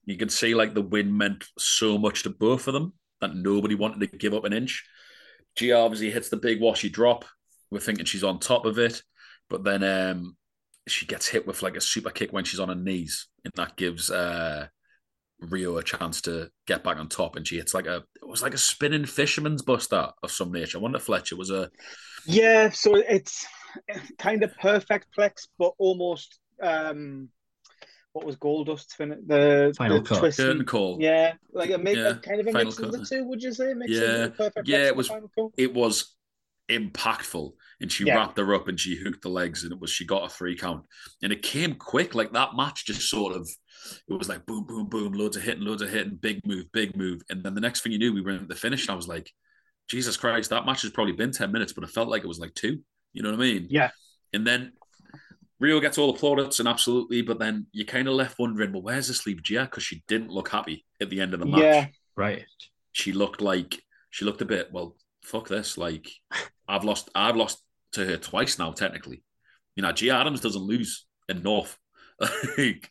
[0.04, 3.74] You can see like the win meant so much to both of them that nobody
[3.76, 4.84] wanted to give up an inch.
[5.56, 7.24] Gia obviously hits the big washy drop.
[7.70, 9.02] We're thinking she's on top of it,
[9.48, 10.36] but then um,
[10.88, 13.76] she gets hit with like a super kick when she's on her knees, and that
[13.76, 14.66] gives uh,
[15.50, 17.36] Rio a chance to get back on top.
[17.36, 20.78] And she hits like a it was like a spinning fisherman's buster of some nature.
[20.78, 21.70] I wonder if Fletcher was a
[22.26, 23.46] Yeah, so it's
[24.18, 27.28] kind of perfect plex, but almost um
[28.12, 30.18] what was Goldust's fin- the Final the cut.
[30.18, 30.98] twist curtain and- call.
[31.00, 33.24] Yeah, like a, mi- Yeah, a kind of a final mix of the two.
[33.24, 33.72] Would you say?
[33.72, 35.50] Mix Yeah, of the perfect yeah, plex it was- final cut?
[35.56, 36.14] It was
[36.70, 37.52] impactful,
[37.82, 38.16] and she Yeah.
[38.16, 40.56] wrapped her up and she hooked the legs, and it was she got a three
[40.56, 40.86] count,
[41.22, 42.14] and it came quick.
[42.14, 43.46] Like that match just sort of.
[44.08, 46.96] It was like boom, boom, boom, loads of hitting, loads of hitting, big move, big
[46.96, 47.20] move.
[47.28, 49.08] And then the next thing you knew, we were at the finish, and I was
[49.08, 49.30] like,
[49.88, 52.38] Jesus Christ, that match has probably been 10 minutes, but it felt like it was
[52.38, 52.78] like two.
[53.12, 53.66] You know what I mean?
[53.68, 53.90] Yeah.
[54.32, 54.72] And then
[55.58, 58.82] Rio gets all the plaudits and absolutely, but then you kind of left wondering, well,
[58.82, 59.62] where's the sleep Gia?
[59.62, 61.60] Because she didn't look happy at the end of the match.
[61.60, 61.86] Yeah.
[62.16, 62.44] Right.
[62.92, 65.76] She looked like she looked a bit, well, fuck this.
[65.76, 66.08] Like
[66.68, 69.22] I've lost I've lost to her twice now, technically.
[69.76, 71.78] You know, Gia Adams doesn't lose in North.
[72.58, 72.90] like,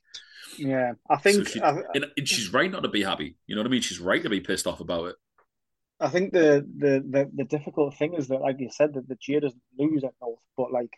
[0.58, 3.36] Yeah, I think she- I, and, and she's right not to be happy.
[3.48, 3.82] You know what I mean?
[3.82, 5.16] She's right to be pissed off about it.
[6.00, 9.16] I think the, the the the difficult thing is that, like you said, that the
[9.22, 10.90] Gia doesn't lose at North, but like,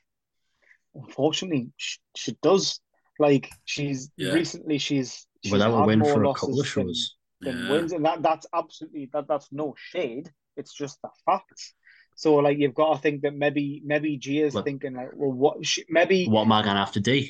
[0.95, 2.79] unfortunately, she, she does.
[3.19, 4.31] Like, she's Yeah.
[4.33, 7.15] recently she's, she's Without a win for a losses couple of than- shows.
[7.41, 7.71] than Yeah.
[7.71, 10.31] wins, and that that's absolutely that that's no shade.
[10.55, 11.73] It's just the facts.
[12.15, 15.65] So like you've got to think that maybe maybe Gia's Well- thinking like, well, what
[15.65, 17.23] she, maybe What am I going to have to do?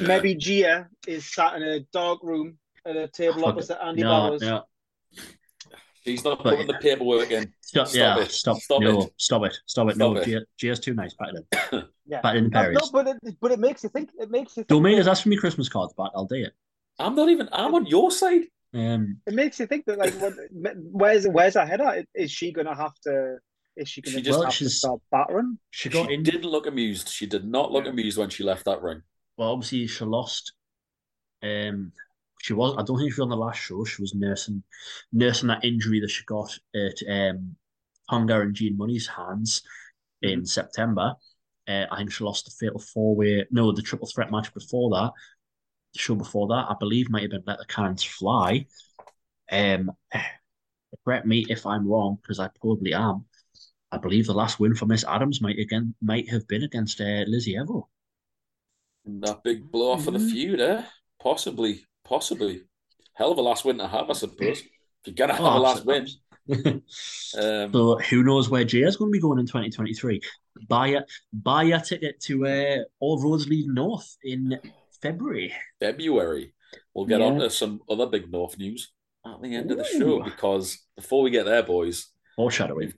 [0.00, 4.08] maybe Gia is sat in a dark room at a table Fuck opposite Andy No,
[4.10, 4.40] Bowers.
[4.42, 4.62] no.
[6.04, 7.52] She's not But- putting the paperwork in.
[7.60, 8.30] Stop, Stop yeah, it.
[8.32, 9.12] stop, Stop no, it.
[9.16, 9.94] stop it, stop it.
[9.94, 10.24] Stop no, it.
[10.26, 11.14] Gia, Gia's too nice.
[11.14, 11.84] Back it in.
[12.04, 12.20] Yeah.
[12.20, 14.10] Back in the Uh, no, but it, but it makes you think.
[14.18, 14.66] It makes you think.
[14.68, 16.10] Don't make that- us ask for me Christmas cards back.
[16.16, 16.52] I'll do it.
[16.98, 18.42] I'm not even I'm on your side.
[18.74, 20.32] Um, It makes you think that like, what,
[20.76, 22.06] where's where's her head at?
[22.14, 23.36] Is she gonna have to?
[23.76, 25.58] Is she gonna She just just- Well, have to start battering?
[25.70, 26.22] she She got in.
[26.22, 27.08] didn't look amused.
[27.08, 27.90] She did not look Yeah.
[27.90, 29.02] amused when she left that ring.
[29.36, 30.52] Well, obviously she lost.
[31.42, 31.92] Um,
[32.42, 32.74] she was.
[32.78, 33.84] I don't think she was on the last show.
[33.84, 34.62] She was nursing,
[35.12, 37.56] nursing that injury that she got at um,
[38.10, 39.62] Tonga and Gene Munny's hands
[40.20, 41.14] in September.
[41.66, 43.46] Uh, I think she lost the fatal four way.
[43.50, 45.12] No, the triple threat match before that.
[45.94, 48.66] The show before that, I believe, might have been Let the Cannons Fly.
[49.50, 49.92] Um,
[51.04, 53.24] correct me if I'm wrong, because I probably am.
[53.92, 57.24] I believe the last win for Miss Adams might again might have been against uh,
[57.26, 57.84] Lizzie Evo.
[59.04, 60.30] That big blow off for the Mhm.
[60.30, 60.82] feud, eh?
[61.20, 62.62] Possibly, possibly.
[63.14, 64.60] Hell of a last win to have, I suppose.
[64.60, 64.66] If
[65.06, 66.08] you're gonna have a last win.
[67.38, 70.20] Um, so who knows where Gia's going to be going in 2023?
[70.68, 71.02] Buy a
[71.32, 74.58] buy a ticket to uh, All Roads Lead North in
[75.00, 75.52] February.
[75.78, 76.52] February.
[76.94, 77.26] We'll get Yeah.
[77.26, 78.90] on to some other big North news
[79.24, 82.92] at the end of the show because before we get there, boys, Foreshadowing.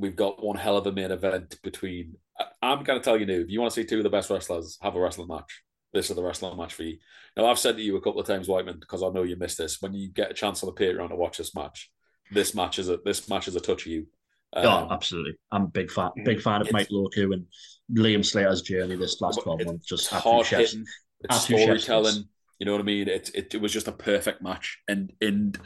[0.00, 2.16] We've got one hell of a main event between.
[2.38, 4.10] I- I'm going to tell you now, if you want to see two of the
[4.10, 5.62] best wrestlers have a wrestling match,
[5.92, 6.98] this is the wrestling match for you.
[7.36, 9.58] Now, I've said to you a couple of times, Whiteman, because I know you missed
[9.58, 9.80] this.
[9.80, 11.90] When you get a chance on the Patreon to watch this match,
[12.32, 14.06] this match is a this match is a touch of you.
[14.52, 15.34] Um, oh, absolutely.
[15.52, 16.10] I'm a big fan.
[16.24, 17.46] Big fan of Michael Oku and
[17.92, 19.86] Liam Slater's journey this last 12 months.
[19.86, 20.84] Just hard hitting.
[21.20, 21.36] It's
[21.84, 22.24] storytelling.
[22.58, 23.08] You know what I mean?
[23.08, 25.58] It, it it was just a perfect match, and and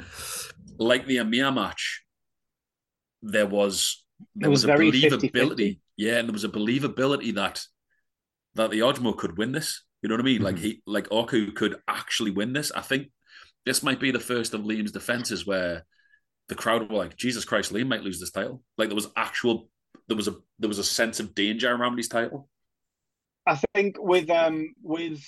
[0.79, 2.03] like the Amir match,
[3.23, 4.04] there was
[4.37, 5.33] there was, was a believability.
[5.33, 5.79] 50-50.
[5.97, 7.63] Yeah, and there was a believability that
[8.57, 9.83] that the Ojmo could win this.
[10.03, 10.43] You know what I mean?
[10.43, 10.61] Like Mhm.
[10.61, 12.71] he like Oku could actually win this.
[12.73, 13.11] I think
[13.67, 15.85] this might be the first of Liam's defenses where
[16.49, 18.63] the crowd were like, Jesus Christ, Liam might lose this title.
[18.77, 19.71] Like there was actual
[20.09, 22.49] there was a there was a sense of danger around his title.
[23.47, 25.23] I think with um with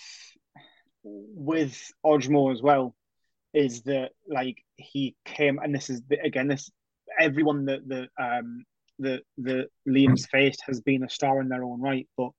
[1.03, 2.95] with Ojmo as well
[3.55, 6.71] is that like he came and this is the, again this
[7.19, 8.65] everyone that the um
[8.99, 12.31] the the Liam's faced has been a star in their own right, but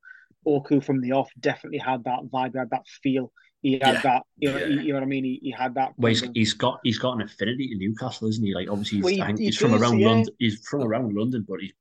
[0.46, 3.32] Oku from the off definitely had that vibe, had that feel.
[3.64, 4.02] He had Yeah.
[4.04, 4.66] that, you know, Yeah.
[4.68, 5.24] you, you know what I mean.
[5.24, 5.94] He, he had that.
[5.98, 8.54] Well, he's, he's got he's got an affinity to Newcastle, isn't he?
[8.54, 10.08] Like obviously, he's, Well, he- I think he he's from does, around yeah.
[10.10, 10.34] London.
[10.40, 11.74] He's from around London, but he's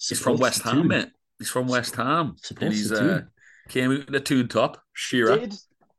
[0.00, 1.08] He's from West Ham, mate.
[1.38, 2.34] He's from West Ham.
[2.42, 3.22] Supposed and he's uh,
[3.68, 4.82] came out in the tune top.
[4.92, 5.38] Shearer.
[5.38, 5.54] did.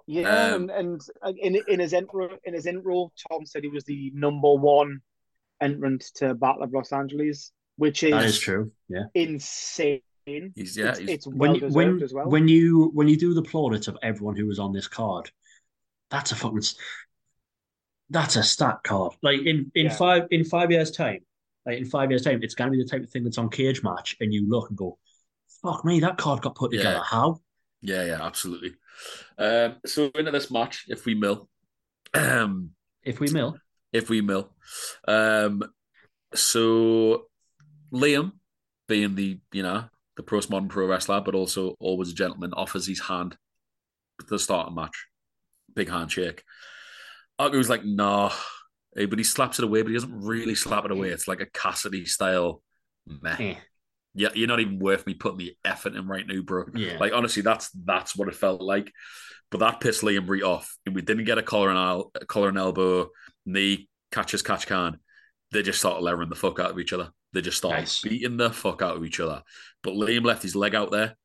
[0.08, 3.70] Yeah, Um, and, and uh, in in his intro in his intro, Tom said he
[3.70, 5.00] was the number one
[5.62, 8.72] entrant to Battle of Los Angeles, which is, That is true.
[8.88, 10.02] Yeah, insane.
[10.26, 10.89] He's yeah.
[10.89, 12.30] it's, he's, it's well when deserved when as well.
[12.30, 15.30] when you when you do the plaudits of everyone who was on this card,
[16.10, 16.61] that's a fucking
[18.10, 19.14] that's a stat card.
[19.22, 19.95] Like in in Yeah.
[19.95, 21.19] five in five years time,
[21.65, 23.84] like in five years time, it's gonna be the type of thing that's on Cage
[23.84, 24.97] Match, and you look and go,
[25.61, 26.80] "Fuck me, that card got put Yeah.
[26.80, 27.03] together.
[27.03, 27.41] How?"
[27.81, 28.73] yeah, yeah, absolutely.
[29.38, 31.49] Um, so into this match, if we mill,
[32.14, 32.72] um,
[33.03, 33.57] If we mill,
[33.93, 34.52] if we mill,
[35.07, 35.61] um,
[36.34, 37.27] so
[37.94, 38.34] Liam,
[38.88, 39.86] being the you know
[40.18, 43.36] the postmodern pro wrestler, but also always a gentleman, offers his hand
[44.20, 45.07] at the start of the match,
[45.74, 46.44] big handshake.
[47.38, 48.32] Argu's like, nah,
[48.98, 51.10] Eh, but he slaps it away, but he doesn't really slap it away.
[51.10, 52.62] It's like a Cassidy style,
[53.06, 53.36] meh.
[53.40, 53.56] eh,
[54.14, 56.64] Yeah, you're not even worth me putting the effort in right now, bro.
[56.74, 58.91] yeah, Like honestly, that's that's what it felt like.
[59.52, 62.49] But that pissed Liam right off, and we didn't get a collar and el- collar
[62.49, 63.10] and elbow,
[63.45, 64.98] knee catches catch can.
[65.56, 67.11] They just started levering the fuck out of each other.
[67.32, 68.02] They just started Nice.
[68.02, 69.41] beating the fuck out of each other.
[69.84, 71.15] But Liam left his leg out there,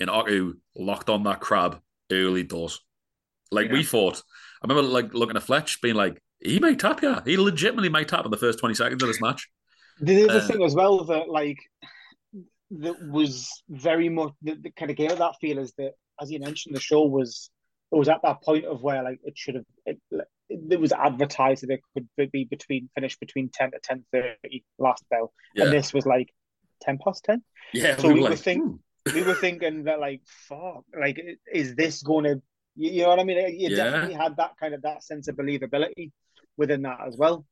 [0.00, 2.80] and Oku locked on that crab early doors.
[3.52, 4.22] Like we thought.
[4.62, 7.20] I remember like looking at Fletch, being like, he might tap yeah.
[7.24, 9.48] He legitimately might tap in the first twenty seconds of this match.
[10.00, 11.58] The other Uh, thing as well that like
[12.72, 16.32] that was very much that, that kind of gave it that feel is that as
[16.32, 17.48] you mentioned the show was
[17.92, 20.26] it was at that point of where like it should have it, it,
[20.70, 25.04] it was advertised that it could be between finish between 10 to 10 30 last
[25.10, 26.32] bell Yeah, and this was like
[26.82, 27.42] 10 past 10
[27.72, 27.96] yeah.
[27.96, 31.20] so we we were like, think- "Hmm." we were thinking that like fuck like
[31.52, 32.42] is this going to
[32.74, 33.84] you, you know what I mean you Yeah.
[33.84, 36.10] definitely had that kind of that sense of believability
[36.56, 37.46] within that as well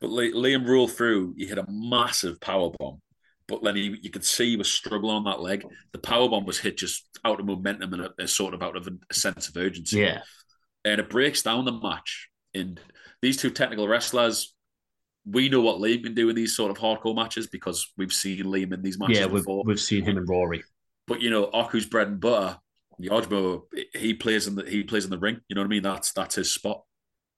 [0.00, 1.34] But Liam rolled through.
[1.36, 3.00] He hit a massive power bomb,
[3.48, 5.64] but then he, you could see he was struggling on that leg.
[5.92, 8.76] The power bomb was hit just out of momentum and a, a sort of out
[8.76, 10.00] of a, a sense of urgency.
[10.00, 10.20] yeah,
[10.84, 12.28] and it breaks down the match.
[12.54, 12.80] And
[13.22, 14.54] these two technical wrestlers,
[15.24, 18.44] we know what Liam can do in these sort of hardcore matches because we've seen
[18.44, 19.26] Liam in these matches yeah.
[19.26, 19.64] We've before.
[19.64, 20.62] we've seen him and Rory.
[21.06, 22.58] But you know, Oku's bread and butter.
[23.00, 23.62] Yojmo,
[23.94, 25.40] he plays in the he plays in the ring.
[25.48, 25.82] You know what I mean?
[25.82, 26.82] That's that's his spot.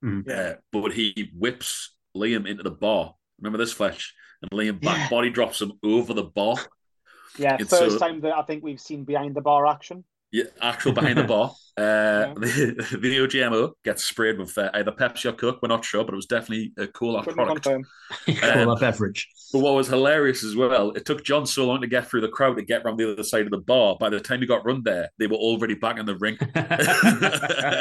[0.05, 0.29] Mhm.
[0.29, 3.15] Uh, but he whips Liam into the bar.
[3.39, 4.15] Remember this flesh?
[4.43, 5.09] And Liam back Yeah.
[5.11, 6.57] body drops him over the bar.
[7.39, 10.45] yeah It's first so- time that I think we've seen behind the bar action Yeah,
[10.63, 11.53] actual behind the bar.
[11.81, 15.61] Uh, the, the Ojmo gets sprayed with uh, either Pepsi or Coke.
[15.63, 17.63] We're not sure, but it was definitely a cool couldn't product.
[17.63, 17.85] confirm
[18.39, 19.27] Call Um, that beverage.
[19.51, 22.29] But what was hilarious as well, it took John so long to get through the
[22.29, 23.97] crowd to get around the other side of the bar.
[23.99, 26.37] By the time he got run there, they were already back in the ring.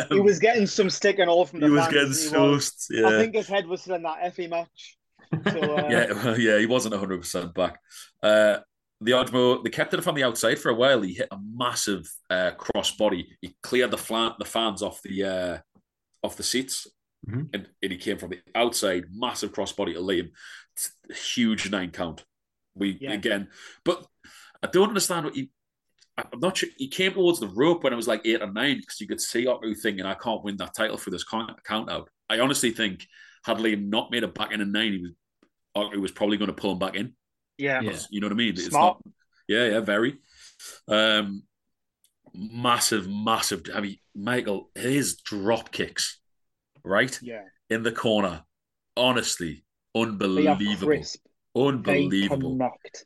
[0.10, 2.88] he was getting some stick and all from the he was getting He so was-
[2.90, 3.08] yeah.
[3.08, 4.98] I think his head was still in that Effy match.
[5.52, 7.80] So, uh, yeah, yeah, he wasn't 100 percent back.
[8.22, 8.60] Uh,
[9.02, 11.02] the Ojmo, they kept it from the outside for a while.
[11.02, 13.38] He hit a massive uh, cross body.
[13.42, 15.58] He cleared the flan, the fans off the uh,
[16.24, 16.88] off the seats,
[17.28, 17.50] Mhm.
[17.54, 20.30] and, and he came from the outside, massive crossbody to Liam,
[21.34, 22.26] huge nine count.
[22.76, 23.12] We Yeah.
[23.14, 23.50] again,
[23.86, 24.06] but
[24.64, 25.52] I don't understand what he.
[26.18, 26.70] I'm not sure.
[26.78, 29.22] He came towards the rope when it was like eight or nine because you could
[29.22, 33.06] see Otto thinking, "I can't win that title for this count out." I honestly think
[33.46, 35.12] had Liam not made it back in a nine, he was
[35.76, 37.14] Otto was probably going to pull him back in.
[37.58, 37.82] yeah.
[37.82, 37.98] Yeah.
[38.10, 38.50] You know what I mean?
[38.54, 38.98] It's Smart.
[39.06, 39.14] not.
[39.48, 40.18] Yeah, yeah, very.
[40.88, 41.44] Um,
[42.34, 43.64] massive, massive.
[43.74, 46.20] I mean, Michael, his drop kicks,
[46.84, 47.44] right Yeah.
[47.70, 48.44] in the corner,
[48.98, 49.64] honestly,
[49.94, 51.26] They are unbelievable, crisp.
[51.56, 52.52] Unbelievable.
[52.58, 53.06] connect.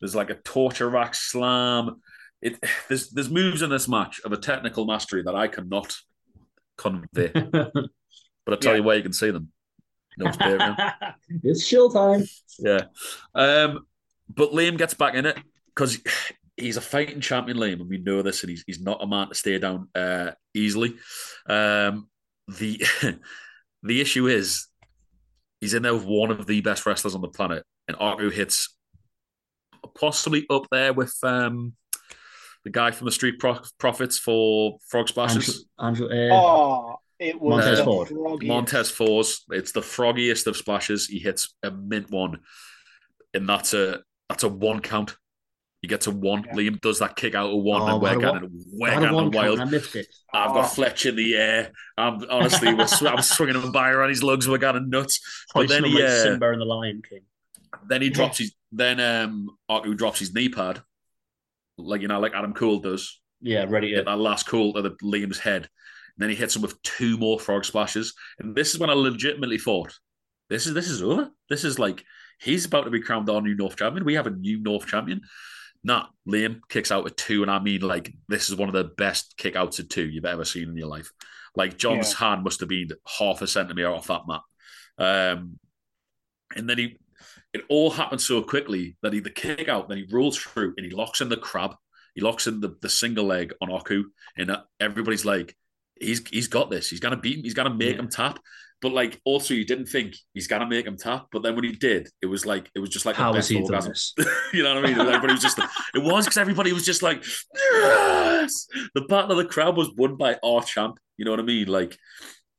[0.00, 2.00] There's like a torture rack slam.
[2.40, 5.94] It there's there's moves in this match of a technical mastery that I cannot
[6.76, 7.72] convey, but
[8.48, 8.78] I tell Yeah.
[8.78, 9.52] you where you can see them.
[10.18, 11.14] No, it's Patreon.
[11.42, 12.24] it's chill time.
[12.58, 12.82] Yeah.
[13.34, 13.86] Um,
[14.28, 15.38] but Liam gets back in it
[15.74, 15.98] because
[16.56, 19.28] he's a fighting champion, Liam, and we know this, and he's, he's not a man
[19.28, 20.94] to stay down uh, easily.
[21.48, 22.08] Um,
[22.58, 22.82] the
[23.82, 24.68] the issue is
[25.60, 28.76] he's in there with one of the best wrestlers on the planet, and Oku hits
[29.98, 31.74] possibly up there with um,
[32.64, 35.66] the guy from the Street Pro- Profits for Frog Splashes.
[35.78, 38.08] Andrew, Andrew, uh, Oh, it was Montez the Ford.
[38.08, 38.46] froggiest.
[38.46, 39.44] Montez Fours.
[39.50, 41.06] It's the froggiest of splashes.
[41.06, 42.40] He hits a mint one,
[43.34, 45.16] and that's a that's a one count.
[45.80, 46.44] He gets a one.
[46.46, 46.52] Yeah.
[46.54, 49.06] Liam does that kick out of one, Oh, and we're getting we're I had a
[49.06, 49.60] getting one the count wild.
[49.60, 50.06] I missed it.
[50.32, 50.54] I've Oh.
[50.54, 51.72] got Fletch in the air.
[51.98, 54.48] I'm honestly, we're, sw- I'm swinging him by around his lugs.
[54.48, 55.20] We're getting nuts.
[55.54, 57.22] But then he, like uh, Simba and the Lion King.
[57.88, 58.54] then he drops his.
[58.70, 60.82] Then um, Oku drops his knee pad,
[61.78, 63.20] like you know, like Adam Cole does.
[63.40, 64.04] Yeah, ready hit to.
[64.04, 65.68] that last call to the Liam's head.
[66.18, 68.14] Then he hits him with two more frog splashes.
[68.38, 69.92] And this is when I legitimately thought,
[70.50, 71.30] this is this is over.
[71.48, 72.04] This is like
[72.40, 74.04] he's about to be crowned our new North champion.
[74.04, 75.22] We have a new North champion.
[75.84, 78.84] Nah, Liam kicks out at two, and I mean like this is one of the
[78.84, 81.10] best kick outs at two you've ever seen in your life.
[81.56, 84.40] Like John's hand must have been half a centimeter off that mat.
[84.98, 85.58] Um,
[86.54, 86.96] and then he
[87.52, 90.86] it all happened so quickly that he the kick out, then he rolls through and
[90.86, 91.74] he locks in the crab.
[92.14, 94.04] He locks in the, the single leg on Oku,
[94.36, 95.56] and uh, everybody's like,
[96.02, 96.88] he's he's got this.
[96.90, 97.44] He's gonna beat him.
[97.44, 98.02] He's gonna make Yeah.
[98.02, 98.38] him tap.
[98.80, 101.26] But like, also, you didn't think he's gonna make him tap.
[101.30, 103.56] But then when he did, it was like it was just like How best he
[103.62, 103.92] orgasm.
[104.52, 104.98] you know what I mean?
[105.00, 107.24] Everybody was just, it was because everybody was just like,
[107.72, 108.66] yes.
[108.94, 110.98] The battle of the crowd was won by our champ.
[111.16, 111.68] You know what I mean?
[111.68, 111.96] Like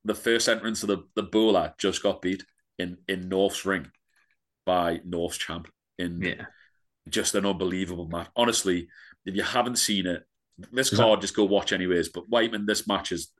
[0.05, 2.43] the first entrance of the the bowler just got beat
[2.79, 3.87] in in North's ring
[4.65, 5.67] by North's champ
[5.99, 6.45] in Yeah.
[7.09, 8.29] just an unbelievable match.
[8.35, 8.87] Honestly,
[9.25, 10.23] if you haven't seen it,
[10.71, 12.09] this Is card just go watch anyways.
[12.09, 13.31] But Whiteman, this match is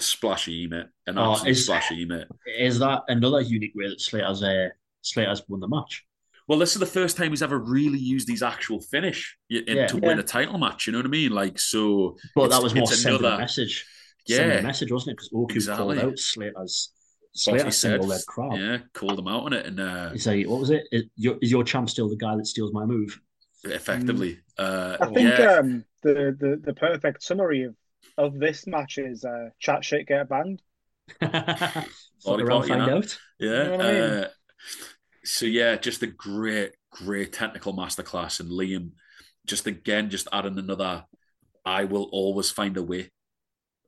[0.00, 0.86] splashy, mate.
[1.06, 2.26] An Oh, absolute is- splashy, mate.
[2.58, 4.68] Is that another unique way that Slater's uh,
[5.02, 6.04] Slater's won the match?
[6.46, 9.86] Well, this is the first time he's ever really used his actual finish in, Yeah.
[9.88, 10.86] to win a title match.
[10.86, 11.30] You know what I mean?
[11.32, 12.16] Like, so.
[12.34, 13.86] But that was more sending a another- message.
[14.26, 14.58] Sending Yeah.
[14.58, 15.16] a message, wasn't it?
[15.16, 15.96] Because Oku Exactly.
[15.98, 16.92] called out Slater's
[17.34, 17.90] That's what he Slater's said.
[17.92, 18.58] single leg crowd.
[18.58, 20.84] Yeah, called him out on it, and uh, He said, "What was it?
[20.90, 23.20] Is your, is your champ still the guy that steals my move?"
[23.64, 27.74] Effectively, uh, I think yeah, um, the, the the perfect summary of,
[28.16, 30.62] of this match is uh, chat shit get banned.
[31.20, 31.30] Fuck
[32.24, 32.98] Body around, part, you find know?
[32.98, 33.18] out.
[33.38, 33.64] yeah.
[33.64, 34.24] You know I mean?
[34.24, 34.28] uh,
[35.24, 38.92] so yeah, just a great, great technical masterclass, and Liam,
[39.46, 41.04] just again, just adding another.
[41.64, 43.10] I will always find a way.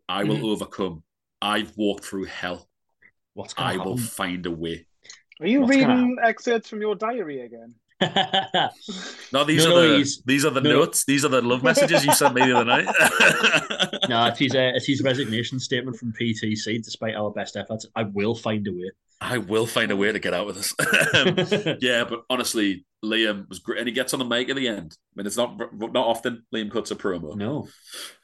[0.09, 0.52] I will Mhm.
[0.52, 1.02] overcome.
[1.40, 2.68] I've walked through hell.
[3.34, 4.86] What's I going will find a way.
[5.40, 7.74] Are you What's reading excerpts from your diary again?
[9.32, 10.70] No, these No, are no, the these are the no.
[10.70, 11.05] notes.
[11.05, 12.86] These are the love messages you sent me the other night.
[14.09, 16.82] no, it's his, uh, it's his resignation statement from PTC.
[16.82, 18.90] Despite our best efforts, I will find a way.
[19.20, 20.74] I will find a way to get out of this.
[21.14, 24.68] Um, yeah, but honestly, Liam was great, and he gets on the mic at the
[24.68, 24.97] end.
[24.97, 27.68] I mean, it's not not often Liam cuts a promo, no,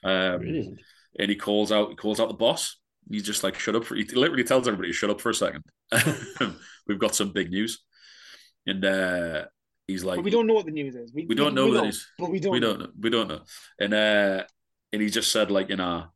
[0.04, 0.80] um, it really isn't.
[1.18, 2.78] and he calls out he calls out the boss.
[3.10, 5.62] He's just like, "Shut up!" For, he literally tells everybody, "Shut up for a second.
[6.88, 7.82] We've got some big news,"
[8.66, 9.44] and uh,
[9.86, 11.12] he's like, But we don't know what the news is.
[11.12, 12.06] we don't know what it is.
[12.18, 12.52] But we don't.
[12.52, 12.88] we don't know.
[12.98, 13.40] We don't know.
[13.80, 14.44] And uh,
[14.92, 16.06] and he just said like you know,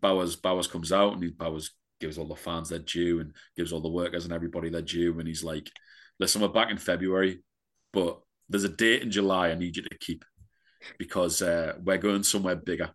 [0.00, 1.70] Bowers Bowers comes out and he Bowers
[2.00, 5.18] gives all the fans their due and gives all the workers and everybody their due
[5.18, 5.70] and he's like,
[6.18, 7.42] listen, we're back in February,
[7.92, 10.24] but there's a date in July I need you to keep
[10.98, 12.90] because uh, we're going somewhere bigger.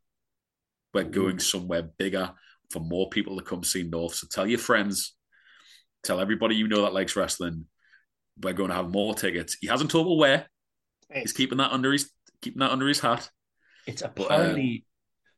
[0.94, 2.32] We're going somewhere bigger
[2.72, 4.16] for more people to come see North.
[4.16, 5.16] So tell your friends,
[6.04, 7.66] tell everybody you know that likes wrestling.
[8.42, 9.58] We're going to have more tickets.
[9.60, 10.48] He hasn't told me where.
[11.14, 12.12] He's keeping that under his
[12.42, 13.30] keeping that under his hat.
[13.88, 14.86] It's uh, apparently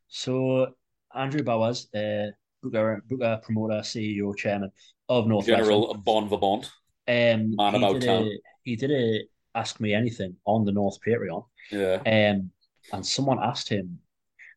[0.07, 0.67] so.
[1.13, 2.27] Andrew Bowers, uh,
[2.63, 4.71] Booker, Booker promoter, CEO, chairman
[5.09, 6.69] of North General Bon Vabont.
[7.07, 7.51] Wrestling.
[7.51, 8.23] Um, Man he about did town.
[8.23, 9.21] A, he did a
[9.55, 11.95] ask me anything on the North Patreon, Yeah.
[12.05, 12.51] um,
[12.93, 13.99] and someone asked him.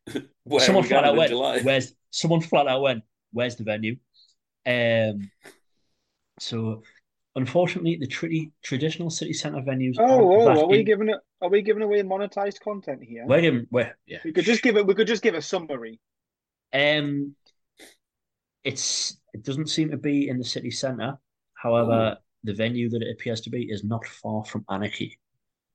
[0.43, 1.61] Where someone are flat out went, July?
[1.61, 3.97] "Where's?" Someone flat out went, "Where's the venue?"
[4.65, 5.29] Um,
[6.39, 6.83] so
[7.35, 9.95] unfortunately, the tri- traditional city centre venues.
[9.97, 11.17] Oh, aren't oh, back are we giving it?
[11.41, 13.25] Are we giving away monetized content here?
[13.27, 14.19] We're giving, we're, yeah.
[14.23, 14.87] We could just give it.
[14.87, 15.99] We could just give a summary.
[16.73, 17.35] Um,
[18.63, 21.17] it's it doesn't seem to be in the city centre.
[21.53, 25.19] However, the venue that it appears to be is not far from Anarchy.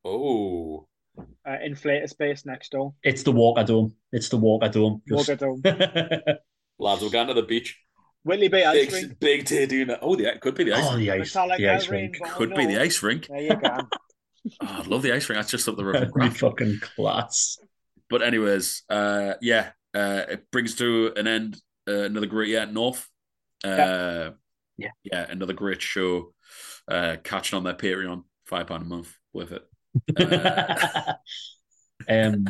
[0.05, 0.87] Oh.
[1.19, 2.95] Uh, inflator space next door.
[3.03, 3.95] It's the Walker Dome.
[4.13, 5.03] It's the Walker Dome.
[5.09, 5.63] Just- Walker Dome.
[6.79, 7.79] Lads, we're going to the beach.
[8.23, 9.21] Whitley Bay Ice Big, Rink.
[9.21, 10.01] big day doing that.
[10.03, 11.01] Oh, the it could be the ice oh, rink.
[11.01, 12.17] the ice, Metallica the ice rink.
[12.21, 12.37] Rainbow.
[12.37, 13.27] Could be the ice rink.
[13.29, 13.79] There you go.
[14.63, 15.37] Oh, I'd love the ice rink.
[15.39, 16.11] That's just up the river.
[16.15, 17.59] That'd be fucking class.
[18.09, 22.73] But anyways, uh, yeah, uh, it brings to an end uh, another great year at
[22.73, 23.07] North.
[23.63, 24.31] Uh,
[24.79, 24.89] Yeah.
[25.05, 26.33] yeah, another great show.
[26.89, 29.63] Uh, catching on their Patreon, five pound a month, worth it.
[30.17, 31.13] Uh,
[32.09, 32.47] um,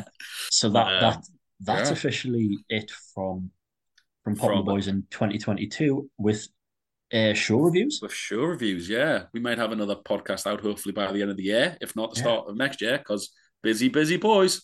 [0.50, 1.24] so that Uh, that
[1.58, 1.92] that's yeah.
[1.92, 3.50] officially it from
[4.24, 6.46] from Pop From- Boys in 2022 with
[7.12, 7.98] uh, show reviews.
[8.02, 8.88] with show reviews.
[8.88, 11.96] Yeah, we might have another podcast out hopefully by the end of the year, if
[11.96, 12.24] not the Yeah.
[12.24, 13.30] start of next year, because
[13.62, 14.62] busy, busy boys.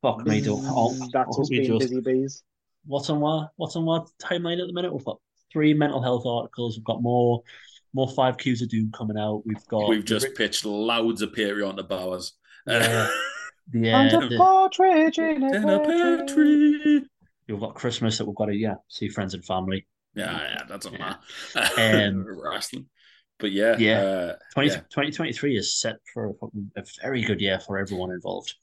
[0.00, 0.64] Fuck me, don't.
[0.64, 2.42] I'll- I That's hope we being just- busy bees.
[2.86, 4.92] what's on our what's on our timeline at the minute?
[4.92, 5.18] We've got
[5.52, 6.76] three mental health articles.
[6.76, 7.42] We've got more
[7.94, 9.42] more five Qs of Doom coming out.
[9.44, 12.32] We've got We've just pitched loads of Patreon to Bowers.
[12.66, 13.06] Yeah.
[13.70, 17.04] the, And uh, a the- partridge in a In a pear pear tree.
[17.52, 19.86] We've got Christmas that we've got to yeah see friends and family.
[20.14, 21.16] Yeah, yeah, that's a Yeah.
[21.76, 22.14] man.
[22.14, 22.86] Um, Wrestling.
[23.38, 24.00] But yeah, Yeah.
[24.00, 24.76] uh, 20, Yeah.
[24.90, 26.34] 2023 is set for
[26.76, 28.54] a, very good year for everyone involved.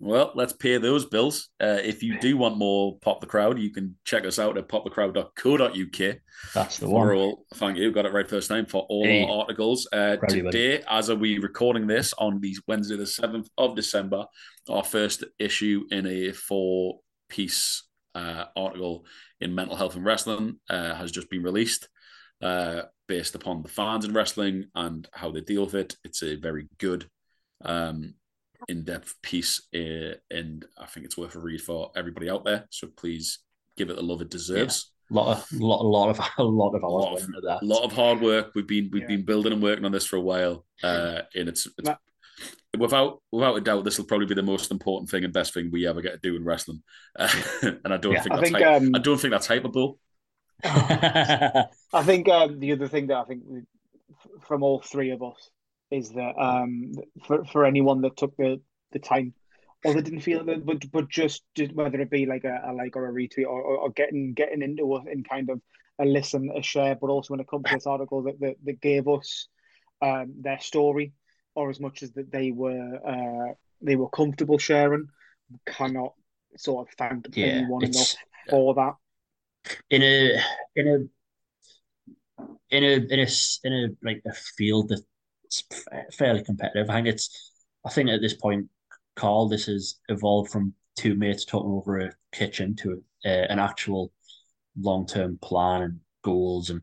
[0.00, 1.50] Well, let's pay those bills.
[1.60, 4.68] Uh, if you do want more Pop the Crowd, you can check us out at
[4.68, 6.16] popthecrowd.co.uk.
[6.52, 7.10] That's the one.
[7.14, 9.22] all, thank you, got it right first time for all Hey.
[9.24, 9.86] our articles.
[9.92, 14.26] Uh, today, as are we recording this on the Wednesday, the 7th of December,
[14.68, 17.84] our first issue in a four piece
[18.14, 19.04] uh, article
[19.40, 21.88] in Mental Health and Wrestling uh, has just been released.
[22.42, 25.94] uh, based upon the fans in wrestling and how they deal with it.
[26.04, 27.06] It's a very good,
[27.64, 28.14] um,
[28.68, 32.64] in-depth piece, uh, and I think it's worth a read for everybody out there.
[32.70, 33.40] So please
[33.76, 34.90] give it the love it deserves.
[35.10, 37.58] A lot of lot, a lot of a lot of A lot of, that.
[37.62, 38.52] lot of hard work.
[38.54, 39.08] We've been we've Yeah.
[39.16, 41.96] been building and working on this for a while, uh, and it's, it's Ma-
[42.78, 45.70] without without a doubt this will probably be the most important thing and best thing
[45.70, 46.82] we ever get to do in wrestling.
[47.18, 47.28] Uh,
[47.62, 48.22] and I don't Yeah.
[48.22, 49.96] think I that's think um, I don't think that's hypeable.
[50.64, 53.42] I think um, the other thing that I think
[54.46, 55.50] from all three of us
[55.90, 56.92] is that um,
[57.26, 58.60] for for anyone that took the,
[58.92, 59.34] the time
[59.84, 61.44] or that didn't feel it, but but just
[61.74, 64.62] whether it be like a, a like or a retweet or, or, or getting getting
[64.62, 65.60] into it in kind of
[66.00, 68.80] a listen, a share, but also when it comes to this article that that, that
[68.80, 69.48] gave us
[70.02, 71.12] um, their story
[71.54, 75.08] or as much as that they were uh, they were comfortable sharing,
[75.66, 76.14] cannot
[76.56, 78.16] sort of thank Yeah, anyone enough
[78.48, 78.94] for that.
[79.90, 80.40] in a
[80.76, 83.26] in a in a in a
[83.64, 86.90] in a like a field that's fa- fairly competitive.
[86.90, 87.52] I think it's
[87.84, 88.68] I think at this point,
[89.16, 94.12] Carl, this has evolved from two mates talking over a kitchen to uh, an actual
[94.80, 96.80] long term plan and goals and.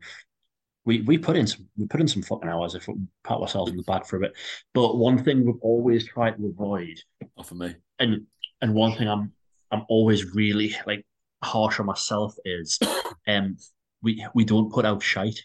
[0.84, 3.70] We, we put in some we put in some fucking hours if we pat ourselves
[3.70, 4.32] on the back for a bit.
[4.74, 6.98] But one thing we've always tried to avoid
[7.36, 7.74] Not for me.
[8.00, 8.26] and
[8.60, 9.32] and one thing I'm
[9.70, 11.06] I'm always really like
[11.44, 12.78] harsh on myself is
[13.28, 13.56] um
[14.02, 15.40] we we don't put out shite.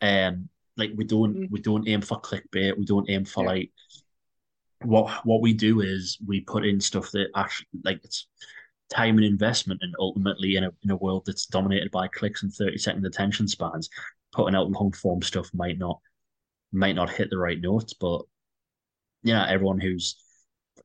[0.00, 1.50] Um like we don't Mm.
[1.50, 3.50] we don't aim for clickbait, we don't aim for Yeah.
[3.50, 3.70] like
[4.84, 8.26] what what we do is we put in stuff that actually like it's
[8.88, 12.52] time and investment and ultimately in a in a world that's dominated by clicks and
[12.52, 13.90] 30 second attention spans,
[14.32, 16.00] putting out long form stuff might not
[16.72, 18.22] might not hit the right notes, but
[19.22, 20.16] you know, everyone who's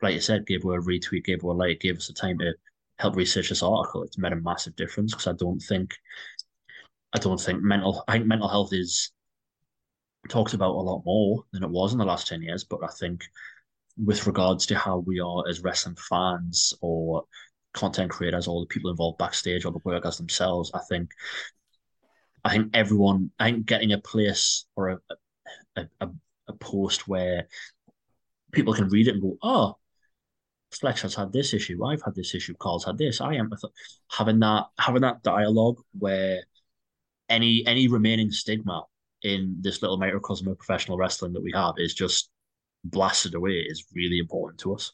[0.02, 2.38] like you said, gave her a retweet, gave her a like, gave us the time
[2.40, 2.54] to
[2.98, 4.04] help research this article.
[4.04, 5.96] It's made a massive difference because I don't think,
[7.14, 9.12] I don't think mental, I think mental health is
[10.30, 12.64] talked about a lot more than it was in the last ten years.
[12.64, 13.24] But I think
[13.98, 17.24] with regards to how we are as wrestling fans or
[17.74, 21.12] content creators or the people involved backstage or the workers themselves, I think,
[22.46, 25.00] I think everyone, I think getting a place or a
[25.76, 26.10] a, a,
[26.48, 27.48] a post where
[28.54, 29.76] people can read it and go, oh,
[30.72, 31.84] Flex has had this issue.
[31.84, 32.54] I've had this issue.
[32.60, 33.20] Carl's had this.
[33.20, 33.50] I am
[34.12, 36.44] having that having that dialogue where
[37.30, 38.84] any any remaining stigma
[39.24, 42.30] in this little microcosm of professional wrestling that we have is just
[42.84, 44.92] blasted away is really important to us.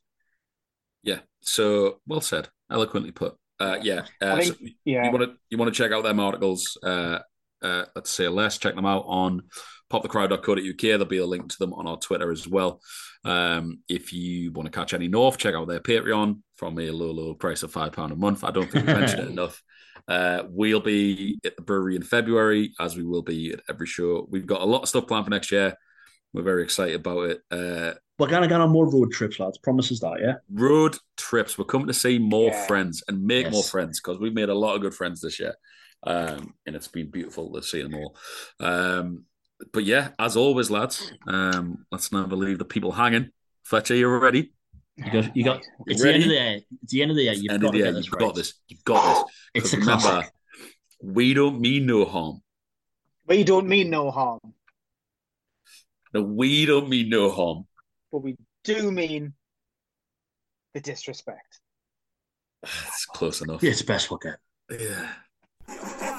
[1.03, 1.19] Yeah.
[1.41, 3.35] So well said, eloquently put.
[3.59, 4.05] Uh, yeah.
[4.21, 5.05] Uh, I think- so Yeah.
[5.05, 6.77] you want to you want to check out them articles.
[6.81, 7.19] Uh,
[7.61, 8.57] uh, let's say less.
[8.57, 9.43] Check them out on
[9.91, 10.77] popthecrowd.co.uk.
[10.81, 12.81] There'll be a link to them on our Twitter as well.
[13.23, 17.11] Um, if you want to catch any North, check out their Patreon from a low,
[17.11, 18.43] low price of five pound a month.
[18.43, 19.61] I don't think we mentioned it enough.
[20.07, 24.27] Uh, we'll be at the brewery in February, as we will be at every show.
[24.29, 25.75] We've got a lot of stuff planned for next year.
[26.33, 27.41] We're very excited about it.
[27.51, 29.57] Uh, We're gonna go on more road trips, lads.
[29.57, 30.35] Promises that, yeah.
[30.51, 31.57] road trips.
[31.57, 32.65] We're coming to see more Yeah.
[32.67, 33.53] friends and make Yes.
[33.53, 35.55] more friends because we've made a lot of good friends this year.
[36.03, 38.15] Um, and it's been beautiful to see them all.
[38.59, 39.25] Um,
[39.73, 43.29] but yeah, as always, lads, um, let's never leave the people hanging.
[43.63, 44.53] Fletcher, you ready?
[44.97, 45.61] You got, you got.
[45.63, 46.59] You It's the end of the year.
[46.83, 47.33] It's the end of the year.
[47.33, 48.19] You've End got of to the get this you've right.
[48.19, 48.53] got this.
[48.67, 49.33] You've got this.
[49.53, 50.33] It's a 'Cause remember, classic.
[51.01, 52.41] we don't mean no harm.
[53.27, 54.39] We don't mean no harm,
[56.13, 57.65] No, we don't mean no harm.
[58.11, 59.33] but we do mean
[60.73, 61.59] the disrespect.
[62.63, 63.61] It's close enough.
[63.63, 64.37] Yeah, it's the best we'll get.
[64.69, 65.13] Yeah.
[65.67, 66.10] Thank you.